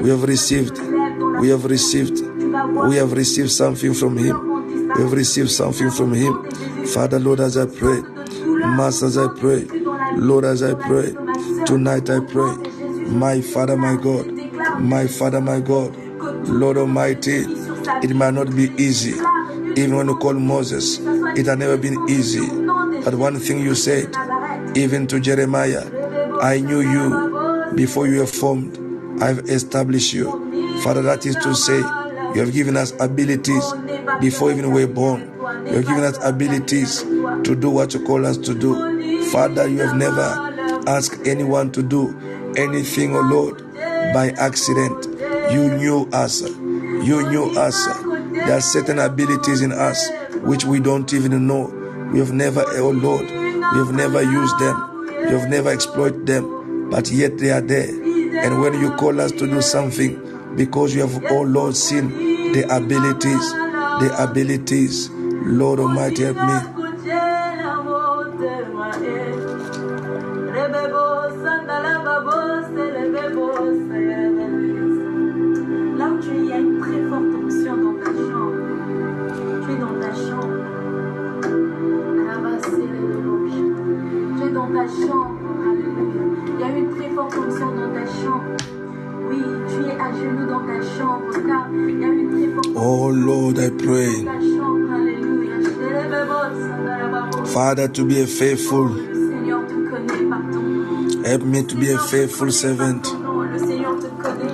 we 0.00 0.10
have 0.10 0.22
received, 0.22 0.78
we 1.40 1.48
have 1.48 1.64
received, 1.64 2.20
we 2.20 2.96
have 2.96 3.12
received 3.12 3.50
something 3.50 3.92
from 3.94 4.16
Him. 4.16 4.48
We 4.94 5.02
have 5.02 5.12
received 5.12 5.50
something 5.50 5.90
from 5.90 6.14
Him. 6.14 6.50
Father, 6.86 7.18
Lord, 7.18 7.40
as 7.40 7.56
I 7.56 7.66
pray, 7.66 8.00
Master, 8.00 9.06
as 9.06 9.18
I 9.18 9.28
pray, 9.28 9.64
Lord, 10.16 10.44
as 10.44 10.62
I 10.62 10.74
pray, 10.74 11.12
tonight 11.66 12.08
I 12.10 12.20
pray, 12.20 12.54
my 13.08 13.40
Father, 13.40 13.76
my 13.76 13.96
God, 13.96 14.30
my 14.80 15.06
Father, 15.08 15.40
my 15.40 15.60
God, 15.60 15.96
Lord 16.48 16.76
Almighty, 16.76 17.44
it 18.02 18.14
might 18.14 18.34
not 18.34 18.54
be 18.54 18.70
easy. 18.78 19.14
Even 19.76 19.96
when 19.96 20.08
you 20.08 20.16
call 20.16 20.34
Moses, 20.34 20.98
it 21.36 21.46
had 21.46 21.58
never 21.58 21.76
been 21.76 21.96
easy. 22.08 22.46
But 23.04 23.14
one 23.14 23.38
thing 23.38 23.60
you 23.60 23.74
said, 23.74 24.14
even 24.76 25.06
to 25.08 25.20
Jeremiah, 25.20 25.84
I 26.40 26.60
knew 26.60 26.80
you 26.80 27.72
before 27.74 28.06
you 28.06 28.20
were 28.20 28.26
formed. 28.26 28.78
I've 29.22 29.40
established 29.50 30.12
you. 30.12 30.80
Father, 30.82 31.02
that 31.02 31.26
is 31.26 31.36
to 31.36 31.54
say, 31.54 31.78
you 31.78 32.40
have 32.40 32.52
given 32.52 32.76
us 32.76 32.92
abilities 33.00 33.72
before 34.20 34.50
even 34.52 34.70
we 34.72 34.84
were 34.84 34.92
born. 34.92 35.20
You 35.66 35.74
have 35.76 35.86
given 35.86 36.04
us 36.04 36.18
abilities 36.24 37.02
to 37.02 37.56
do 37.56 37.70
what 37.70 37.92
you 37.94 38.04
call 38.04 38.26
us 38.26 38.36
to 38.38 38.54
do. 38.54 39.24
Father, 39.30 39.68
you 39.68 39.78
have 39.80 39.96
never 39.96 40.82
asked 40.86 41.26
anyone 41.26 41.70
to 41.72 41.82
do 41.82 42.16
anything, 42.56 43.14
oh 43.14 43.20
Lord, 43.20 43.74
by 44.14 44.32
accident. 44.38 45.06
You 45.52 45.76
knew 45.76 46.08
us. 46.12 46.42
You 46.42 47.28
knew 47.28 47.50
us. 47.58 47.86
There 48.32 48.56
are 48.56 48.60
certain 48.60 48.98
abilities 48.98 49.62
in 49.62 49.72
us 49.72 50.08
which 50.42 50.64
we 50.64 50.80
don't 50.80 51.12
even 51.12 51.46
know. 51.46 51.64
We 52.12 52.18
have 52.18 52.32
never, 52.32 52.64
oh 52.66 52.90
Lord, 52.90 53.22
we 53.22 53.78
have 53.78 53.92
never 53.92 54.22
used 54.22 54.58
them. 54.58 55.06
We 55.06 55.30
have 55.38 55.48
never 55.48 55.72
exploited 55.72 56.26
them, 56.26 56.90
but 56.90 57.10
yet 57.10 57.38
they 57.38 57.50
are 57.50 57.60
there. 57.60 57.88
And 57.88 58.60
when 58.60 58.80
you 58.80 58.90
call 58.96 59.20
us 59.20 59.32
to 59.32 59.46
do 59.46 59.60
something, 59.60 60.56
because 60.56 60.94
you 60.94 61.02
have, 61.06 61.24
oh 61.30 61.42
Lord, 61.42 61.76
seen 61.76 62.08
the 62.52 62.64
abilities, 62.74 63.52
the 63.52 64.14
abilities, 64.18 65.08
Lord 65.10 65.78
Almighty, 65.78 66.24
help 66.24 66.36
me. 66.36 66.79
Father, 97.70 97.86
to 97.86 98.04
be 98.04 98.20
a 98.20 98.26
faithful, 98.26 98.88
help 101.22 101.42
me 101.42 101.62
to 101.62 101.76
be 101.76 101.92
a 101.92 101.98
faithful 101.98 102.50
servant. 102.50 103.06
Le 103.52 103.58
Seigneur 103.60 103.96
te 103.96 104.08
connaît. 104.20 104.50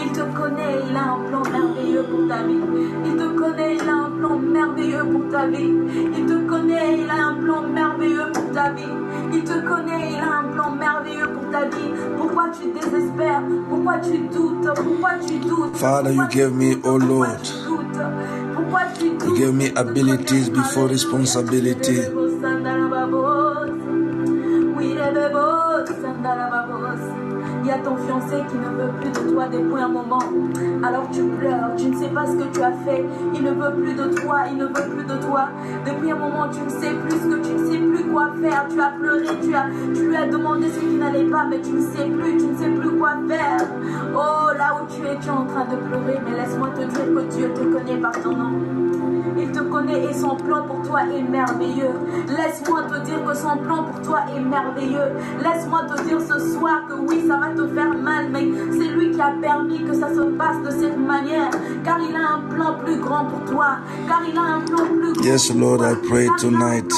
Il 0.00 0.12
te 0.12 0.20
connaît. 0.38 0.78
Il 0.88 0.96
a 0.96 1.14
un 1.14 1.18
plan 1.28 1.42
merveilleux 1.50 2.04
pour 2.04 2.28
ta 2.28 2.46
vie. 2.46 2.60
Il 3.04 3.16
te 3.16 3.26
connaît. 3.36 3.74
Il 3.74 3.88
a 3.88 3.94
un 3.96 4.10
plan 4.12 4.38
merveilleux 4.38 5.04
pour 5.10 5.32
ta 5.32 5.48
vie. 5.48 5.74
Il 6.16 6.26
te 6.26 6.48
connaît. 6.48 6.98
Il 7.00 7.10
a 7.10 7.26
un 7.26 7.34
plan 7.42 7.62
merveilleux 7.66 8.30
pour 8.32 8.52
ta 8.52 8.70
vie. 8.70 8.94
Il 9.32 9.42
te 9.42 9.68
connaît. 9.68 10.12
Il 10.12 10.20
a 10.20 10.38
un 10.38 10.44
plan 10.52 10.70
merveilleux 10.70 11.28
pour 11.34 11.50
ta 11.50 11.64
vie. 11.64 11.90
Pourquoi 12.18 12.50
tu 12.50 12.70
désespères? 12.70 13.42
Pourquoi 13.68 13.98
tu 13.98 14.18
doutes? 14.32 14.70
Pourquoi 14.76 15.10
tu 15.26 15.38
doutes? 15.40 15.74
Father, 15.74 16.12
you 16.12 16.28
gave 16.28 16.54
me, 16.54 16.76
oh 16.84 16.98
Lord, 16.98 17.50
you 19.00 19.36
gave 19.36 19.54
me 19.54 19.72
abilities 19.74 20.48
before 20.48 20.86
responsibility. 20.86 22.29
Qui 28.36 28.56
ne 28.56 28.68
veut 28.68 28.92
plus 29.00 29.10
de 29.10 29.32
toi 29.32 29.46
depuis 29.48 29.82
un 29.82 29.88
moment. 29.88 30.22
Alors 30.82 31.08
tu 31.10 31.22
pleures, 31.24 31.74
tu 31.76 31.86
ne 31.86 31.96
sais 31.96 32.08
pas 32.08 32.26
ce 32.26 32.32
que 32.32 32.54
tu 32.54 32.62
as 32.62 32.72
fait. 32.72 33.04
Il 33.34 33.42
ne 33.42 33.50
veut 33.50 33.74
plus 33.74 33.94
de 33.94 34.14
toi, 34.14 34.42
il 34.50 34.56
ne 34.56 34.66
veut 34.66 34.72
plus 34.72 35.04
de 35.04 35.16
toi. 35.26 35.48
Depuis 35.86 36.10
un 36.10 36.16
moment, 36.16 36.48
tu 36.50 36.60
ne 36.60 36.68
sais 36.68 36.92
plus 36.94 37.18
ce 37.18 37.26
que 37.26 37.46
tu 37.46 37.52
ne 37.54 37.70
sais 37.70 37.78
plus 37.78 38.04
quoi 38.10 38.30
faire. 38.40 38.66
Tu 38.68 38.80
as 38.80 38.90
pleuré, 38.90 39.26
tu, 39.42 39.54
as, 39.54 39.66
tu 39.94 40.08
lui 40.08 40.16
as 40.16 40.26
demandé 40.26 40.68
ce 40.68 40.80
qui 40.80 40.94
n'allait 40.96 41.24
pas, 41.24 41.44
mais 41.44 41.60
tu 41.60 41.72
ne 41.72 41.80
sais 41.80 42.06
plus, 42.06 42.36
tu 42.38 42.46
ne 42.46 42.56
sais 42.56 42.70
plus 42.70 42.98
quoi 42.98 43.14
faire. 43.28 43.66
Oh, 44.14 44.56
là 44.56 44.76
où 44.80 44.86
tu 44.86 45.06
es, 45.06 45.18
tu 45.18 45.28
es 45.28 45.30
en 45.30 45.46
train 45.46 45.64
de 45.64 45.76
pleurer, 45.76 46.20
mais 46.24 46.36
laisse-moi 46.36 46.68
te 46.70 46.82
dire 46.82 47.14
que 47.14 47.34
Dieu 47.34 47.50
te 47.52 47.60
connaît 47.60 48.00
par 48.00 48.12
ton 48.22 48.36
nom. 48.36 48.79
Et 49.90 50.14
son 50.14 50.36
plan 50.36 50.62
pour 50.66 50.82
toi 50.82 51.00
est 51.02 51.22
merveilleux. 51.22 51.90
Laisse-moi 52.28 52.82
te 52.84 53.04
dire 53.04 53.24
que 53.24 53.34
son 53.34 53.56
plan 53.58 53.84
pour 53.84 54.00
toi 54.02 54.20
est 54.34 54.40
merveilleux. 54.40 55.12
Laisse-moi 55.42 55.82
te 55.84 56.02
dire 56.04 56.18
ce 56.20 56.38
soir 56.52 56.82
que 56.88 56.94
oui, 56.94 57.24
ça 57.26 57.36
va 57.36 57.48
te 57.50 57.66
faire 57.74 57.94
mal, 57.96 58.28
mais 58.30 58.46
c'est 58.72 58.88
lui 58.88 59.10
qui 59.10 59.20
a 59.20 59.32
permis 59.40 59.84
que 59.84 59.92
ça 59.94 60.08
se 60.14 60.20
passe 60.36 60.62
de 60.62 60.70
cette 60.70 60.98
manière. 60.98 61.50
Car 61.84 61.98
il 62.00 62.14
a 62.14 62.36
un 62.36 62.40
plan 62.54 62.74
plus 62.84 62.98
grand 62.98 63.24
pour 63.24 63.44
toi. 63.50 63.78
Car 64.08 64.22
il 64.30 64.36
a 64.38 64.42
un 64.42 64.60
plan 64.60 64.84
plus 64.86 65.12
grand 65.12 65.24
Yes, 65.24 65.48
pour 65.50 65.60
Lord. 65.60 65.82
I 65.82 65.94
pray 66.08 66.28
tonight. 66.38 66.92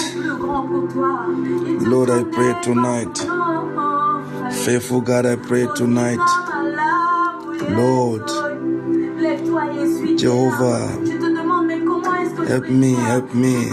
Lord, 1.85 2.11
I 2.11 2.25
pray 2.31 2.55
tonight. 2.63 3.19
Faithful 4.65 5.01
God, 5.01 5.27
I 5.27 5.37
pray 5.37 5.67
tonight. 5.75 6.19
Lord, 7.71 8.29
Jehovah, 10.19 10.89
help 12.53 12.69
me, 12.69 12.93
help 12.95 13.35
me. 13.35 13.69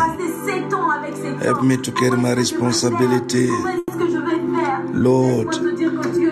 Help 1.44 1.64
me 1.64 1.76
to 1.78 1.92
carry 1.92 2.18
my 2.18 2.32
responsibility. 2.34 3.48
Lord, 4.94 5.52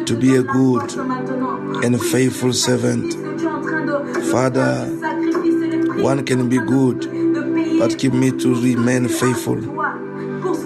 to 0.08 0.18
be 0.18 0.36
a 0.36 0.44
good 0.44 0.92
and 1.84 2.02
faithful 2.02 2.54
servant. 2.54 3.14
Father, 4.32 4.86
one 6.02 6.26
can 6.26 6.48
be 6.48 6.58
good, 6.58 7.00
but 7.80 8.00
keep 8.00 8.14
me 8.14 8.32
to 8.32 8.56
remain 8.62 9.10
faithful. 9.10 9.60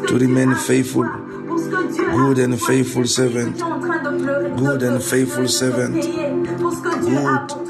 to 0.07 0.17
remain 0.19 0.53
faithful. 0.55 1.03
Good 1.03 2.37
and 2.39 2.61
faithful 2.61 3.05
servant. 3.05 3.57
Good 3.57 4.83
and 4.83 5.03
faithful 5.03 5.47
servant. 5.47 5.95
Good. 6.03 7.60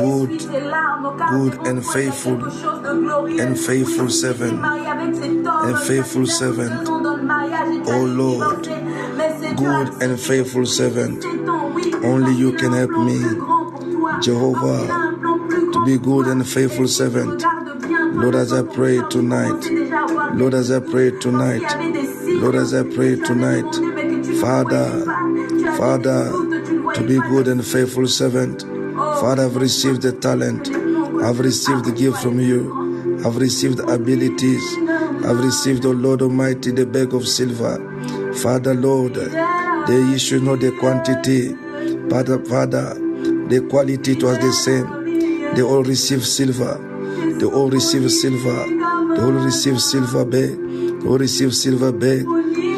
Oh, 0.00 0.26
Good. 0.26 0.30
essuie 0.32 0.48
tes 0.48 0.60
larmes, 0.60 1.12
car 1.18 1.32
Good 1.32 1.52
and 1.54 1.62
toi, 1.62 1.70
il 1.70 1.74
y 1.74 1.78
a 1.78 1.82
faithful. 1.82 2.38
quelque 2.38 2.50
chose 2.50 2.82
de 2.82 3.00
glorieux. 3.00 3.40
And 3.42 3.54
faithful 3.56 4.04
Oui, 4.06 4.10
si 4.12 4.20
tu 4.22 4.28
t'es 4.28 4.38
servant. 4.38 4.56
marié 4.60 4.86
avec 4.86 5.14
cet 5.14 5.46
homme, 5.46 5.70
And 5.70 5.76
faithful 5.76 6.26
servant. 6.26 6.62
deux 6.84 6.90
ans 6.90 7.00
dans 7.02 7.16
le 7.16 7.22
mariage 7.22 7.68
et 7.76 7.82
tu 7.82 7.90
as 7.90 7.98
Oh 8.00 8.06
Lord. 8.06 8.32
divorcer. 8.62 8.70
Mais 9.18 9.34
c'est 9.40 9.54
Dieu 9.54 9.66
Good 9.68 9.88
and 10.02 10.16
faithful 10.16 10.66
servant. 10.66 11.20
sept 11.20 11.48
ans, 11.48 11.70
oui, 11.74 11.90
Only 12.04 12.32
you 12.34 12.52
can 12.52 12.72
help 12.72 12.90
me. 12.90 13.18
plus 13.20 13.36
grand 13.36 13.64
pour 13.70 13.80
toi, 13.80 14.10
Jehovah, 14.20 14.60
parce 14.60 14.80
qu'il 14.82 14.90
a 14.90 14.94
un 14.94 15.12
plan 15.20 15.38
plus 15.48 15.70
to 15.70 15.80
be 15.84 15.98
good 16.02 16.26
and 16.28 16.44
faithful 16.44 16.84
Et 16.84 16.88
si 16.88 16.96
tu 17.02 17.10
servant. 17.10 17.30
regardes 17.30 17.86
bien, 17.86 18.10
toi, 18.12 18.22
Lord, 18.22 18.36
as 18.36 18.52
I 18.52 18.62
pray 18.62 19.00
tonight, 19.10 19.48
commençais 19.48 19.74
déjà 19.74 19.96
à 19.98 20.02
avoir 20.10 20.34
Lord, 20.36 20.54
as 20.54 20.70
I 20.70 20.80
pray 20.80 21.12
tonight, 21.18 21.62
parce 21.62 21.74
qu'il 21.74 21.82
y 21.82 21.88
avait 21.88 21.92
des 21.92 22.06
signes 22.06 22.40
Lord, 22.40 22.56
as 22.56 22.72
I 22.72 22.82
pray 22.84 23.16
que 23.18 23.24
tu 23.26 23.32
avais 23.32 23.62
tonight, 23.62 23.64
demandé, 23.72 23.92
mais 23.94 24.02
que 24.20 24.24
tu 24.26 24.30
ne 24.30 24.34
Father, 24.36 24.68
voyais 24.68 25.04
pas. 25.04 25.58
Tu 25.58 25.68
avais 25.68 25.76
Father, 25.76 26.24
des 26.24 26.30
doutes, 26.30 26.62
tu 26.68 26.74
ne 26.74 26.92
to 26.94 27.02
be 27.02 27.28
good 27.28 27.48
and 27.48 27.62
faithful 27.62 28.08
servant. 28.08 28.64
Father, 29.22 29.44
I've 29.44 29.54
received 29.54 30.02
the 30.02 30.10
talent. 30.10 30.68
I've 31.22 31.38
received 31.38 31.84
the 31.84 31.92
gift 31.92 32.20
from 32.24 32.40
you. 32.40 33.22
I've 33.24 33.36
received 33.36 33.78
abilities. 33.78 34.64
I've 35.24 35.38
received, 35.38 35.86
O 35.86 35.92
Lord 35.92 36.22
Almighty, 36.22 36.72
the 36.72 36.84
bag 36.84 37.14
of 37.14 37.28
silver. 37.28 37.78
Father, 38.42 38.74
Lord, 38.74 39.14
the 39.14 40.12
issue 40.12 40.40
not 40.40 40.58
the 40.58 40.72
quantity, 40.80 41.54
but 42.08 42.26
Father, 42.48 42.94
the 43.46 43.64
quality 43.70 44.14
it 44.14 44.24
was 44.24 44.38
the 44.40 44.52
same. 44.52 45.54
They 45.54 45.62
all 45.62 45.84
received 45.84 46.26
silver. 46.26 46.74
They 47.38 47.46
all 47.46 47.70
received 47.70 48.10
silver. 48.10 48.66
They 49.14 49.22
all 49.22 49.38
received 49.38 49.82
silver 49.82 50.24
bag. 50.24 50.58
They 51.00 51.06
all 51.06 51.18
received 51.18 51.54
silver 51.54 51.92
bag. 51.92 52.26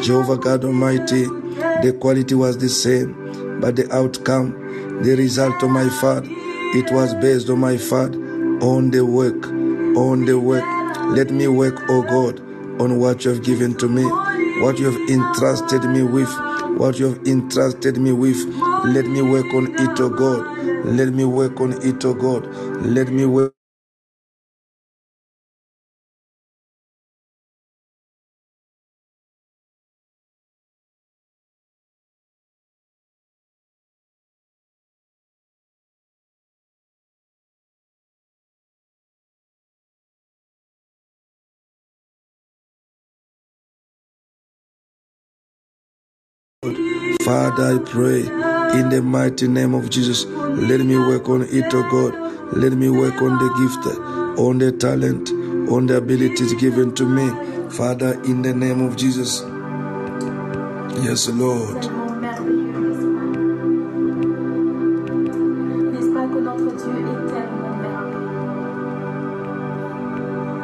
Jehovah 0.03 0.37
God 0.37 0.63
Almighty, 0.63 1.23
the 1.25 1.97
quality 1.99 2.35
was 2.35 2.59
the 2.59 2.69
same, 2.69 3.59
but 3.59 3.75
the 3.75 3.91
outcome, 3.91 4.61
the 5.01 5.15
result 5.15 5.61
of 5.63 5.71
my 5.71 5.89
father, 5.89 6.34
it 6.75 6.91
was 6.91 7.13
based 7.15 7.49
on 7.49 7.59
my 7.59 7.77
father, 7.77 8.19
on 8.61 8.91
the 8.91 9.05
work, 9.05 9.47
on 9.97 10.25
the 10.25 10.39
work. 10.39 10.65
Let 11.17 11.31
me 11.31 11.47
work, 11.47 11.75
oh 11.89 12.03
God, 12.03 12.39
on 12.81 12.99
what 12.99 13.25
you 13.25 13.31
have 13.31 13.43
given 13.43 13.75
to 13.79 13.89
me, 13.89 14.03
what 14.61 14.79
you 14.79 14.91
have 14.91 15.09
entrusted 15.09 15.83
me 15.85 16.03
with, 16.03 16.29
what 16.79 16.99
you 16.99 17.13
have 17.13 17.27
entrusted 17.27 17.97
me 17.97 18.13
with. 18.13 18.37
Let 18.85 19.07
me 19.07 19.21
work 19.23 19.47
on 19.55 19.73
it, 19.75 19.99
oh 19.99 20.09
God. 20.09 20.85
Let 20.85 21.13
me 21.13 21.25
work 21.25 21.61
on 21.61 21.73
it, 21.83 22.05
oh 22.05 22.13
God. 22.15 22.47
Let 22.85 23.09
me 23.09 23.25
work. 23.25 23.53
Father, 47.25 47.63
I 47.63 47.79
pray 47.79 48.19
in 48.79 48.89
the 48.89 49.01
mighty 49.01 49.47
name 49.47 49.73
of 49.73 49.89
Jesus, 49.89 50.25
let 50.25 50.79
me 50.81 50.95
work 50.95 51.27
on 51.27 51.41
it, 51.41 51.73
oh 51.73 51.81
God. 51.89 52.13
Let 52.55 52.73
me 52.73 52.87
work 52.87 53.19
on 53.19 53.39
the 53.39 53.49
gift, 53.57 53.87
on 54.39 54.59
the 54.59 54.71
talent, 54.71 55.31
on 55.71 55.87
the 55.87 55.97
abilities 55.97 56.53
given 56.53 56.93
to 56.93 57.03
me. 57.03 57.27
Father, 57.71 58.21
in 58.25 58.43
the 58.43 58.53
name 58.53 58.79
of 58.81 58.95
Jesus. 58.95 59.41
Yes, 61.03 61.27
Lord. 61.29 61.89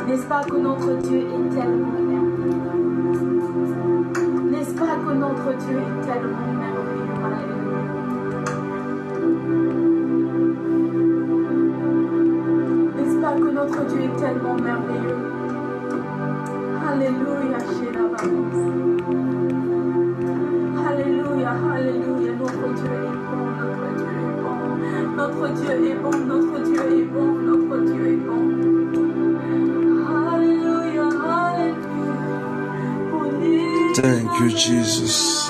N'est-ce 0.07 0.25
pas 0.27 0.43
que 0.43 0.57
notre 0.57 1.01
Dieu 1.01 1.21
est 1.21 1.55
tellement 1.55 2.01
merveilleux 2.07 3.90
Pas 4.81 4.97
que 4.97 5.13
notre 5.13 5.53
Dieu 5.59 5.77
est 5.77 6.01
tellement 6.07 6.51
merveilleux 6.57 7.17
Alléluia. 7.23 7.81
N'est-ce 12.95 13.17
pas 13.21 13.33
que 13.33 13.49
notre 13.51 13.81
Dieu 13.85 14.01
est 14.01 14.15
tellement 14.19 14.55
merveilleux? 14.55 15.19
Alléluia, 16.89 17.59
chez 17.59 17.91
la 17.93 18.05
Alléluia, 20.89 21.51
Alléluia, 21.75 22.31
notre 22.39 22.67
Dieu 22.73 22.91
est 22.91 23.17
bon, 23.29 23.43
notre 23.55 23.87
Dieu 23.97 24.13
est 24.17 24.35
bon, 24.41 24.65
notre 25.15 25.47
Dieu 25.53 25.71
est 25.85 26.50
Jesus. 34.55 35.49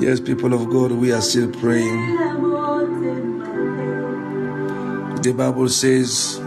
Yes, 0.00 0.20
people 0.20 0.52
of 0.52 0.68
God, 0.70 0.92
we 0.92 1.12
are 1.12 1.20
still 1.20 1.50
praying. 1.50 2.16
The 5.22 5.32
Bible 5.32 5.68
says, 5.68 6.40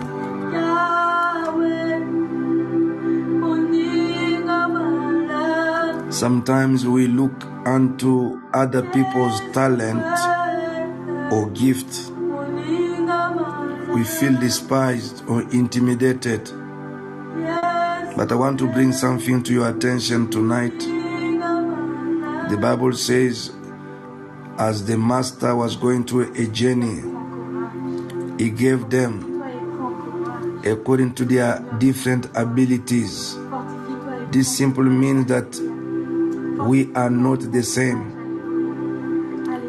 sometimes 6.15 6.85
we 6.85 7.07
look 7.07 7.43
unto 7.65 8.39
other 8.53 8.83
people's 8.91 9.39
talent 9.53 10.03
or 11.33 11.49
gift. 11.51 12.11
We 13.93 14.03
feel 14.03 14.39
despised 14.39 15.23
or 15.27 15.41
intimidated. 15.51 16.51
But 18.15 18.31
I 18.31 18.35
want 18.35 18.59
to 18.59 18.71
bring 18.71 18.91
something 18.91 19.43
to 19.43 19.53
your 19.53 19.69
attention 19.69 20.29
tonight. 20.29 20.96
The 22.49 22.57
Bible 22.59 22.93
says, 22.93 23.51
as 24.57 24.85
the 24.85 24.97
master 24.97 25.55
was 25.55 25.75
going 25.75 26.05
through 26.05 26.33
a 26.33 26.47
journey, 26.47 27.03
he 28.41 28.49
gave 28.49 28.89
them 28.89 29.33
according 30.65 31.13
to 31.15 31.25
their 31.25 31.59
different 31.77 32.27
abilities. 32.35 33.37
This 34.31 34.57
simply 34.57 34.89
means 34.89 35.27
that 35.27 35.55
we 36.67 36.93
are 36.95 37.09
not 37.09 37.51
the 37.51 37.63
same. 37.63 38.13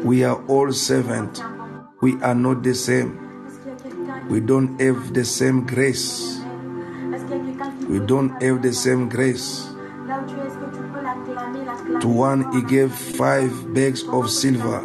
We 0.03 0.23
are 0.23 0.41
all 0.47 0.71
servants. 0.71 1.41
We 2.01 2.21
are 2.21 2.35
not 2.35 2.63
the 2.63 2.73
same. 2.73 3.19
We 4.29 4.39
don't 4.39 4.79
have 4.79 5.13
the 5.13 5.25
same 5.25 5.65
grace. 5.65 6.39
We 7.87 7.99
don't 7.99 8.41
have 8.41 8.61
the 8.61 8.73
same 8.73 9.09
grace. 9.09 9.68
To 12.01 12.07
one, 12.07 12.51
he 12.53 12.61
gave 12.61 12.93
five 12.93 13.73
bags 13.73 14.03
of 14.07 14.29
silver. 14.29 14.79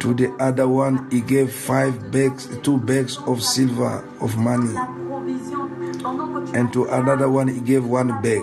To 0.00 0.14
the 0.14 0.34
other 0.40 0.66
one, 0.66 1.08
he 1.10 1.20
gave 1.20 1.52
five 1.52 2.10
bags, 2.10 2.48
two 2.62 2.78
bags 2.78 3.16
of 3.26 3.40
silver 3.42 4.04
of 4.20 4.36
money. 4.36 4.74
And 6.58 6.72
to 6.72 6.86
another 6.86 7.30
one, 7.30 7.46
he 7.46 7.60
gave 7.60 7.84
one 7.86 8.20
bag. 8.20 8.42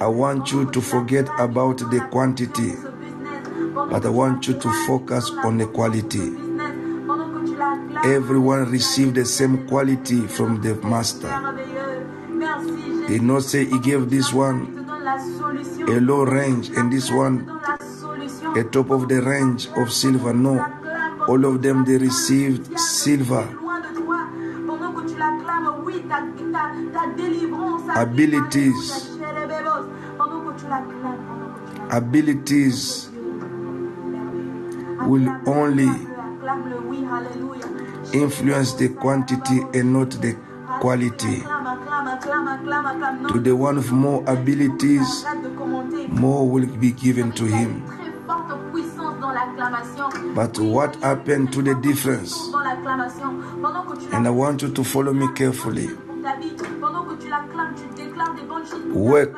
I 0.00 0.06
want 0.06 0.52
you 0.52 0.70
to 0.70 0.80
forget 0.80 1.28
about 1.38 1.78
the 1.90 2.00
quantity, 2.10 2.72
but 3.74 4.06
I 4.06 4.08
want 4.08 4.48
you 4.48 4.54
to 4.54 4.86
focus 4.86 5.30
on 5.44 5.58
the 5.58 5.66
quality. 5.66 6.32
Everyone 8.08 8.70
received 8.70 9.16
the 9.16 9.26
same 9.26 9.66
quality 9.68 10.26
from 10.26 10.62
the 10.62 10.76
master. 10.76 11.28
He 13.08 13.18
not 13.18 13.42
say 13.42 13.64
he 13.66 13.78
gave 13.80 14.08
this 14.08 14.32
one 14.32 14.77
a 15.88 16.00
low 16.00 16.22
range 16.24 16.70
and 16.70 16.92
this 16.92 17.10
one 17.10 17.48
a 18.56 18.64
top 18.64 18.90
of 18.90 19.08
the 19.08 19.20
range 19.22 19.68
of 19.76 19.92
silver. 19.92 20.32
No, 20.32 20.58
all 21.28 21.44
of 21.44 21.62
them 21.62 21.84
they 21.84 21.96
received 21.98 22.78
silver. 22.78 23.46
Abilities, 27.96 29.10
abilities 31.90 33.08
will 35.06 35.28
only 35.46 35.90
Influence 38.12 38.72
the 38.74 38.88
quantity 38.88 39.60
and 39.74 39.92
not 39.92 40.10
the 40.12 40.34
quality. 40.80 41.40
To 43.32 43.40
the 43.40 43.54
one 43.54 43.76
with 43.76 43.90
more 43.92 44.24
abilities. 44.26 45.24
More 46.08 46.48
will 46.48 46.66
be 46.66 46.92
given 46.92 47.32
to 47.32 47.44
him. 47.44 47.82
But 50.34 50.58
what 50.58 50.96
happened 50.96 51.52
to 51.52 51.62
the 51.62 51.74
difference? 51.74 52.34
And 54.12 54.26
I 54.26 54.30
want 54.30 54.62
you 54.62 54.72
to 54.72 54.84
follow 54.84 55.12
me 55.12 55.28
carefully. 55.34 55.88
Work. 58.92 59.34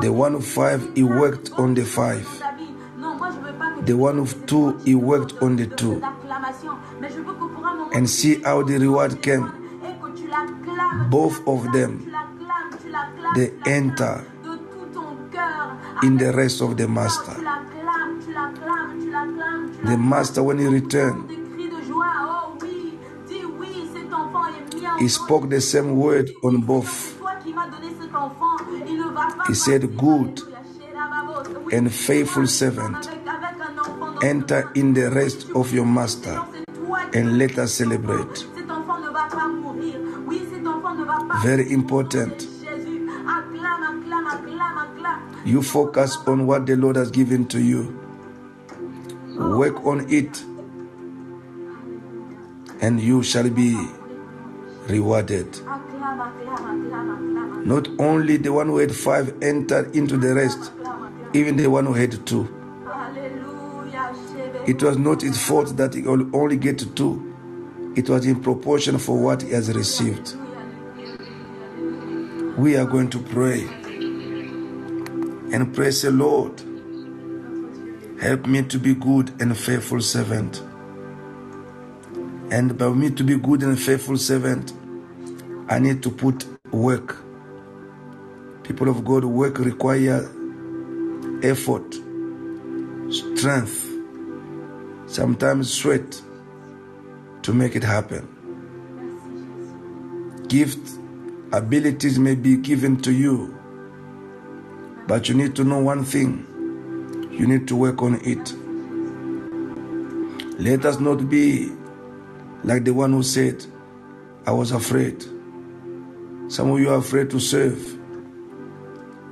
The 0.00 0.12
one 0.12 0.34
of 0.34 0.44
five, 0.46 0.94
he 0.94 1.02
worked 1.02 1.52
on 1.52 1.74
the 1.74 1.84
five. 1.84 2.26
The 3.86 3.94
one 3.96 4.18
of 4.18 4.46
two, 4.46 4.78
he 4.84 4.94
worked 4.94 5.34
on 5.42 5.56
the 5.56 5.66
two. 5.66 6.02
And 7.94 8.08
see 8.08 8.40
how 8.42 8.62
the 8.62 8.78
reward 8.78 9.22
came. 9.22 9.50
Both 11.10 11.46
of 11.48 11.72
them, 11.72 12.11
they 13.34 13.50
enter 13.66 14.24
in 16.02 16.18
the 16.18 16.32
rest 16.32 16.60
of 16.60 16.76
the 16.76 16.88
master. 16.88 17.34
The 19.84 19.96
master, 19.98 20.42
when 20.42 20.58
he 20.58 20.66
returned, 20.66 21.30
he 24.98 25.08
spoke 25.08 25.48
the 25.50 25.60
same 25.60 25.96
word 25.96 26.30
on 26.44 26.60
both. 26.60 27.18
He 29.48 29.54
said, 29.54 29.96
"Good 29.96 30.40
and 31.72 31.90
faithful 31.92 32.46
servant, 32.46 33.08
enter 34.22 34.70
in 34.74 34.94
the 34.94 35.10
rest 35.10 35.50
of 35.54 35.72
your 35.72 35.86
master 35.86 36.40
and 37.14 37.38
let 37.38 37.58
us 37.58 37.72
celebrate. 37.74 38.46
Very 41.42 41.72
enfant 41.72 42.46
You 45.44 45.62
focus 45.62 46.16
on 46.26 46.46
what 46.46 46.66
the 46.66 46.76
Lord 46.76 46.96
has 46.96 47.10
given 47.10 47.46
to 47.48 47.60
you. 47.60 47.98
Work 49.36 49.84
on 49.84 50.06
it, 50.08 50.40
and 52.80 53.00
you 53.00 53.22
shall 53.24 53.50
be 53.50 53.74
rewarded. 54.86 55.48
Not 57.64 57.88
only 57.98 58.36
the 58.36 58.52
one 58.52 58.68
who 58.68 58.78
had 58.78 58.94
five 58.94 59.34
entered 59.42 59.96
into 59.96 60.16
the 60.16 60.34
rest, 60.34 60.70
even 61.32 61.56
the 61.56 61.66
one 61.68 61.86
who 61.86 61.94
had 61.94 62.24
two. 62.26 62.48
It 64.66 64.80
was 64.80 64.96
not 64.96 65.22
his 65.22 65.42
fault 65.44 65.76
that 65.76 65.94
he 65.94 66.02
could 66.02 66.32
only 66.34 66.56
get 66.56 66.94
two. 66.94 67.34
It 67.96 68.08
was 68.08 68.26
in 68.26 68.40
proportion 68.40 68.98
for 68.98 69.18
what 69.18 69.42
he 69.42 69.50
has 69.50 69.72
received. 69.74 70.36
We 72.56 72.76
are 72.76 72.86
going 72.86 73.10
to 73.10 73.18
pray 73.18 73.81
and 75.52 75.74
praise 75.74 76.02
the 76.02 76.10
Lord. 76.10 76.60
Help 78.20 78.46
me 78.46 78.62
to 78.62 78.78
be 78.78 78.94
good 78.94 79.30
and 79.40 79.56
faithful 79.56 80.00
servant. 80.00 80.62
And 82.50 82.76
by 82.78 82.88
me 82.90 83.10
to 83.10 83.24
be 83.24 83.36
good 83.36 83.62
and 83.62 83.78
faithful 83.78 84.16
servant, 84.16 84.72
I 85.68 85.78
need 85.78 86.02
to 86.04 86.10
put 86.10 86.46
work. 86.72 87.16
People 88.62 88.88
of 88.88 89.04
God, 89.04 89.24
work 89.24 89.58
require 89.58 90.30
effort, 91.42 91.94
strength, 93.10 93.90
sometimes 95.06 95.72
sweat 95.72 96.22
to 97.42 97.52
make 97.52 97.74
it 97.74 97.82
happen. 97.82 98.28
Gift, 100.48 100.98
abilities 101.52 102.18
may 102.18 102.34
be 102.34 102.56
given 102.56 102.96
to 102.98 103.12
you, 103.12 103.58
but 105.12 105.28
you 105.28 105.34
need 105.34 105.54
to 105.54 105.62
know 105.62 105.78
one 105.78 106.02
thing 106.04 107.28
you 107.30 107.46
need 107.46 107.68
to 107.68 107.76
work 107.76 108.00
on 108.00 108.14
it. 108.24 108.54
Let 110.58 110.86
us 110.86 111.00
not 111.00 111.28
be 111.28 111.70
like 112.64 112.84
the 112.84 112.94
one 112.94 113.12
who 113.12 113.22
said, 113.22 113.62
I 114.46 114.52
was 114.52 114.70
afraid. 114.70 115.22
Some 116.48 116.70
of 116.70 116.80
you 116.80 116.88
are 116.88 116.96
afraid 116.96 117.28
to 117.28 117.40
serve. 117.40 117.98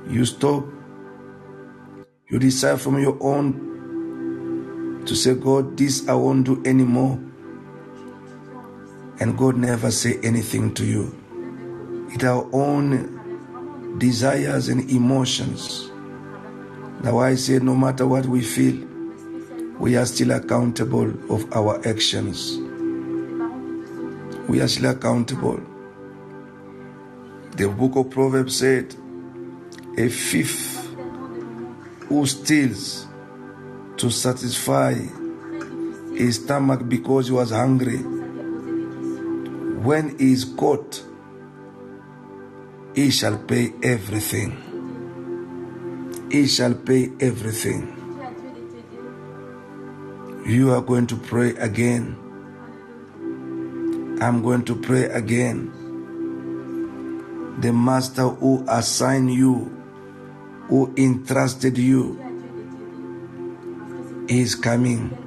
You 0.07 0.23
stop. 0.25 0.65
You 2.29 2.37
decide 2.37 2.79
from 2.79 3.01
your 3.01 3.17
own 3.19 5.01
to 5.07 5.15
say, 5.15 5.33
God, 5.33 5.77
this 5.77 6.07
I 6.07 6.13
won't 6.13 6.45
do 6.45 6.61
anymore. 6.63 7.19
And 9.19 9.35
God 9.35 9.57
never 9.57 9.89
say 9.89 10.19
anything 10.21 10.75
to 10.75 10.85
you. 10.85 12.07
It's 12.11 12.23
our 12.23 12.47
own 12.53 13.20
desires 13.97 14.69
and 14.69 14.89
emotions. 14.89 15.89
Now 17.03 17.19
I 17.19 17.35
say, 17.35 17.59
no 17.59 17.75
matter 17.75 18.05
what 18.07 18.25
we 18.25 18.41
feel, 18.41 18.87
we 19.79 19.95
are 19.97 20.05
still 20.05 20.31
accountable 20.31 21.09
of 21.33 21.51
our 21.53 21.81
actions. 21.87 22.57
We 24.47 24.61
are 24.61 24.67
still 24.67 24.91
accountable. 24.91 25.59
The 27.57 27.67
book 27.67 27.95
of 27.95 28.09
Proverbs 28.11 28.57
said, 28.57 28.95
a 29.97 30.07
thief 30.07 30.87
who 32.07 32.25
steals 32.25 33.07
to 33.97 34.09
satisfy 34.09 34.93
his 36.15 36.43
stomach 36.43 36.87
because 36.87 37.27
he 37.27 37.33
was 37.33 37.51
hungry, 37.51 37.99
when 39.83 40.17
he 40.19 40.33
is 40.33 40.45
caught, 40.45 41.03
he 42.93 43.09
shall 43.09 43.37
pay 43.37 43.73
everything. 43.83 44.57
He 46.29 46.47
shall 46.47 46.73
pay 46.73 47.11
everything. 47.19 47.97
You 50.45 50.71
are 50.71 50.81
going 50.81 51.07
to 51.07 51.15
pray 51.15 51.55
again. 51.55 52.17
I'm 54.21 54.41
going 54.43 54.65
to 54.65 54.75
pray 54.75 55.05
again. 55.05 55.71
The 57.61 57.71
master 57.71 58.27
who 58.27 58.65
assigned 58.67 59.33
you, 59.33 59.71
who 60.67 60.93
entrusted 60.97 61.77
you, 61.77 62.19
is 64.27 64.55
coming. 64.55 65.17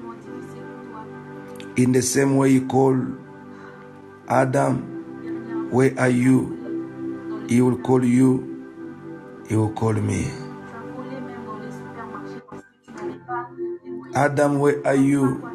In 1.76 1.92
the 1.92 2.02
same 2.02 2.36
way 2.36 2.52
he 2.52 2.60
called 2.60 3.16
Adam, 4.28 5.70
where 5.70 5.94
are 5.98 6.08
you? 6.08 6.63
He 7.48 7.60
will 7.60 7.78
call 7.78 8.04
you, 8.04 9.44
he 9.48 9.56
will 9.56 9.72
call 9.72 9.92
me. 9.92 10.30
Adam, 14.14 14.58
where 14.60 14.86
are 14.86 14.94
you? 14.94 15.50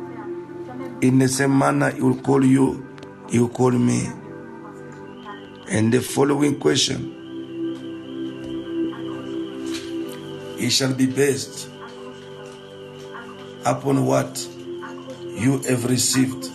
In 1.02 1.18
the 1.20 1.28
same 1.28 1.58
manner, 1.58 1.92
he 1.92 2.02
will 2.02 2.22
call 2.22 2.44
you, 2.46 2.86
he 3.30 3.40
will 3.40 3.50
call 3.50 3.72
me. 3.72 4.08
And 5.70 5.94
the 5.94 6.02
following 6.02 6.60
question 6.60 7.16
it 10.60 10.72
shall 10.72 10.94
be 10.94 11.06
based 11.06 11.70
upon 13.66 14.06
what 14.06 14.46
you 15.38 15.60
have 15.60 15.86
received. 15.86 16.50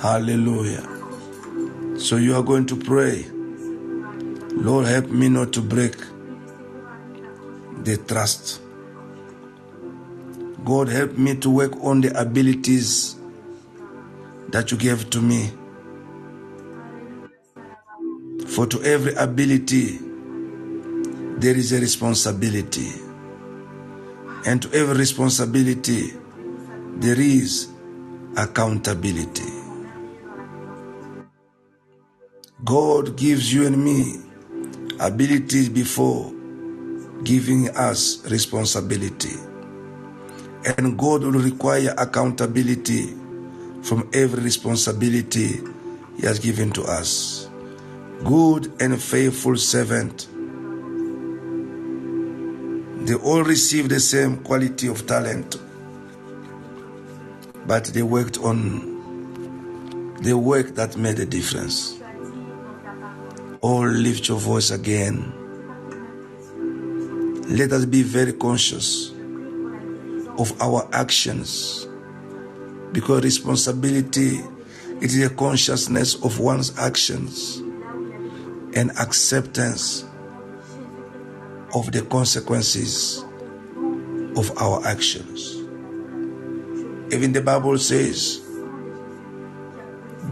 Hallelujah. 0.00 0.99
So 2.00 2.16
you 2.16 2.34
are 2.34 2.42
going 2.42 2.64
to 2.66 2.76
pray. 2.76 3.26
Lord, 4.56 4.86
help 4.86 5.10
me 5.10 5.28
not 5.28 5.52
to 5.52 5.60
break 5.60 5.96
the 7.84 7.98
trust. 8.08 8.62
God, 10.64 10.88
help 10.88 11.18
me 11.18 11.36
to 11.36 11.50
work 11.50 11.72
on 11.82 12.00
the 12.00 12.18
abilities 12.18 13.16
that 14.48 14.72
you 14.72 14.78
gave 14.78 15.10
to 15.10 15.20
me. 15.20 15.52
For 18.46 18.66
to 18.66 18.82
every 18.82 19.12
ability, 19.14 19.98
there 21.36 21.56
is 21.56 21.72
a 21.72 21.80
responsibility. 21.80 22.92
And 24.46 24.62
to 24.62 24.72
every 24.72 24.96
responsibility, 24.96 26.14
there 26.96 27.20
is 27.20 27.68
accountability. 28.38 29.59
God 32.64 33.16
gives 33.16 33.52
you 33.52 33.66
and 33.66 33.82
me 33.82 34.16
abilities 34.98 35.70
before 35.70 36.30
giving 37.24 37.70
us 37.70 38.22
responsibility. 38.30 39.36
And 40.76 40.98
God 40.98 41.22
will 41.22 41.40
require 41.40 41.94
accountability 41.96 43.14
from 43.82 44.10
every 44.12 44.42
responsibility 44.42 45.60
He 46.18 46.26
has 46.26 46.38
given 46.38 46.70
to 46.72 46.82
us. 46.82 47.48
Good 48.24 48.70
and 48.82 49.00
faithful 49.00 49.56
servant. 49.56 50.28
They 53.06 53.14
all 53.14 53.42
received 53.42 53.88
the 53.88 54.00
same 54.00 54.36
quality 54.44 54.86
of 54.88 55.06
talent, 55.06 55.56
but 57.66 57.86
they 57.86 58.02
worked 58.02 58.36
on 58.36 58.90
the 60.20 60.36
work 60.36 60.74
that 60.74 60.98
made 60.98 61.18
a 61.18 61.24
difference. 61.24 61.99
All 63.62 63.86
lift 63.86 64.28
your 64.28 64.38
voice 64.38 64.70
again. 64.70 65.34
Let 67.48 67.72
us 67.72 67.84
be 67.84 68.02
very 68.02 68.32
conscious 68.32 69.10
of 70.38 70.58
our 70.62 70.88
actions 70.92 71.86
because 72.92 73.22
responsibility 73.22 74.40
it 75.00 75.04
is 75.04 75.22
a 75.22 75.30
consciousness 75.30 76.14
of 76.24 76.40
one's 76.40 76.78
actions 76.78 77.58
and 78.74 78.90
acceptance 78.98 80.04
of 81.74 81.92
the 81.92 82.02
consequences 82.08 83.24
of 84.36 84.56
our 84.56 84.86
actions. 84.86 85.56
Even 87.12 87.32
the 87.32 87.42
Bible 87.44 87.76
says, 87.76 88.40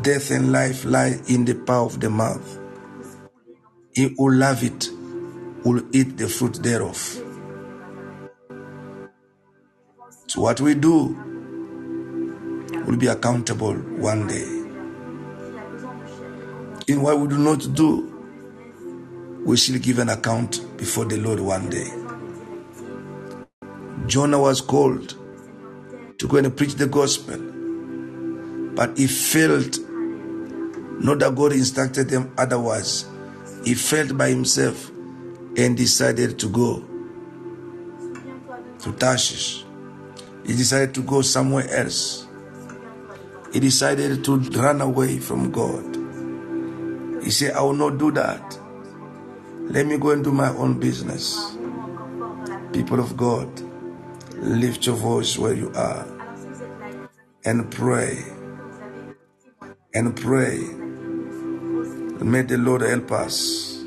Death 0.00 0.30
and 0.30 0.52
life 0.52 0.84
lie 0.84 1.20
in 1.28 1.44
the 1.44 1.55
power 1.55 1.84
of 1.84 2.00
the 2.00 2.09
mouth. 2.09 2.59
He 3.99 4.15
who 4.16 4.31
love 4.31 4.62
it 4.62 4.91
will 5.65 5.83
eat 5.91 6.16
the 6.16 6.29
fruit 6.29 6.62
thereof. 6.62 6.97
So, 10.29 10.41
what 10.41 10.61
we 10.61 10.77
do 10.77 11.19
will 12.87 12.97
be 12.97 13.09
accountable 13.09 13.75
one 13.75 14.29
day. 14.29 14.45
In 16.87 17.03
what 17.03 17.19
we 17.19 17.27
do 17.27 17.39
not 17.39 17.75
do, 17.75 18.25
we 19.45 19.57
shall 19.57 19.81
give 19.81 19.99
an 19.99 20.11
account 20.11 20.65
before 20.77 21.07
the 21.07 21.16
Lord 21.16 21.41
one 21.41 21.69
day. 21.69 21.91
Jonah 24.07 24.39
was 24.39 24.61
called 24.61 25.16
to 26.19 26.29
go 26.29 26.37
and 26.37 26.57
preach 26.57 26.75
the 26.75 26.87
gospel, 26.87 27.39
but 28.77 28.97
he 28.97 29.09
failed. 29.09 29.77
Not 31.03 31.19
that 31.19 31.35
God 31.35 31.51
instructed 31.51 32.09
them 32.11 32.33
otherwise. 32.39 33.05
He 33.69 33.74
felt 33.74 34.16
by 34.16 34.31
himself 34.31 34.90
and 35.59 35.77
decided 35.77 36.39
to 36.39 36.49
go 36.49 36.82
to 38.78 38.93
Tarshish. 38.93 39.62
He 40.47 40.55
decided 40.55 40.95
to 40.95 41.03
go 41.03 41.20
somewhere 41.20 41.69
else. 41.69 42.27
He 43.53 43.61
decided 43.61 44.24
to 44.24 44.39
run 44.39 44.81
away 44.81 45.19
from 45.19 45.51
God. 45.51 45.85
He 47.23 47.31
said, 47.31 47.53
I 47.57 47.61
will 47.61 47.74
not 47.74 47.99
do 47.99 48.11
that. 48.12 48.59
Let 49.65 49.85
me 49.85 49.99
go 49.99 50.12
and 50.12 50.24
do 50.24 50.32
my 50.32 50.49
own 50.49 50.81
business. 50.81 51.55
People 52.73 53.01
of 53.01 53.19
God, 53.19 53.51
lift 54.36 54.86
your 54.86 54.97
voice 54.97 55.36
where 55.36 55.53
you 55.53 55.70
are 55.74 56.07
and 57.45 57.70
pray. 57.70 58.24
And 59.93 60.16
pray. 60.16 60.88
May 62.20 62.43
the 62.43 62.59
Lord 62.59 62.82
help 62.82 63.12
us 63.12 63.85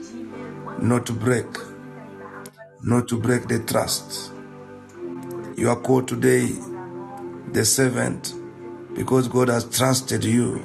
not 0.80 1.06
to 1.08 1.14
break, 1.14 1.48
not 2.84 3.08
to 3.10 3.20
break 3.20 3.48
the 3.48 3.60
trust. 3.60 4.32
You 5.58 5.70
are 5.70 5.78
called 5.82 6.08
today 6.08 6.49
the 7.53 7.66
servant 7.66 8.34
because 8.95 9.28
God 9.28 9.49
has 9.49 9.66
trusted 9.66 10.24
you. 10.26 10.62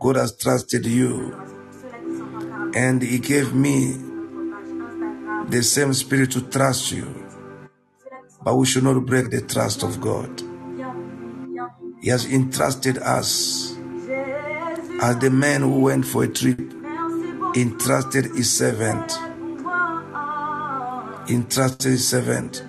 God 0.00 0.16
has 0.16 0.36
trusted 0.36 0.86
you. 0.86 1.36
And 2.74 3.02
He 3.02 3.18
gave 3.20 3.54
me 3.54 3.96
the 5.48 5.62
same 5.62 5.94
spirit 5.94 6.32
to 6.32 6.42
trust 6.42 6.92
you. 6.92 7.26
But 8.42 8.56
we 8.56 8.66
should 8.66 8.84
not 8.84 9.06
break 9.06 9.30
the 9.30 9.42
trust 9.42 9.82
of 9.84 10.00
God. 10.00 10.42
He 12.02 12.10
has 12.10 12.26
entrusted 12.26 12.98
us 12.98 13.75
as 15.00 15.18
the 15.18 15.30
man 15.30 15.62
who 15.62 15.80
went 15.80 16.06
for 16.06 16.24
a 16.24 16.28
trip, 16.28 16.58
entrusted 17.54 18.26
his 18.26 18.52
servant. 18.56 19.12
Entrusted 21.28 21.92
his 21.92 22.08
servant. 22.08 22.62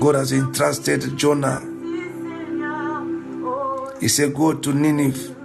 God 0.00 0.14
has 0.16 0.32
entrusted 0.32 1.16
Jonah. 1.16 1.60
He 4.00 4.08
said, 4.08 4.34
Go 4.34 4.54
to 4.54 4.72
Nineveh 4.72 5.36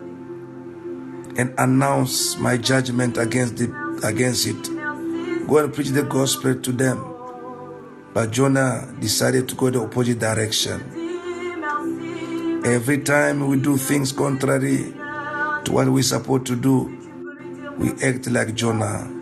and 1.37 1.53
announce 1.57 2.37
my 2.37 2.57
judgment 2.57 3.17
against 3.17 3.57
the 3.57 3.99
against 4.03 4.47
it. 4.47 4.63
Go 5.47 5.59
and 5.59 5.73
preach 5.73 5.89
the 5.89 6.03
gospel 6.03 6.55
to 6.55 6.71
them. 6.71 7.13
But 8.13 8.31
Jonah 8.31 8.93
decided 8.99 9.47
to 9.49 9.55
go 9.55 9.69
the 9.69 9.81
opposite 9.81 10.19
direction. 10.19 10.81
Every 12.65 12.97
time 13.03 13.47
we 13.47 13.57
do 13.57 13.77
things 13.77 14.11
contrary 14.11 14.96
what 15.69 15.87
we're 15.87 16.03
supposed 16.03 16.45
to 16.47 16.55
do, 16.55 16.93
we 17.77 17.91
act 18.03 18.27
like 18.29 18.55
Jonah. 18.55 19.13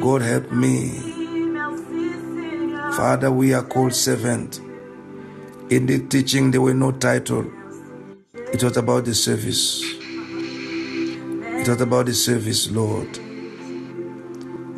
God 0.00 0.22
help 0.22 0.50
me. 0.50 0.98
Father, 2.96 3.30
we 3.30 3.54
are 3.54 3.62
called 3.62 3.94
servant. 3.94 4.60
In 5.70 5.86
the 5.86 6.06
teaching, 6.08 6.50
there 6.50 6.60
were 6.60 6.74
no 6.74 6.92
title. 6.92 7.50
It 8.34 8.62
was 8.62 8.76
about 8.76 9.04
the 9.06 9.14
service. 9.14 9.82
It 9.82 11.68
was 11.68 11.80
about 11.80 12.06
the 12.06 12.14
service, 12.14 12.70
Lord. 12.70 13.18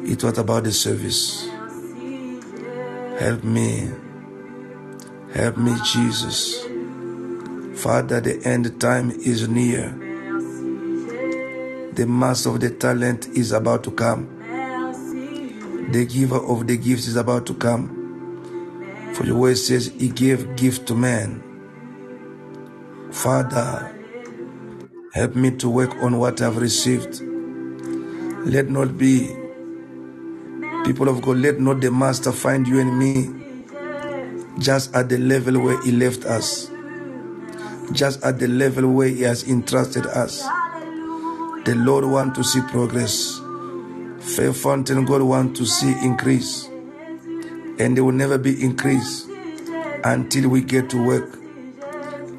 It 0.04 0.22
was 0.22 0.38
about 0.38 0.64
the 0.64 0.72
service. 0.72 1.48
Help 3.18 3.42
me. 3.42 3.90
Help 5.32 5.56
me, 5.56 5.74
Jesus. 5.84 6.63
Father, 7.84 8.18
the 8.18 8.40
end 8.48 8.80
time 8.80 9.10
is 9.10 9.46
near. 9.46 9.90
The 11.92 12.06
master 12.08 12.48
of 12.48 12.60
the 12.60 12.70
talent 12.70 13.26
is 13.36 13.52
about 13.52 13.84
to 13.84 13.90
come. 13.90 14.26
The 15.92 16.06
giver 16.06 16.38
of 16.38 16.66
the 16.66 16.78
gifts 16.78 17.08
is 17.08 17.16
about 17.16 17.44
to 17.44 17.52
come. 17.52 19.12
For 19.12 19.24
the 19.24 19.36
word 19.36 19.58
says, 19.58 19.92
He 19.98 20.08
gave 20.08 20.56
gift 20.56 20.86
to 20.88 20.94
man. 20.94 21.42
Father, 23.12 23.94
help 25.12 25.36
me 25.36 25.50
to 25.50 25.68
work 25.68 25.94
on 25.96 26.18
what 26.18 26.40
I've 26.40 26.56
received. 26.56 27.20
Let 28.46 28.70
not 28.70 28.96
be, 28.96 29.26
people 30.86 31.10
of 31.10 31.20
God, 31.20 31.36
let 31.36 31.60
not 31.60 31.82
the 31.82 31.90
Master 31.90 32.32
find 32.32 32.66
you 32.66 32.80
and 32.80 32.98
me 32.98 33.28
just 34.58 34.94
at 34.94 35.10
the 35.10 35.18
level 35.18 35.60
where 35.60 35.82
He 35.82 35.92
left 35.92 36.24
us, 36.24 36.70
just 37.92 38.22
at 38.22 38.38
the 38.38 38.48
level 38.48 38.90
where 38.90 39.08
He 39.08 39.22
has 39.22 39.48
entrusted 39.48 40.06
us. 40.06 40.42
The 41.64 41.74
Lord 41.76 42.04
want 42.04 42.34
to 42.34 42.44
see 42.44 42.60
progress. 42.62 43.40
Faith 44.20 44.56
Fountain, 44.62 45.04
God 45.04 45.22
want 45.22 45.56
to 45.56 45.66
see 45.66 45.92
increase. 46.02 46.66
And 47.78 47.96
there 47.96 48.04
will 48.04 48.12
never 48.12 48.38
be 48.38 48.62
increase 48.62 49.26
until 50.04 50.48
we 50.50 50.62
get 50.62 50.90
to 50.90 51.04
work. 51.04 51.38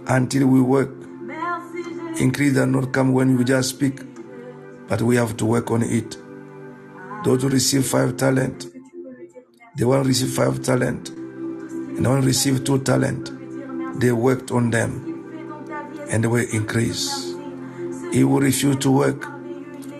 Until 0.08 0.48
we 0.48 0.62
work. 0.62 0.92
Increase 2.20 2.54
does 2.54 2.68
not 2.68 2.94
come 2.94 3.12
when 3.14 3.38
you 3.38 3.44
just 3.44 3.70
speak, 3.70 4.00
but 4.88 5.02
we 5.02 5.18
have 5.18 5.36
to 5.38 5.46
work 5.46 5.70
on 5.72 5.84
it. 5.84 6.18
Those 7.26 7.42
who 7.42 7.50
receive 7.50 7.86
five 7.86 8.16
talent, 8.16 8.68
the 9.76 9.86
one 9.86 10.04
receive 10.04 10.30
five 10.30 10.62
talent, 10.64 11.10
and 11.10 12.08
one 12.08 12.22
receive 12.24 12.64
two 12.64 12.80
talent, 12.84 13.32
they 14.00 14.12
worked 14.12 14.52
on 14.52 14.70
them, 14.70 15.05
and 16.10 16.24
they 16.24 16.28
will 16.28 16.48
increase. 16.52 17.34
He 18.12 18.24
will 18.24 18.40
refuse 18.40 18.78
to 18.78 18.92
work. 18.92 19.26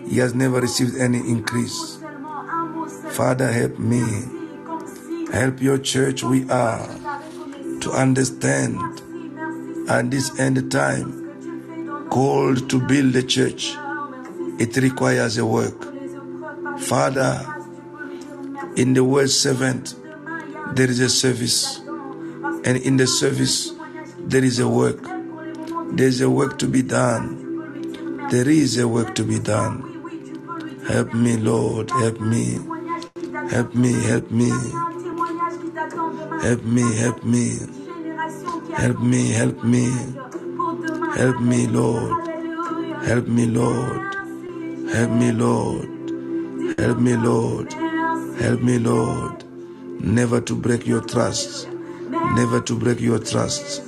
He 0.08 0.18
has 0.18 0.34
never 0.34 0.60
received 0.60 0.96
any 0.96 1.18
increase. 1.18 1.98
Father, 3.10 3.50
help 3.50 3.78
me. 3.78 4.02
Help 5.32 5.60
your 5.60 5.78
church. 5.78 6.22
We 6.22 6.48
are 6.48 6.86
to 7.80 7.90
understand 7.92 8.78
at 9.88 10.10
this 10.10 10.38
end 10.38 10.70
time 10.70 12.08
called 12.10 12.70
to 12.70 12.80
build 12.86 13.12
the 13.12 13.22
church. 13.22 13.74
It 14.58 14.76
requires 14.76 15.38
a 15.38 15.44
work. 15.44 15.82
Father, 16.80 17.44
in 18.76 18.94
the 18.94 19.02
word 19.04 19.30
servant, 19.30 19.94
there 20.74 20.88
is 20.88 21.00
a 21.00 21.08
service. 21.08 21.78
And 21.78 22.76
in 22.76 22.96
the 22.96 23.06
service, 23.06 23.72
there 24.18 24.44
is 24.44 24.58
a 24.58 24.68
work. 24.68 25.15
There 25.96 26.06
is 26.06 26.20
a 26.20 26.28
work 26.30 26.58
to 26.58 26.66
be 26.66 26.82
done. 26.82 28.28
There 28.30 28.48
is 28.48 28.78
a 28.78 28.86
work 28.86 29.14
to 29.14 29.24
be 29.24 29.38
done. 29.38 29.82
Help 30.86 31.14
me, 31.14 31.36
Lord. 31.36 31.90
Help 31.90 32.20
me. 32.20 32.58
Help 33.50 33.74
me. 33.74 33.92
Help 34.04 34.30
me. 34.30 34.50
Help 36.42 36.64
me. 36.64 36.96
Help 36.96 37.24
me. 37.24 37.58
Help 38.76 39.00
me. 39.00 39.30
Help 39.32 39.64
me. 39.64 39.84
Help 41.16 41.40
me, 41.40 41.66
Lord. 41.66 42.28
Help 43.04 43.26
me, 43.28 43.46
Lord. 43.46 44.02
Help 44.92 45.10
me, 45.10 45.32
Lord. 45.32 45.88
Help 46.78 46.98
me, 46.98 47.16
Lord. 47.16 47.72
Help 48.38 48.60
me, 48.60 48.78
Lord, 48.78 49.44
never 49.98 50.42
to 50.42 50.54
break 50.54 50.86
your 50.86 51.00
trust, 51.00 51.68
never 52.10 52.60
to 52.60 52.78
break 52.78 53.00
your 53.00 53.18
trust. 53.18 53.85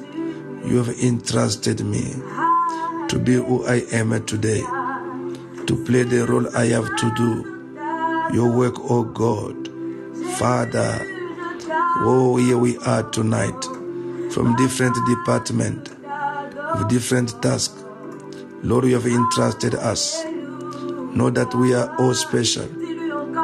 You 0.69 0.83
have 0.83 0.99
entrusted 1.03 1.83
me 1.83 2.13
to 3.09 3.19
be 3.19 3.37
who 3.37 3.65
I 3.65 3.87
am 3.91 4.13
today, 4.27 4.61
to 4.61 5.85
play 5.87 6.03
the 6.03 6.27
role 6.29 6.47
I 6.55 6.67
have 6.67 6.95
to 6.95 7.15
do. 7.17 8.35
Your 8.35 8.55
work, 8.55 8.75
oh 8.79 9.05
God. 9.05 9.71
Father, 10.37 11.01
oh, 12.05 12.37
here 12.37 12.59
we 12.59 12.77
are 12.85 13.03
tonight 13.11 13.65
from 14.31 14.57
different 14.57 14.95
departments 15.07 15.91
with 16.77 16.89
different 16.91 17.41
tasks. 17.43 17.83
Lord, 18.63 18.85
you 18.85 18.93
have 18.95 19.07
entrusted 19.07 19.75
us. 19.75 20.23
Know 21.15 21.31
that 21.31 21.55
we 21.55 21.73
are 21.73 21.97
all 21.99 22.13
special, 22.13 22.69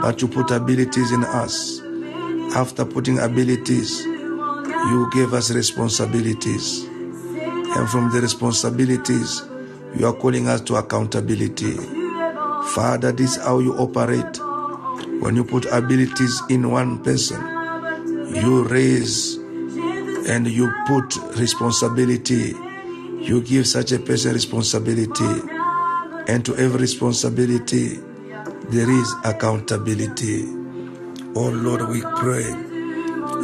but 0.03 0.21
you 0.21 0.29
put 0.29 0.51
abilities 0.51 1.11
in 1.11 1.25
us. 1.25 1.81
After 2.55 2.85
putting 2.85 3.19
abilities, 3.19 4.05
you 4.05 5.09
gave 5.11 5.33
us 5.33 5.51
responsibilities. 5.51 6.91
And 7.77 7.89
from 7.89 8.13
the 8.13 8.21
responsibilities, 8.21 9.43
you 9.97 10.07
are 10.07 10.13
calling 10.13 10.49
us 10.49 10.61
to 10.63 10.77
accountability. 10.77 11.77
Father, 12.75 13.13
this 13.13 13.37
is 13.37 13.43
how 13.43 13.59
you 13.59 13.75
operate. 13.75 14.39
When 15.21 15.37
you 15.37 15.45
put 15.45 15.67
abilities 15.67 16.41
in 16.49 16.71
one 16.71 17.03
person, 17.03 17.41
you 18.35 18.65
raise 18.65 19.37
and 20.29 20.47
you 20.47 20.73
put 20.87 21.17
responsibility. 21.37 22.55
You 23.21 23.43
give 23.43 23.67
such 23.67 23.93
a 23.93 23.99
person 23.99 24.33
responsibility. 24.33 25.43
And 26.27 26.45
to 26.47 26.57
every 26.57 26.81
responsibility, 26.81 27.99
there 28.71 28.91
is 28.91 29.15
accountability. 29.25 30.45
Oh 31.37 31.51
Lord, 31.51 31.89
we 31.89 32.03
pray 32.17 32.49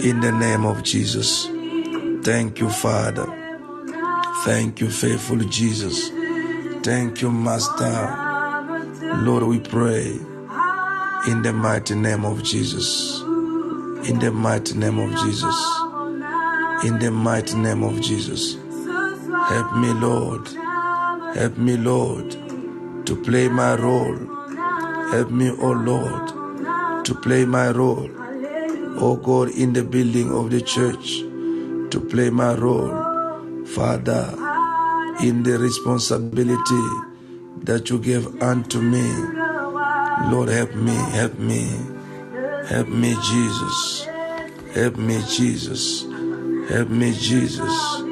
in 0.09 0.20
the 0.20 0.32
name 0.32 0.65
of 0.65 0.82
Jesus. 0.82 1.47
Thank 2.23 2.61
you, 2.61 2.70
Father. 2.70 3.40
Thank 4.45 4.81
you, 4.81 4.91
faithful 4.91 5.39
Jesus. 5.39 6.11
Thank 6.83 7.21
you, 7.21 7.31
Master. 7.31 8.17
Lord, 9.23 9.43
we 9.43 9.61
pray 9.61 10.19
in 11.29 11.43
the 11.43 11.53
mighty 11.53 11.95
name 11.95 12.25
of 12.25 12.43
Jesus. 12.43 13.21
In 13.21 14.19
the 14.19 14.31
mighty 14.33 14.79
name 14.79 14.99
of 14.99 15.11
Jesus. 15.21 15.55
In 16.85 16.99
the 16.99 17.11
mighty 17.11 17.55
name 17.57 17.83
of 17.83 18.01
Jesus. 18.01 18.57
Help 19.49 19.77
me, 19.77 19.93
Lord. 19.93 20.49
Help 21.35 21.59
me, 21.59 21.77
Lord, 21.77 22.31
to 23.07 23.17
play 23.23 23.49
my 23.49 23.75
role. 23.75 24.17
Help 25.11 25.31
me, 25.31 25.51
oh 25.51 25.73
Lord, 25.73 27.05
to 27.05 27.15
play 27.15 27.45
my 27.45 27.71
role. 27.73 28.09
Oh 29.03 29.17
God, 29.17 29.51
in 29.51 29.75
the 29.75 29.85
building 29.85 30.33
of 30.33 30.51
the 30.51 30.62
church, 30.62 31.19
to 31.91 32.01
play 32.01 32.31
my 32.31 32.55
role. 32.55 33.10
Father, 33.75 34.35
in 35.23 35.45
the 35.45 35.57
responsibility 35.59 36.87
that 37.63 37.89
you 37.89 38.01
gave 38.01 38.43
unto 38.43 38.81
me. 38.81 39.07
Lord, 40.31 40.49
help 40.49 40.75
me, 40.75 40.95
help 40.95 41.39
me, 41.39 41.71
help 42.67 42.89
me, 42.89 43.15
Jesus. 43.23 44.07
Help 44.75 44.97
me, 44.97 45.23
Jesus. 45.29 46.05
Help 46.69 46.89
me, 46.89 47.13
Jesus. 47.13 48.03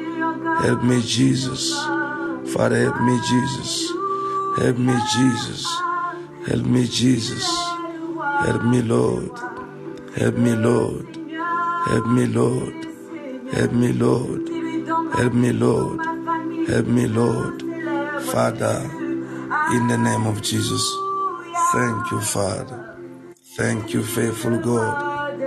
Help 0.61 0.83
me, 0.83 1.01
Jesus. 1.01 1.73
Father, 2.53 2.77
help 2.77 3.01
me, 3.01 3.19
Jesus. 3.27 3.91
Help 4.59 4.77
me, 4.77 4.95
Jesus. 5.17 5.65
Help 6.47 6.65
me, 6.65 6.87
Jesus. 6.87 7.45
Help 8.45 8.63
me, 8.63 8.81
Lord. 8.81 9.31
Help 10.15 10.35
me, 10.35 10.55
Lord. 10.55 11.17
Help 11.87 12.07
me, 12.07 12.25
Lord. 12.27 12.87
Help 13.51 13.71
me, 13.73 13.91
Lord. 13.93 14.48
Help 15.17 15.33
me, 15.33 15.51
Lord. 15.51 15.99
Help 16.67 16.87
me, 16.87 17.07
Lord. 17.07 17.61
Father, 18.31 18.79
in 19.73 19.87
the 19.87 19.97
name 19.97 20.27
of 20.27 20.41
Jesus. 20.41 20.83
Thank 21.73 22.11
you, 22.11 22.21
Father. 22.21 22.97
Thank 23.57 23.93
you, 23.93 24.03
faithful 24.03 24.57
God. 24.59 25.41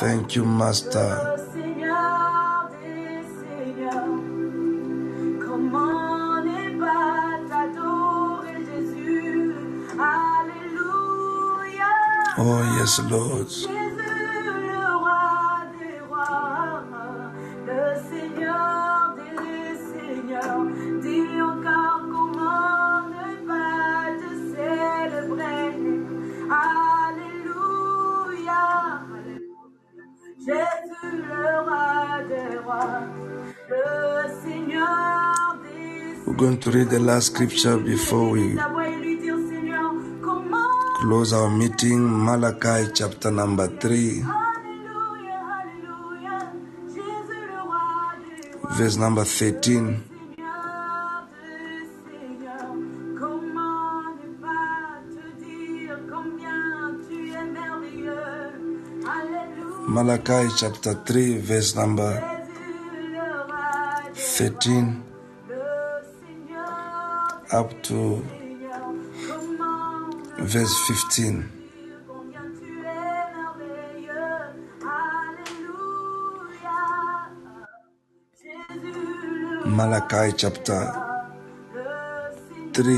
Thank 0.00 0.36
you, 0.36 0.44
Master. 0.44 1.38
Seigneur 1.52 2.70
des 2.82 3.22
Seigneurs, 3.40 4.20
comment 5.44 6.42
ne 6.44 6.78
pas 6.80 7.38
t'adorer 7.48 8.58
Jésus, 8.66 9.54
Alléluia. 9.98 11.92
Oh, 12.38 12.62
yes, 12.78 13.00
Lord. 13.10 13.50
Going 36.36 36.58
to 36.60 36.70
read 36.70 36.90
the 36.90 37.00
last 37.00 37.32
scripture 37.32 37.78
before 37.78 38.28
we 38.28 38.58
close 41.00 41.32
our 41.32 41.48
meeting. 41.48 42.00
Malachi 42.24 42.90
chapter 42.94 43.30
number 43.30 43.68
3, 43.68 44.22
Alléluia, 44.22 45.40
Alléluia, 45.56 46.38
Jésus 46.88 47.46
le 47.48 47.60
roi 47.64 48.20
des 48.20 48.58
rois, 48.60 48.70
verse 48.76 48.98
number 48.98 49.24
13. 49.24 49.32
Seigneur 49.32 49.96
des 51.32 51.88
seigneurs, 52.04 52.76
comment 53.18 54.02
ne 54.20 54.28
pas 54.42 55.00
te 55.08 55.24
dire 55.42 55.98
combien 56.12 57.00
tu 57.08 57.16
es 57.32 57.46
merveilleux, 57.50 58.28
Alléluia, 59.08 59.88
Malachi 59.88 60.44
chapter 60.58 60.94
3, 61.06 61.38
verse 61.40 61.74
number 61.76 62.12
Jésus 62.12 63.14
le 63.14 63.24
roi 63.46 64.12
des 64.12 64.12
13 64.12 64.48
le 64.48 64.52
Seigneur 64.52 64.84
up 67.52 67.82
to 67.82 68.24
verse 70.38 70.74
15. 70.88 71.42
dire 71.42 72.00
combien 72.06 72.42
tu 72.58 72.66
es 72.66 73.30
merveilleux, 73.32 74.38
Alléluia, 75.36 76.78
Jésus 78.42 79.64
le 79.64 79.70
Malachi 79.70 80.32
chapter 80.36 80.82
3, 82.72 82.94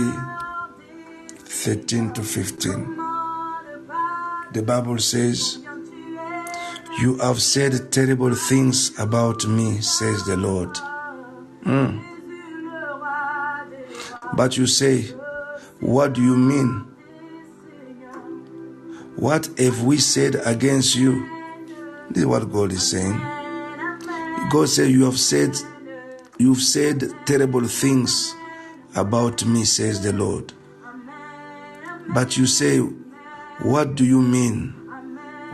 13 1.44 2.12
to 2.12 2.22
15. 2.22 2.72
comment 2.72 3.60
ne 3.64 3.78
pas 3.86 4.52
The 4.52 4.62
Bible 4.62 4.98
says, 4.98 5.58
You 7.00 7.18
have 7.18 7.40
said 7.40 7.92
terrible 7.92 8.34
things 8.34 8.92
about 8.98 9.46
me, 9.46 9.80
says 9.80 10.24
the 10.24 10.36
Lord. 10.36 10.76
Mm. 11.64 12.07
But 14.34 14.56
you 14.56 14.66
say, 14.66 15.02
What 15.80 16.12
do 16.12 16.22
you 16.22 16.36
mean? 16.36 16.84
What 19.16 19.48
have 19.58 19.82
we 19.82 19.98
said 19.98 20.36
against 20.44 20.94
you? 20.94 21.28
This 22.10 22.22
is 22.22 22.26
what 22.26 22.50
God 22.52 22.72
is 22.72 22.88
saying. 22.88 23.18
God 24.50 24.68
said, 24.68 24.90
You 24.90 25.04
have 25.04 25.18
said, 25.18 25.56
you've 26.38 26.62
said 26.62 27.12
terrible 27.26 27.66
things 27.66 28.34
about 28.94 29.44
me, 29.44 29.64
says 29.64 30.02
the 30.02 30.12
Lord. 30.12 30.52
But 32.14 32.36
you 32.36 32.46
say, 32.46 32.78
What 32.78 33.94
do 33.94 34.04
you 34.04 34.22
mean? 34.22 34.74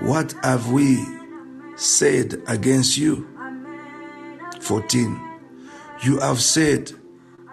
What 0.01 0.35
have 0.43 0.71
we 0.71 1.05
said 1.77 2.43
against 2.47 2.99
you? 2.99 3.27
14. 4.61 5.21
You 6.03 6.19
have 6.21 6.41
said, 6.41 6.93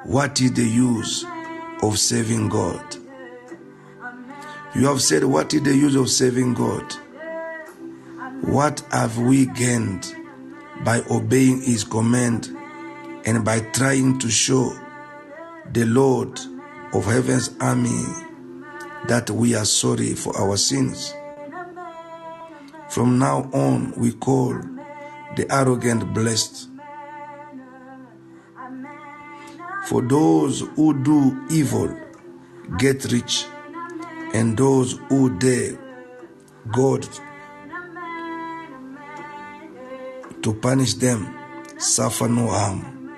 What 0.03 0.41
is 0.41 0.53
the 0.53 0.63
use 0.63 1.25
of 1.83 1.99
saving 1.99 2.49
God? 2.49 2.95
You 4.73 4.87
have 4.87 4.99
said, 4.99 5.23
What 5.23 5.53
is 5.53 5.61
the 5.61 5.75
use 5.75 5.93
of 5.95 6.09
saving 6.09 6.55
God? 6.55 6.91
What 8.41 8.79
have 8.91 9.19
we 9.19 9.45
gained 9.45 10.15
by 10.83 11.03
obeying 11.11 11.61
His 11.61 11.83
command 11.83 12.47
and 13.25 13.45
by 13.45 13.59
trying 13.59 14.17
to 14.19 14.29
show 14.31 14.75
the 15.71 15.85
Lord 15.85 16.39
of 16.93 17.05
heaven's 17.05 17.51
army 17.59 18.03
that 19.07 19.29
we 19.29 19.53
are 19.53 19.65
sorry 19.65 20.15
for 20.15 20.35
our 20.35 20.57
sins? 20.57 21.13
From 22.89 23.19
now 23.19 23.51
on, 23.53 23.93
we 23.95 24.13
call 24.13 24.53
the 25.35 25.45
arrogant 25.51 26.11
blessed. 26.11 26.70
For 29.87 30.01
those 30.01 30.61
who 30.75 31.03
do 31.03 31.45
evil 31.51 31.95
get 32.79 33.11
rich, 33.11 33.45
and 34.33 34.57
those 34.57 34.99
who 35.09 35.37
dare 35.39 35.77
God 36.71 37.07
to 40.43 40.53
punish 40.53 40.95
them 40.95 41.35
suffer 41.79 42.27
no 42.29 42.47
harm. 42.47 43.09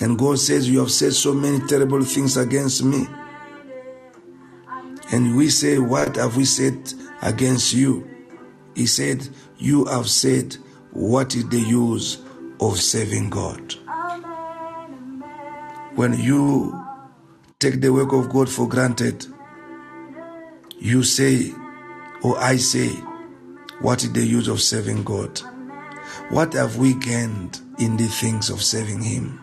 And 0.00 0.18
God 0.18 0.38
says, 0.38 0.68
You 0.68 0.80
have 0.80 0.90
said 0.92 1.14
so 1.14 1.34
many 1.34 1.60
terrible 1.66 2.02
things 2.04 2.36
against 2.36 2.84
me. 2.84 3.06
And 5.12 5.36
we 5.36 5.50
say, 5.50 5.78
What 5.78 6.16
have 6.16 6.36
we 6.36 6.44
said 6.44 6.92
against 7.22 7.74
you? 7.74 8.08
He 8.74 8.86
said, 8.86 9.28
You 9.58 9.86
have 9.86 10.08
said, 10.10 10.56
What 10.92 11.36
is 11.36 11.48
the 11.48 11.60
use 11.60 12.22
of 12.60 12.78
serving 12.80 13.30
God? 13.30 13.74
When 15.96 16.12
you 16.12 16.78
take 17.58 17.80
the 17.80 17.90
work 17.90 18.12
of 18.12 18.28
God 18.28 18.50
for 18.50 18.68
granted, 18.68 19.24
you 20.78 21.02
say, 21.02 21.54
or 22.22 22.36
I 22.36 22.56
say, 22.56 22.90
What 23.80 24.04
is 24.04 24.12
the 24.12 24.20
use 24.22 24.46
of 24.48 24.60
serving 24.60 25.04
God? 25.04 25.40
What 26.28 26.52
have 26.52 26.76
we 26.76 26.92
gained 26.92 27.60
in 27.78 27.96
the 27.96 28.08
things 28.08 28.50
of 28.50 28.62
serving 28.62 29.00
Him? 29.00 29.40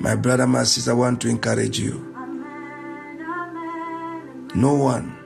My 0.00 0.14
brother, 0.14 0.46
my 0.46 0.62
sister, 0.62 0.92
I 0.92 0.94
want 0.94 1.20
to 1.22 1.28
encourage 1.28 1.80
you. 1.80 2.14
No 4.54 4.74
one 4.74 5.18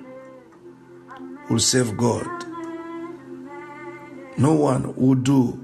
will 1.51 1.59
serve 1.59 1.99
God. 1.99 2.27
No 4.39 4.55
one 4.55 4.97
will 4.97 5.17
do 5.17 5.63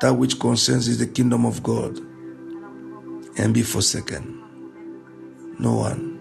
that 0.00 0.14
which 0.14 0.38
concerns 0.38 0.86
is 0.86 0.98
the 0.98 1.08
kingdom 1.08 1.44
of 1.44 1.64
God 1.64 2.06
and 3.36 3.54
be 3.54 3.62
forsaken. 3.62 4.42
No 5.58 5.74
one. 5.76 6.18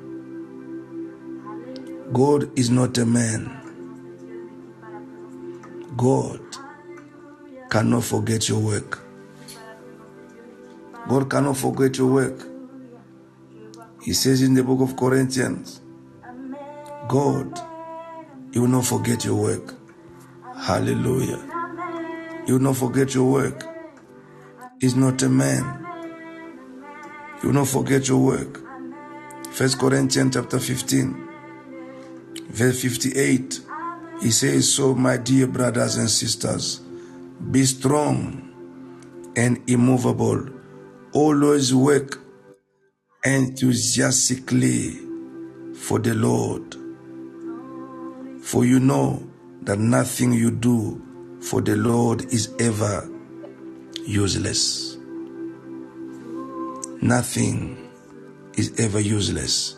God 2.13 2.57
is 2.57 2.69
not 2.69 2.97
a 2.97 3.05
man. 3.05 3.55
God 5.95 6.39
cannot 7.69 8.03
forget 8.03 8.49
your 8.49 8.59
work. 8.59 8.99
God 11.07 11.29
cannot 11.29 11.57
forget 11.57 11.97
your 11.97 12.07
work. 12.07 12.43
He 14.01 14.13
says 14.13 14.41
in 14.41 14.53
the 14.53 14.63
book 14.63 14.81
of 14.81 14.95
Corinthians, 14.95 15.81
God, 17.07 17.59
you 18.51 18.61
will 18.61 18.69
not 18.69 18.85
forget 18.85 19.25
your 19.25 19.35
work. 19.35 19.75
Hallelujah. 20.57 21.39
You 22.47 22.55
will 22.55 22.61
not 22.61 22.77
forget 22.77 23.13
your 23.13 23.31
work. 23.31 23.63
He's 24.79 24.95
not 24.95 25.21
a 25.21 25.29
man. 25.29 25.78
Will 27.43 27.53
not 27.53 27.67
forget 27.67 28.07
your 28.07 28.17
work. 28.19 28.59
First 29.51 29.79
Corinthians 29.79 30.35
chapter 30.35 30.59
15, 30.59 31.27
verse 32.49 32.81
58. 32.81 33.61
He 34.21 34.31
says, 34.31 34.73
So, 34.73 34.93
my 34.93 35.17
dear 35.17 35.47
brothers 35.47 35.95
and 35.95 36.09
sisters, 36.09 36.81
be 37.51 37.63
strong 37.65 39.31
and 39.35 39.61
immovable. 39.69 40.49
Always 41.13 41.73
work 41.73 42.19
enthusiastically 43.23 44.99
for 45.73 45.99
the 45.99 46.13
Lord. 46.13 46.75
For 48.43 48.65
you 48.65 48.79
know 48.79 49.23
that 49.61 49.79
nothing 49.79 50.33
you 50.33 50.51
do 50.51 51.01
for 51.41 51.61
the 51.61 51.75
Lord 51.77 52.33
is 52.33 52.53
ever 52.59 53.09
useless. 54.05 54.88
Nothing 57.01 57.89
is 58.57 58.79
ever 58.79 58.99
useless. 58.99 59.77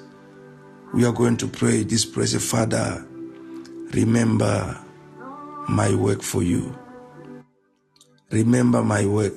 We 0.94 1.06
are 1.06 1.12
going 1.14 1.38
to 1.38 1.48
pray 1.48 1.84
this 1.84 2.06
prayer. 2.06 2.28
Father, 2.40 3.06
remember 3.94 4.80
my 5.70 5.94
work 5.96 6.24
for 6.24 6.44
you. 6.44 6.78
Remember 8.32 8.84
my 8.84 9.06
work. 9.06 9.36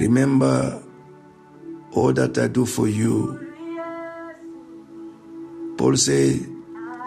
Remember 0.00 0.82
all 1.92 2.12
that 2.12 2.36
I 2.38 2.48
do 2.48 2.66
for 2.66 2.88
you. 2.88 3.54
Paul 5.78 5.96
said, 5.96 6.46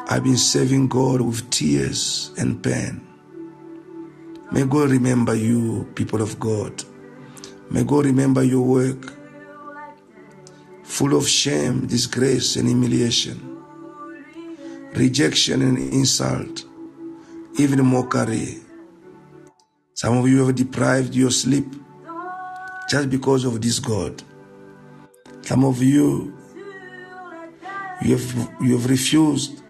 I've 0.09 0.23
been 0.23 0.37
serving 0.37 0.87
God 0.87 1.21
with 1.21 1.49
tears 1.51 2.31
and 2.37 2.63
pain. 2.63 3.05
May 4.51 4.65
God 4.65 4.89
remember 4.91 5.35
you, 5.35 5.87
people 5.95 6.21
of 6.21 6.39
God. 6.39 6.83
May 7.69 7.83
God 7.83 8.05
remember 8.05 8.43
your 8.43 8.61
work, 8.61 9.13
full 10.83 11.17
of 11.17 11.27
shame, 11.27 11.85
disgrace, 11.85 12.55
and 12.55 12.67
humiliation, 12.69 13.57
rejection 14.93 15.61
and 15.61 15.77
insult, 15.77 16.63
even 17.59 17.85
mockery. 17.85 18.59
Some 19.93 20.17
of 20.17 20.29
you 20.29 20.45
have 20.45 20.55
deprived 20.55 21.13
your 21.13 21.29
sleep 21.29 21.65
just 22.89 23.09
because 23.09 23.43
of 23.43 23.61
this 23.61 23.79
God. 23.79 24.23
Some 25.41 25.65
of 25.65 25.81
you, 25.81 26.33
you 28.01 28.17
have, 28.17 28.51
you 28.61 28.77
have 28.77 28.89
refused 28.89 29.61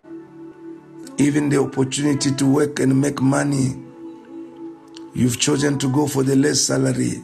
even 1.17 1.49
the 1.49 1.59
opportunity 1.59 2.31
to 2.31 2.45
work 2.45 2.79
and 2.79 3.01
make 3.01 3.21
money. 3.21 3.75
You've 5.15 5.39
chosen 5.39 5.79
to 5.79 5.91
go 5.91 6.05
for 6.05 6.21
the 6.21 6.35
less 6.35 6.61
salary 6.61 7.23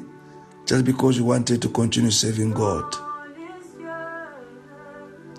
just 0.66 0.86
because 0.86 1.18
you 1.18 1.26
wanted 1.26 1.62
to 1.64 1.70
continue 1.70 2.12
serving 2.12 2.52
God. 2.54 2.96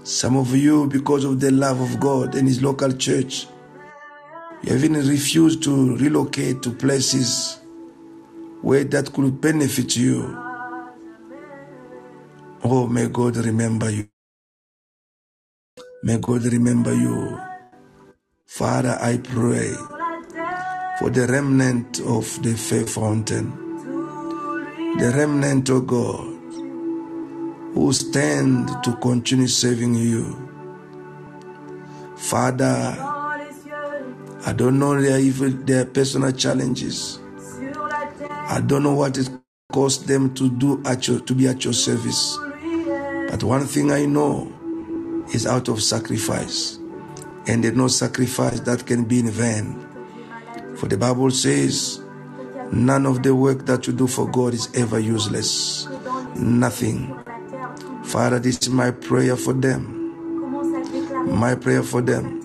Some 0.05 0.37
of 0.37 0.55
you, 0.57 0.89
because 0.89 1.25
of 1.25 1.41
the 1.41 1.51
love 1.51 1.81
of 1.81 2.01
God 2.01 2.35
and 2.37 2.49
His 2.49 2.63
local 2.63 2.93
church, 2.93 3.47
you 4.63 4.73
have 4.73 4.85
even 4.85 5.07
refused 5.09 5.63
to 5.65 5.97
relocate 5.97 6.63
to 6.63 6.71
places 6.73 7.61
where 8.63 8.85
that 8.85 9.13
could 9.13 9.41
benefit 9.41 9.97
you. 9.97 10.39
Oh, 12.65 12.87
may 12.89 13.09
God 13.09 13.37
remember 13.39 13.91
you. 13.91 14.09
May 16.05 16.19
God 16.19 16.45
remember 16.45 16.95
you. 16.95 17.39
Father, 18.47 18.99
I 19.01 19.19
pray 19.19 19.75
for 20.99 21.11
the 21.11 21.27
remnant 21.29 22.01
of 22.01 22.43
the 22.43 22.55
faith 22.55 22.91
fountain, 22.95 23.64
the 24.99 25.12
remnant 25.16 25.69
of 25.71 25.87
God 25.87 26.35
who 27.75 27.93
stand 27.93 28.69
to 28.85 28.97
continue 28.97 29.49
serving 29.49 29.95
you. 29.95 30.51
Father, 32.16 32.97
I 34.47 34.53
don't 34.55 34.79
know 34.79 35.01
their 35.01 35.19
even 35.21 35.65
their 35.66 35.85
personal 35.87 36.33
challenges. 36.33 37.19
I 38.33 38.61
don't 38.66 38.85
know 38.85 38.95
what 38.95 39.19
it 39.19 39.31
cost 39.73 40.07
them 40.07 40.35
to 40.35 40.51
do 40.51 40.83
at 40.87 41.09
your, 41.09 41.21
to 41.21 41.35
be 41.35 41.49
at 41.49 41.65
your 41.65 41.73
service. 41.75 42.39
But 43.31 43.43
one 43.43 43.66
thing 43.66 43.91
I 43.93 44.07
know 44.07 44.53
is 45.35 45.47
out 45.47 45.69
of 45.69 45.83
sacrifice. 45.83 46.79
And 47.49 47.65
there's 47.65 47.77
no 47.77 47.89
sacrifice 47.89 48.61
that 48.61 48.87
can 48.87 49.05
be 49.05 49.21
in 49.21 49.31
vain. 49.31 49.87
For 50.77 50.87
the 50.89 50.99
Bible 50.99 51.31
says, 51.33 52.03
none 52.75 53.07
of 53.07 53.23
the 53.23 53.35
work 53.35 53.67
that 53.67 53.87
you 53.87 53.93
do 53.93 54.07
for 54.07 54.29
God 54.29 54.53
is 54.55 54.69
ever 54.75 54.99
useless. 54.99 55.87
Nothing. 56.35 57.17
Father, 58.03 58.39
this 58.39 58.59
is 58.59 58.69
my 58.69 58.91
prayer 58.91 59.37
for 59.37 59.53
them. 59.53 60.01
My 61.39 61.55
prayer 61.55 61.83
for 61.83 62.03
them. 62.03 62.43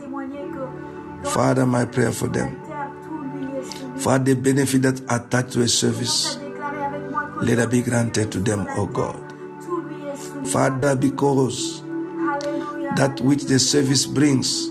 Father, 1.24 1.66
my 1.66 1.86
prayer 1.86 2.12
for 2.12 2.28
them. 2.28 2.62
Father, 3.98 4.36
the 4.36 4.42
benefit 4.42 4.82
that 4.84 5.02
attached 5.10 5.54
to 5.54 5.62
a 5.62 5.68
service, 5.68 6.38
let 7.42 7.60
it 7.60 7.70
be 7.70 7.82
granted 7.82 8.32
to 8.32 8.40
them, 8.40 8.68
O 8.78 8.86
God. 8.86 9.20
Father, 10.48 10.96
because 10.96 11.82
that 12.96 13.20
which 13.22 13.44
the 13.44 13.60
service 13.60 14.06
brings 14.06 14.70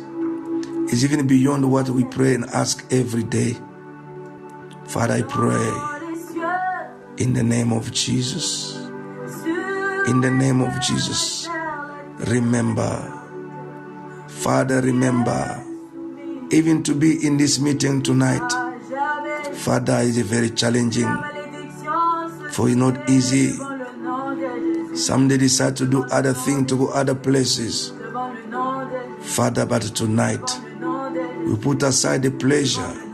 is 0.93 1.05
even 1.05 1.27
beyond 1.27 1.71
what 1.71 1.89
we 1.91 2.05
pray 2.05 2.35
and 2.35 2.45
ask 2.47 2.85
every 2.91 3.23
day. 3.23 3.57
Father, 4.89 5.15
I 5.15 5.23
pray 5.23 5.73
in 7.19 7.35
the 7.35 7.43
name 7.43 7.73
of 7.73 7.93
Jesus. 7.93 8.77
In 10.07 10.23
the 10.23 10.31
name 10.31 10.63
of 10.63 10.81
Jesus, 10.81 11.47
remember. 12.21 13.15
Father, 14.29 14.81
remember. 14.81 15.63
Even 16.51 16.83
to 16.85 16.95
be 16.95 17.27
in 17.27 17.37
this 17.37 17.59
meeting 17.61 18.01
tonight, 18.01 18.51
Father, 19.53 19.99
is 19.99 20.17
a 20.17 20.25
very 20.25 20.49
challenging. 20.49 21.15
For 22.53 22.69
it's 22.69 22.77
not 22.77 23.11
easy. 23.11 23.53
Some 24.97 25.29
they 25.29 25.37
decide 25.37 25.77
to 25.77 25.87
do 25.87 26.05
other 26.05 26.33
things, 26.33 26.69
to 26.71 26.79
go 26.79 26.89
other 26.89 27.15
places. 27.15 27.93
Father, 29.21 29.67
but 29.67 29.83
tonight, 29.83 30.51
we 31.47 31.57
put 31.57 31.83
aside 31.83 32.23
the 32.23 32.31
pleasure. 32.31 33.08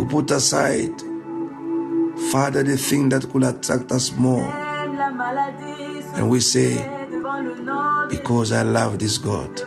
We 0.00 0.06
put 0.06 0.30
aside, 0.30 0.98
Father, 2.32 2.62
the 2.62 2.78
thing 2.78 3.10
that 3.10 3.28
could 3.30 3.42
attract 3.44 3.92
us 3.92 4.10
more. 4.16 4.50
And 6.14 6.30
we 6.30 6.40
say, 6.40 6.72
because 8.08 8.50
I 8.52 8.62
love 8.62 8.98
this 8.98 9.18
God, 9.18 9.60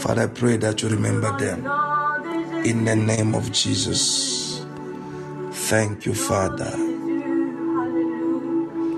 Father, 0.00 0.22
I 0.22 0.26
pray 0.26 0.56
that 0.56 0.82
you 0.82 0.88
remember 0.88 1.38
them. 1.38 1.64
In 2.66 2.84
the 2.84 2.96
name 2.96 3.36
of 3.36 3.52
Jesus. 3.52 4.66
Thank 5.52 6.04
you, 6.04 6.14
Father. 6.14 6.72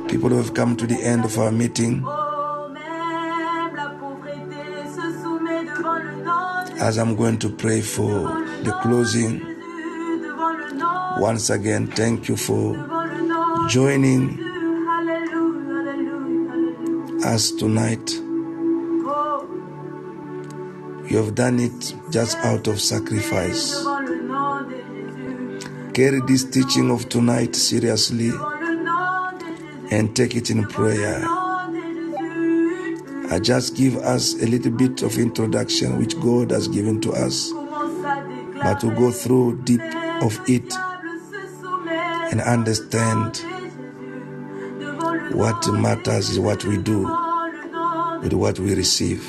People 0.08 0.30
who 0.30 0.38
have 0.38 0.54
come 0.54 0.74
to 0.78 0.86
the 0.86 0.98
end 1.02 1.26
of 1.26 1.38
our 1.38 1.52
meeting, 1.52 2.02
as 6.80 6.96
I'm 6.96 7.14
going 7.14 7.38
to 7.40 7.50
pray 7.50 7.82
for 7.82 8.22
the 8.62 8.72
closing, 8.82 9.49
once 11.20 11.50
again, 11.50 11.86
thank 11.86 12.28
you 12.28 12.36
for 12.36 12.74
joining 13.68 14.40
us 17.22 17.50
tonight. 17.52 18.10
You 21.10 21.16
have 21.18 21.34
done 21.34 21.60
it 21.60 21.94
just 22.10 22.38
out 22.38 22.66
of 22.68 22.80
sacrifice. 22.80 23.84
Carry 25.92 26.20
this 26.26 26.44
teaching 26.44 26.90
of 26.90 27.10
tonight 27.10 27.54
seriously 27.54 28.30
and 29.90 30.16
take 30.16 30.34
it 30.36 30.48
in 30.48 30.64
prayer. 30.68 31.22
I 33.30 33.38
just 33.42 33.76
give 33.76 33.96
us 33.98 34.40
a 34.42 34.46
little 34.46 34.72
bit 34.72 35.02
of 35.02 35.18
introduction 35.18 35.98
which 35.98 36.18
God 36.18 36.50
has 36.50 36.66
given 36.66 36.98
to 37.02 37.12
us, 37.12 37.52
but 37.52 38.80
to 38.80 38.90
go 38.96 39.10
through 39.10 39.60
deep 39.64 39.82
of 40.22 40.40
it 40.48 40.72
and 42.30 42.40
understand 42.40 43.38
what 45.34 45.66
matters 45.72 46.30
is 46.30 46.38
what 46.38 46.64
we 46.64 46.76
do 46.78 47.00
with 48.22 48.32
what 48.32 48.58
we 48.58 48.74
receive. 48.74 49.26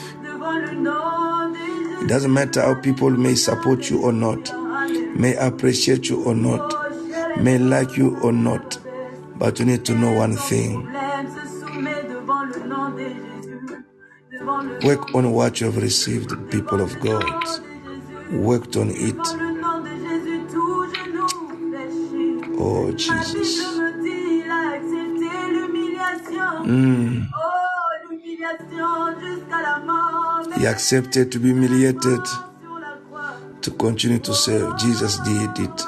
It 2.01 2.07
doesn't 2.07 2.33
matter 2.33 2.61
how 2.61 2.75
people 2.81 3.09
may 3.11 3.35
support 3.35 3.89
you 3.89 4.03
or 4.03 4.11
not, 4.11 4.51
may 5.15 5.35
appreciate 5.35 6.09
you 6.09 6.23
or 6.23 6.35
not, 6.35 6.73
may 7.39 7.57
like 7.57 7.95
you 7.97 8.19
or 8.19 8.31
not, 8.31 8.79
but 9.37 9.59
you 9.59 9.65
need 9.65 9.85
to 9.85 9.93
know 9.95 10.13
one 10.13 10.35
thing. 10.35 10.87
Work 14.83 15.13
on 15.13 15.31
what 15.31 15.61
you 15.61 15.67
have 15.67 15.77
received, 15.77 16.31
people 16.51 16.81
of 16.81 16.99
God. 16.99 17.43
Worked 18.31 18.75
on 18.77 18.89
it. 18.89 19.50
Oh, 22.63 22.91
Jesus. 22.91 23.59
Mm. 26.63 27.27
He 30.57 30.67
accepted 30.67 31.31
to 31.31 31.39
be 31.39 31.47
humiliated 31.47 32.23
to 33.61 33.71
continue 33.71 34.19
to 34.19 34.33
serve. 34.35 34.77
Jesus 34.77 35.17
did 35.19 35.57
it. 35.57 35.81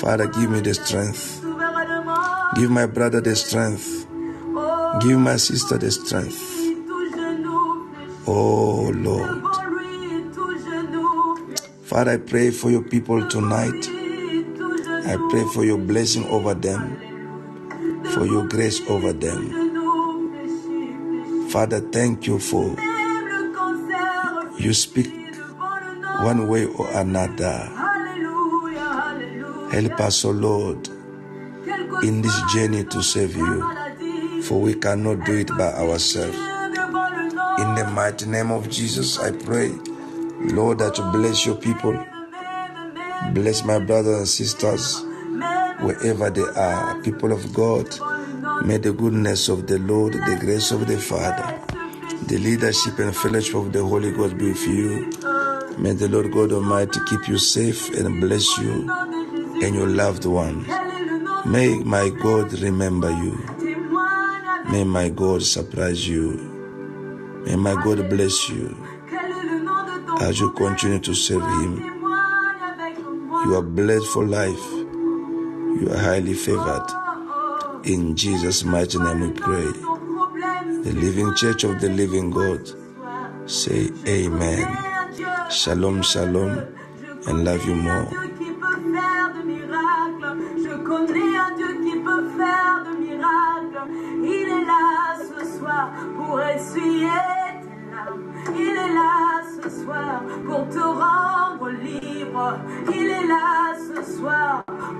Father, 0.00 0.28
give 0.28 0.50
me 0.50 0.60
the 0.60 0.74
strength. 0.74 1.42
Give 2.54 2.70
my 2.70 2.86
brother 2.86 3.20
the 3.20 3.34
strength. 3.34 4.06
Give 5.00 5.18
my 5.18 5.36
sister 5.36 5.76
the 5.76 5.90
strength. 5.90 6.38
Oh, 8.28 8.92
Lord. 8.94 9.42
Father, 11.82 12.12
I 12.12 12.16
pray 12.18 12.50
for 12.52 12.70
your 12.70 12.82
people 12.82 13.28
tonight. 13.28 13.93
I 15.14 15.16
pray 15.30 15.44
for 15.54 15.64
your 15.64 15.78
blessing 15.78 16.26
over 16.26 16.54
them, 16.54 18.02
for 18.14 18.26
your 18.26 18.48
grace 18.48 18.80
over 18.88 19.12
them. 19.12 19.62
Father, 21.50 21.78
thank 21.78 22.26
you 22.26 22.40
for 22.40 22.74
you 24.58 24.74
speak 24.74 25.36
one 26.24 26.48
way 26.48 26.64
or 26.64 26.90
another. 26.94 27.70
Help 29.70 30.00
us, 30.00 30.24
O 30.24 30.30
Lord, 30.32 30.88
in 32.02 32.20
this 32.20 32.42
journey 32.52 32.82
to 32.82 33.00
save 33.00 33.36
you, 33.36 34.42
for 34.42 34.60
we 34.60 34.74
cannot 34.74 35.24
do 35.24 35.38
it 35.38 35.48
by 35.48 35.74
ourselves. 35.74 36.36
In 36.36 37.74
the 37.76 37.88
mighty 37.94 38.26
name 38.26 38.50
of 38.50 38.68
Jesus, 38.68 39.16
I 39.20 39.30
pray, 39.30 39.70
Lord, 40.40 40.80
that 40.80 40.98
you 40.98 41.04
bless 41.12 41.46
your 41.46 41.54
people. 41.54 42.04
Bless 43.34 43.64
my 43.64 43.80
brothers 43.80 44.16
and 44.16 44.28
sisters 44.28 45.02
wherever 45.80 46.30
they 46.30 46.42
are. 46.42 47.02
People 47.02 47.32
of 47.32 47.52
God, 47.52 47.88
may 48.64 48.76
the 48.76 48.92
goodness 48.92 49.48
of 49.48 49.66
the 49.66 49.80
Lord, 49.80 50.12
the 50.12 50.36
grace 50.40 50.70
of 50.70 50.86
the 50.86 50.96
Father, 50.96 51.58
the 52.28 52.38
leadership 52.38 52.96
and 53.00 53.14
fellowship 53.14 53.56
of 53.56 53.72
the 53.72 53.82
Holy 53.84 54.12
Ghost 54.12 54.38
be 54.38 54.50
with 54.50 54.64
you. 54.68 55.10
May 55.78 55.94
the 55.94 56.08
Lord 56.08 56.30
God 56.30 56.52
Almighty 56.52 57.00
keep 57.08 57.26
you 57.26 57.36
safe 57.38 57.92
and 57.98 58.20
bless 58.20 58.56
you 58.58 58.88
and 59.64 59.74
your 59.74 59.88
loved 59.88 60.26
ones. 60.26 60.68
May 61.44 61.74
my 61.82 62.10
God 62.10 62.52
remember 62.60 63.10
you. 63.10 63.36
May 64.70 64.84
my 64.84 65.08
God 65.08 65.42
surprise 65.42 66.06
you. 66.06 66.36
May 67.46 67.56
my 67.56 67.74
God 67.82 68.08
bless 68.08 68.48
you 68.48 68.76
as 70.20 70.38
you 70.38 70.52
continue 70.52 71.00
to 71.00 71.14
serve 71.14 71.42
Him. 71.42 71.93
You 73.44 73.56
are 73.56 73.62
blessed 73.62 74.06
for 74.06 74.24
life. 74.24 74.64
You 74.72 75.88
are 75.90 75.98
highly 75.98 76.32
favored. 76.32 76.86
In 77.84 78.16
Jesus' 78.16 78.64
mighty 78.64 78.98
name 78.98 79.20
we 79.20 79.30
pray. 79.32 79.66
The 80.84 80.92
living 80.94 81.34
church 81.34 81.64
of 81.64 81.78
the 81.78 81.90
living 81.90 82.30
God 82.30 82.66
say 83.44 83.90
Amen. 84.08 84.66
Shalom, 85.50 86.00
shalom, 86.02 86.74
and 87.26 87.44
love 87.44 87.66
you 87.66 87.74
more. 87.74 88.08
Pour 96.16 96.40
essuyer 96.40 97.08
tes 97.62 97.90
larmes. 97.94 98.32
Il 98.56 98.76
est 98.76 98.94
là 98.94 99.42
ce 99.62 99.84
soir 99.84 100.22
pour 100.46 100.68
te 100.68 100.78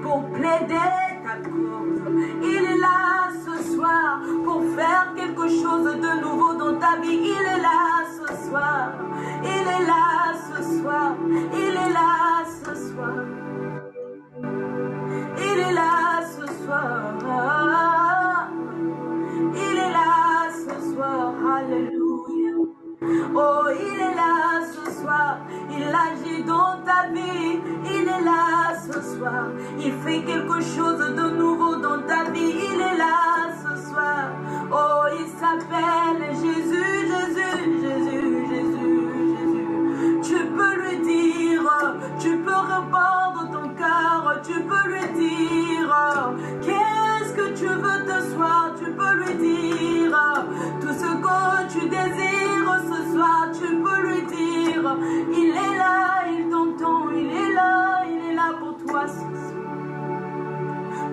pour 0.02 0.24
plaider 0.30 0.94
ta 1.24 1.36
cause. 1.48 2.02
Il 2.42 2.64
est 2.72 2.78
là 2.78 3.30
ce 3.44 3.74
soir 3.74 4.20
pour 4.44 4.62
faire 4.76 5.12
quelque 5.16 5.48
chose 5.48 5.84
de 5.84 6.20
nouveau 6.20 6.54
dans 6.54 6.78
ta 6.78 7.00
vie. 7.00 7.20
Il 7.22 7.46
est 7.54 7.62
là 7.62 8.04
ce 8.18 8.48
soir. 8.48 8.92
Il 9.42 9.66
est 9.76 9.86
là 9.86 10.34
ce 10.48 10.80
soir. 10.80 11.16
Il 11.52 11.74
est 11.84 11.92
là 11.92 12.44
ce 12.46 12.74
soir. 12.92 13.24
Il 15.38 15.58
est 15.58 15.72
là 15.72 16.22
ce 16.22 16.46
soir. 16.64 17.73
Oh, 23.34 23.64
il 23.70 24.00
est 24.00 24.14
là 24.14 24.60
ce 24.66 25.00
soir. 25.00 25.38
Il 25.70 25.84
agit 25.84 26.42
dans 26.44 26.78
ta 26.84 27.08
vie. 27.12 27.60
Il 27.84 28.08
est 28.08 28.24
là 28.24 28.74
ce 28.86 29.16
soir. 29.16 29.48
Il 29.78 29.92
fait 30.04 30.22
quelque 30.22 30.60
chose 30.60 30.98
de 30.98 31.30
nouveau 31.36 31.76
dans 31.76 32.00
ta 32.02 32.30
vie. 32.30 32.54
Il 32.72 32.80
est 32.80 32.96
là 32.96 33.50
ce 33.62 33.90
soir. 33.90 34.30
Oh, 34.72 35.04
il 35.18 35.26
s'appelle 35.38 36.22
Jésus, 36.42 37.08
Jésus, 37.12 37.64
Jésus, 37.82 38.46
Jésus, 38.50 38.94
Jésus. 39.30 39.54
Tu 40.22 40.46
peux 40.46 40.74
lui 40.80 40.98
dire, 41.04 41.96
tu 42.18 42.38
peux 42.38 42.50
répandre 42.50 43.50
ton 43.52 43.68
cœur, 43.74 44.40
tu 44.42 44.54
peux 44.54 44.88
lui 44.88 45.06
dire, 45.18 45.94
qu'est-ce 46.62 47.32
que 47.34 47.48
tu 47.58 47.66
veux 47.66 48.00
ce 48.08 48.34
soir, 48.34 48.72
tu 48.78 48.90
peux 48.90 49.14
lui 49.16 49.34
dire, 49.34 50.18
tout 50.80 50.88
ce 50.88 51.14
que 51.24 51.72
tu 51.72 51.88
désires 51.88 52.43
tu 53.52 53.66
peux 53.82 54.00
lui 54.06 54.22
dire, 54.22 54.96
il 55.32 55.50
est 55.50 55.78
là, 55.78 56.26
il 56.28 56.48
t'entend, 56.48 57.10
il 57.10 57.26
est 57.26 57.52
là, 57.54 58.04
il 58.06 58.30
est 58.30 58.34
là 58.34 58.54
pour 58.58 58.76
toi 58.84 59.06
ce. 59.06 59.24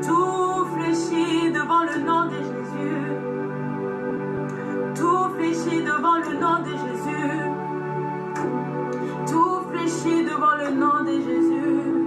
Tout 0.08 0.66
fléchit 0.74 1.52
devant 1.52 1.84
le 1.84 1.98
nom 2.02 2.26
de 2.26 2.38
Jésus. 2.50 3.12
Tout 4.96 5.30
fléchit 5.38 5.84
devant 5.84 6.18
le 6.18 6.34
nom 6.40 6.60
de 6.64 6.72
Jésus. 6.84 7.40
Tout 9.28 9.60
fléchit 9.70 10.24
devant 10.24 10.56
le 10.58 10.72
nom 10.72 11.04
de 11.04 11.12
Jésus. 11.12 12.01